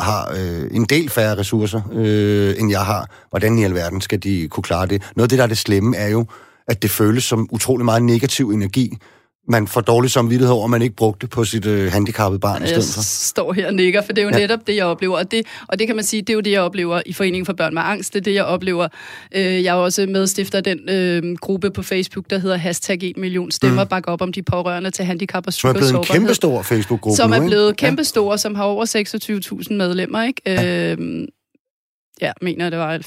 har 0.00 0.34
øh, 0.36 0.68
en 0.70 0.84
del 0.84 1.10
færre 1.10 1.38
ressourcer, 1.38 1.80
øh, 1.92 2.54
end 2.58 2.70
jeg 2.70 2.84
har. 2.84 3.10
Hvordan 3.30 3.58
i 3.58 3.64
alverden 3.64 4.00
skal 4.00 4.22
de 4.22 4.48
kunne 4.48 4.64
klare 4.64 4.86
det? 4.86 5.02
Noget 5.16 5.24
af 5.24 5.28
det, 5.28 5.38
der 5.38 5.44
er 5.44 5.48
det 5.48 5.58
slemme, 5.58 5.96
er 5.96 6.08
jo, 6.08 6.26
at 6.68 6.82
det 6.82 6.90
føles 6.90 7.24
som 7.24 7.48
utrolig 7.50 7.84
meget 7.84 8.02
negativ 8.02 8.50
energi, 8.50 8.96
man 9.48 9.66
får 9.66 9.80
dårlig 9.80 10.10
samvittighed 10.10 10.54
over, 10.54 10.64
at 10.64 10.70
man 10.70 10.82
ikke 10.82 10.96
brugte 10.96 11.26
på 11.26 11.44
sit 11.44 11.66
øh, 11.66 11.92
handicappede 11.92 12.40
barn 12.40 12.62
i 12.62 12.66
stedet 12.66 12.84
for. 12.84 12.98
Jeg 12.98 13.04
står 13.04 13.52
her 13.52 13.66
og 13.66 13.74
nikker, 13.74 14.02
for 14.02 14.12
det 14.12 14.22
er 14.22 14.26
jo 14.26 14.30
ja. 14.32 14.38
netop 14.38 14.66
det, 14.66 14.76
jeg 14.76 14.84
oplever. 14.84 15.18
Og 15.18 15.30
det, 15.30 15.46
og 15.68 15.78
det 15.78 15.86
kan 15.86 15.96
man 15.96 16.04
sige, 16.04 16.22
det 16.22 16.30
er 16.30 16.34
jo 16.34 16.40
det, 16.40 16.50
jeg 16.50 16.60
oplever 16.60 17.02
i 17.06 17.12
Foreningen 17.12 17.46
for 17.46 17.52
Børn 17.52 17.74
med 17.74 17.82
Angst. 17.84 18.14
Det 18.14 18.20
er 18.20 18.24
det, 18.24 18.34
jeg 18.34 18.44
oplever. 18.44 18.88
Øh, 19.32 19.64
jeg 19.64 19.64
er 19.64 19.72
også 19.72 20.06
medstifter 20.06 20.60
den 20.60 20.78
øh, 20.88 21.36
gruppe 21.40 21.70
på 21.70 21.82
Facebook, 21.82 22.24
der 22.30 22.38
hedder 22.38 22.56
hashtag 22.56 23.02
1 23.02 23.16
million 23.16 23.50
stemmer, 23.50 23.84
mm. 23.84 23.88
bakker 23.88 24.12
op 24.12 24.22
om 24.22 24.32
de 24.32 24.42
pårørende 24.42 24.90
til 24.90 25.04
handicap 25.04 25.46
og 25.46 25.52
Som 25.52 25.68
er 25.70 25.74
blevet 25.74 25.94
en 25.94 26.04
kæmpestor 26.04 26.62
Facebook-gruppe 26.62 27.16
Som 27.16 27.32
er 27.32 27.46
blevet 27.46 27.76
kæmpestor, 27.76 28.32
ja. 28.32 28.36
som 28.36 28.54
har 28.54 28.64
over 28.64 28.84
26.000 29.68 29.74
medlemmer, 29.74 30.22
ikke? 30.22 30.42
Ja. 30.46 30.94
Øh, 30.94 31.28
ja, 32.20 32.32
mener, 32.42 32.70
det 32.70 32.78
var 32.78 32.98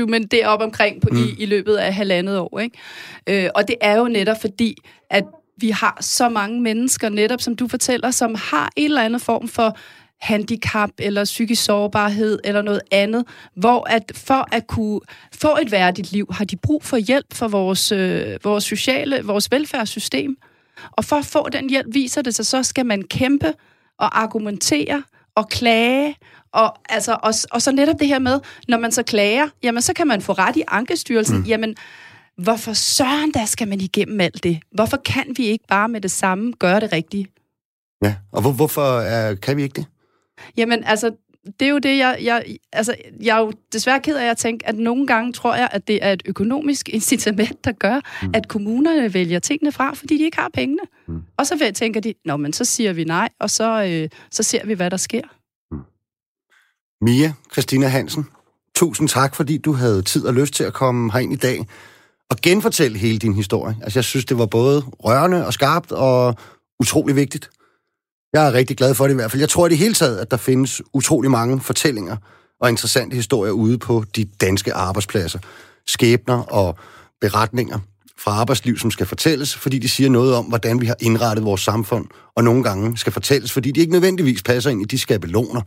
24.026, 0.00 0.06
men 0.06 0.26
det 0.26 0.42
er 0.44 0.48
op 0.48 0.60
omkring 0.60 1.02
på, 1.02 1.08
mm. 1.12 1.18
i, 1.18 1.42
i 1.42 1.46
løbet 1.46 1.76
af 1.76 1.94
halvandet 1.94 2.38
år. 2.38 2.58
Ikke? 2.58 3.44
Øh, 3.44 3.50
og 3.54 3.68
det 3.68 3.76
er 3.80 3.98
jo 3.98 4.08
netop 4.08 4.40
fordi, 4.40 4.76
at 5.10 5.24
vi 5.56 5.70
har 5.70 5.98
så 6.00 6.28
mange 6.28 6.60
mennesker, 6.60 7.08
netop 7.08 7.40
som 7.40 7.56
du 7.56 7.68
fortæller, 7.68 8.10
som 8.10 8.34
har 8.34 8.70
en 8.76 8.84
eller 8.84 9.02
anden 9.02 9.20
form 9.20 9.48
for 9.48 9.76
handicap 10.20 10.90
eller 10.98 11.24
psykisk 11.24 11.64
sårbarhed 11.64 12.38
eller 12.44 12.62
noget 12.62 12.80
andet, 12.90 13.24
hvor 13.56 13.88
at 13.90 14.12
for 14.14 14.48
at 14.52 14.66
kunne 14.66 15.00
få 15.34 15.56
et 15.62 15.72
værdigt 15.72 16.12
liv, 16.12 16.26
har 16.32 16.44
de 16.44 16.56
brug 16.56 16.84
for 16.84 16.96
hjælp 16.96 17.34
fra 17.34 17.46
vores, 17.46 17.92
øh, 17.92 18.36
vores 18.44 18.64
sociale, 18.64 19.20
vores 19.24 19.50
velfærdssystem. 19.50 20.36
Og 20.90 21.04
for 21.04 21.16
at 21.16 21.24
få 21.24 21.48
den 21.48 21.70
hjælp, 21.70 21.86
viser 21.94 22.22
det 22.22 22.34
sig, 22.34 22.46
så 22.46 22.62
skal 22.62 22.86
man 22.86 23.02
kæmpe 23.02 23.52
og 23.98 24.20
argumentere 24.20 25.02
og 25.34 25.48
klage 25.48 26.16
og, 26.52 26.76
altså, 26.88 27.16
og, 27.22 27.34
og 27.50 27.62
så 27.62 27.72
netop 27.72 28.00
det 28.00 28.08
her 28.08 28.18
med, 28.18 28.40
når 28.68 28.78
man 28.78 28.92
så 28.92 29.02
klager, 29.02 29.48
jamen 29.62 29.82
så 29.82 29.92
kan 29.92 30.06
man 30.06 30.22
få 30.22 30.32
ret 30.32 30.56
i 30.56 30.62
ankestyrelsen. 30.68 31.38
Mm. 31.38 31.44
Jamen, 31.44 31.76
hvorfor 32.36 32.72
søren 32.72 33.34
der 33.34 33.44
skal 33.44 33.68
man 33.68 33.80
igennem 33.80 34.20
alt 34.20 34.44
det? 34.44 34.60
Hvorfor 34.72 34.96
kan 34.96 35.24
vi 35.36 35.46
ikke 35.46 35.64
bare 35.68 35.88
med 35.88 36.00
det 36.00 36.10
samme 36.10 36.52
gøre 36.58 36.80
det 36.80 36.92
rigtige? 36.92 37.26
Ja, 38.04 38.14
og 38.32 38.40
hvor, 38.40 38.52
hvorfor 38.52 38.98
er, 38.98 39.34
kan 39.34 39.56
vi 39.56 39.62
ikke 39.62 39.74
det? 39.74 39.86
Jamen, 40.56 40.84
altså, 40.84 41.10
det 41.44 41.66
er 41.66 41.70
jo 41.70 41.78
det, 41.78 41.98
jeg, 41.98 42.18
jeg, 42.22 42.44
altså, 42.72 42.94
jeg 43.22 43.36
er 43.36 43.40
jo 43.40 43.52
desværre 43.72 44.00
ked 44.00 44.16
af 44.16 44.30
at 44.30 44.36
tænke, 44.36 44.68
at 44.68 44.78
nogle 44.78 45.06
gange 45.06 45.32
tror 45.32 45.54
jeg, 45.54 45.68
at 45.72 45.88
det 45.88 45.98
er 46.02 46.12
et 46.12 46.22
økonomisk 46.26 46.88
incitament, 46.98 47.64
der 47.64 47.72
gør, 47.72 48.00
mm. 48.22 48.30
at 48.34 48.48
kommunerne 48.48 49.14
vælger 49.14 49.38
tingene 49.38 49.72
fra, 49.72 49.94
fordi 49.94 50.18
de 50.18 50.24
ikke 50.24 50.36
har 50.36 50.50
pengene. 50.54 50.82
Mm. 51.08 51.22
Og 51.36 51.46
så 51.46 51.72
tænker 51.74 52.00
de, 52.00 52.14
nå, 52.24 52.36
men 52.36 52.52
så 52.52 52.64
siger 52.64 52.92
vi 52.92 53.04
nej, 53.04 53.28
og 53.40 53.50
så, 53.50 53.84
øh, 53.84 54.08
så 54.30 54.42
ser 54.42 54.66
vi, 54.66 54.74
hvad 54.74 54.90
der 54.90 54.96
sker. 54.96 55.22
Mm. 55.70 55.80
Mia 57.00 57.32
Christina 57.52 57.86
Hansen, 57.86 58.26
tusind 58.74 59.08
tak, 59.08 59.34
fordi 59.34 59.58
du 59.58 59.72
havde 59.72 60.02
tid 60.02 60.26
og 60.26 60.34
lyst 60.34 60.54
til 60.54 60.64
at 60.64 60.72
komme 60.72 61.12
herind 61.12 61.32
i 61.32 61.36
dag 61.36 61.66
og 62.30 62.36
genfortælle 62.42 62.98
hele 62.98 63.18
din 63.18 63.34
historie. 63.34 63.76
Altså, 63.82 63.98
jeg 63.98 64.04
synes, 64.04 64.24
det 64.24 64.38
var 64.38 64.46
både 64.46 64.80
rørende 64.80 65.46
og 65.46 65.52
skarpt 65.52 65.92
og 65.92 66.34
utrolig 66.80 67.16
vigtigt. 67.16 67.50
Jeg 68.32 68.46
er 68.46 68.52
rigtig 68.52 68.76
glad 68.76 68.94
for 68.94 69.04
det 69.04 69.14
i 69.14 69.14
hvert 69.14 69.30
fald. 69.30 69.40
Jeg 69.40 69.48
tror 69.48 69.66
i 69.66 69.68
det 69.68 69.78
hele 69.78 69.94
taget, 69.94 70.18
at 70.18 70.30
der 70.30 70.36
findes 70.36 70.82
utrolig 70.94 71.30
mange 71.30 71.60
fortællinger 71.60 72.16
og 72.60 72.68
interessante 72.68 73.16
historier 73.16 73.52
ude 73.52 73.78
på 73.78 74.04
de 74.16 74.24
danske 74.24 74.74
arbejdspladser. 74.74 75.38
Skæbner 75.86 76.42
og 76.42 76.78
beretninger 77.20 77.78
fra 78.18 78.30
arbejdsliv, 78.30 78.78
som 78.78 78.90
skal 78.90 79.06
fortælles, 79.06 79.54
fordi 79.54 79.78
de 79.78 79.88
siger 79.88 80.10
noget 80.10 80.34
om, 80.34 80.44
hvordan 80.44 80.80
vi 80.80 80.86
har 80.86 80.96
indrettet 81.00 81.44
vores 81.44 81.60
samfund, 81.60 82.06
og 82.36 82.44
nogle 82.44 82.62
gange 82.62 82.96
skal 82.96 83.12
fortælles, 83.12 83.52
fordi 83.52 83.70
de 83.70 83.80
ikke 83.80 83.92
nødvendigvis 83.92 84.42
passer 84.42 84.70
ind 84.70 84.82
i 84.82 84.84
de 84.84 84.98
skabeloner, 84.98 85.62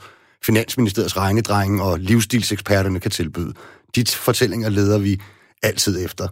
Finansministeriets 0.45 1.18
regnedrenge 1.18 1.84
og 1.84 1.99
livsstilseksperterne 1.99 2.99
kan 2.99 3.11
tilbyde. 3.11 3.53
De 3.95 4.05
fortællinger 4.07 4.70
leder 4.70 4.97
vi 4.97 5.22
altid 5.64 6.05
efter. 6.05 6.28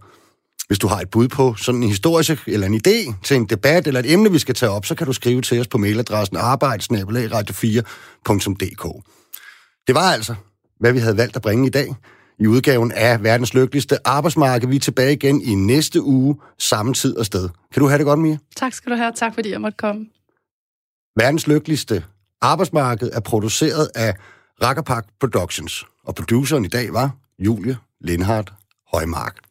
Hvis 0.71 0.79
du 0.79 0.87
har 0.87 0.99
et 0.99 1.09
bud 1.09 1.27
på 1.27 1.55
sådan 1.55 1.83
en 1.83 1.89
historisk 1.89 2.47
eller 2.47 2.67
en 2.67 2.81
idé 2.87 3.13
til 3.23 3.37
en 3.37 3.45
debat 3.45 3.87
eller 3.87 3.99
et 3.99 4.11
emne, 4.11 4.31
vi 4.31 4.39
skal 4.39 4.55
tage 4.55 4.69
op, 4.69 4.85
så 4.85 4.95
kan 4.95 5.07
du 5.07 5.13
skrive 5.13 5.41
til 5.41 5.59
os 5.59 5.67
på 5.67 5.77
mailadressen 5.77 6.37
arbejdsnabelagradio4.dk. 6.37 9.03
Det 9.87 9.95
var 9.95 10.11
altså, 10.11 10.35
hvad 10.79 10.93
vi 10.93 10.99
havde 10.99 11.17
valgt 11.17 11.35
at 11.35 11.41
bringe 11.41 11.67
i 11.67 11.69
dag 11.69 11.95
i 12.39 12.47
udgaven 12.47 12.91
af 12.91 13.23
verdens 13.23 13.53
lykkeligste 13.53 14.07
arbejdsmarked. 14.07 14.67
Vi 14.67 14.75
er 14.75 14.79
tilbage 14.79 15.13
igen 15.13 15.41
i 15.41 15.55
næste 15.55 16.01
uge, 16.01 16.35
samme 16.59 16.93
tid 16.93 17.17
og 17.17 17.25
sted. 17.25 17.49
Kan 17.73 17.81
du 17.81 17.87
have 17.87 17.97
det 17.97 18.05
godt, 18.05 18.19
Mia? 18.19 18.37
Tak 18.55 18.73
skal 18.73 18.91
du 18.91 18.97
have, 18.97 19.11
tak 19.15 19.33
fordi 19.33 19.51
jeg 19.51 19.61
måtte 19.61 19.77
komme. 19.77 20.05
Verdens 21.15 21.47
lykkeligste 21.47 22.03
arbejdsmarked 22.41 23.09
er 23.13 23.19
produceret 23.19 23.89
af 23.95 24.15
Rackerpark 24.63 25.05
Productions, 25.19 25.85
og 26.03 26.15
produceren 26.15 26.65
i 26.65 26.69
dag 26.69 26.93
var 26.93 27.11
Julie 27.39 27.77
Lindhardt 28.01 28.53
Højmark. 28.93 29.50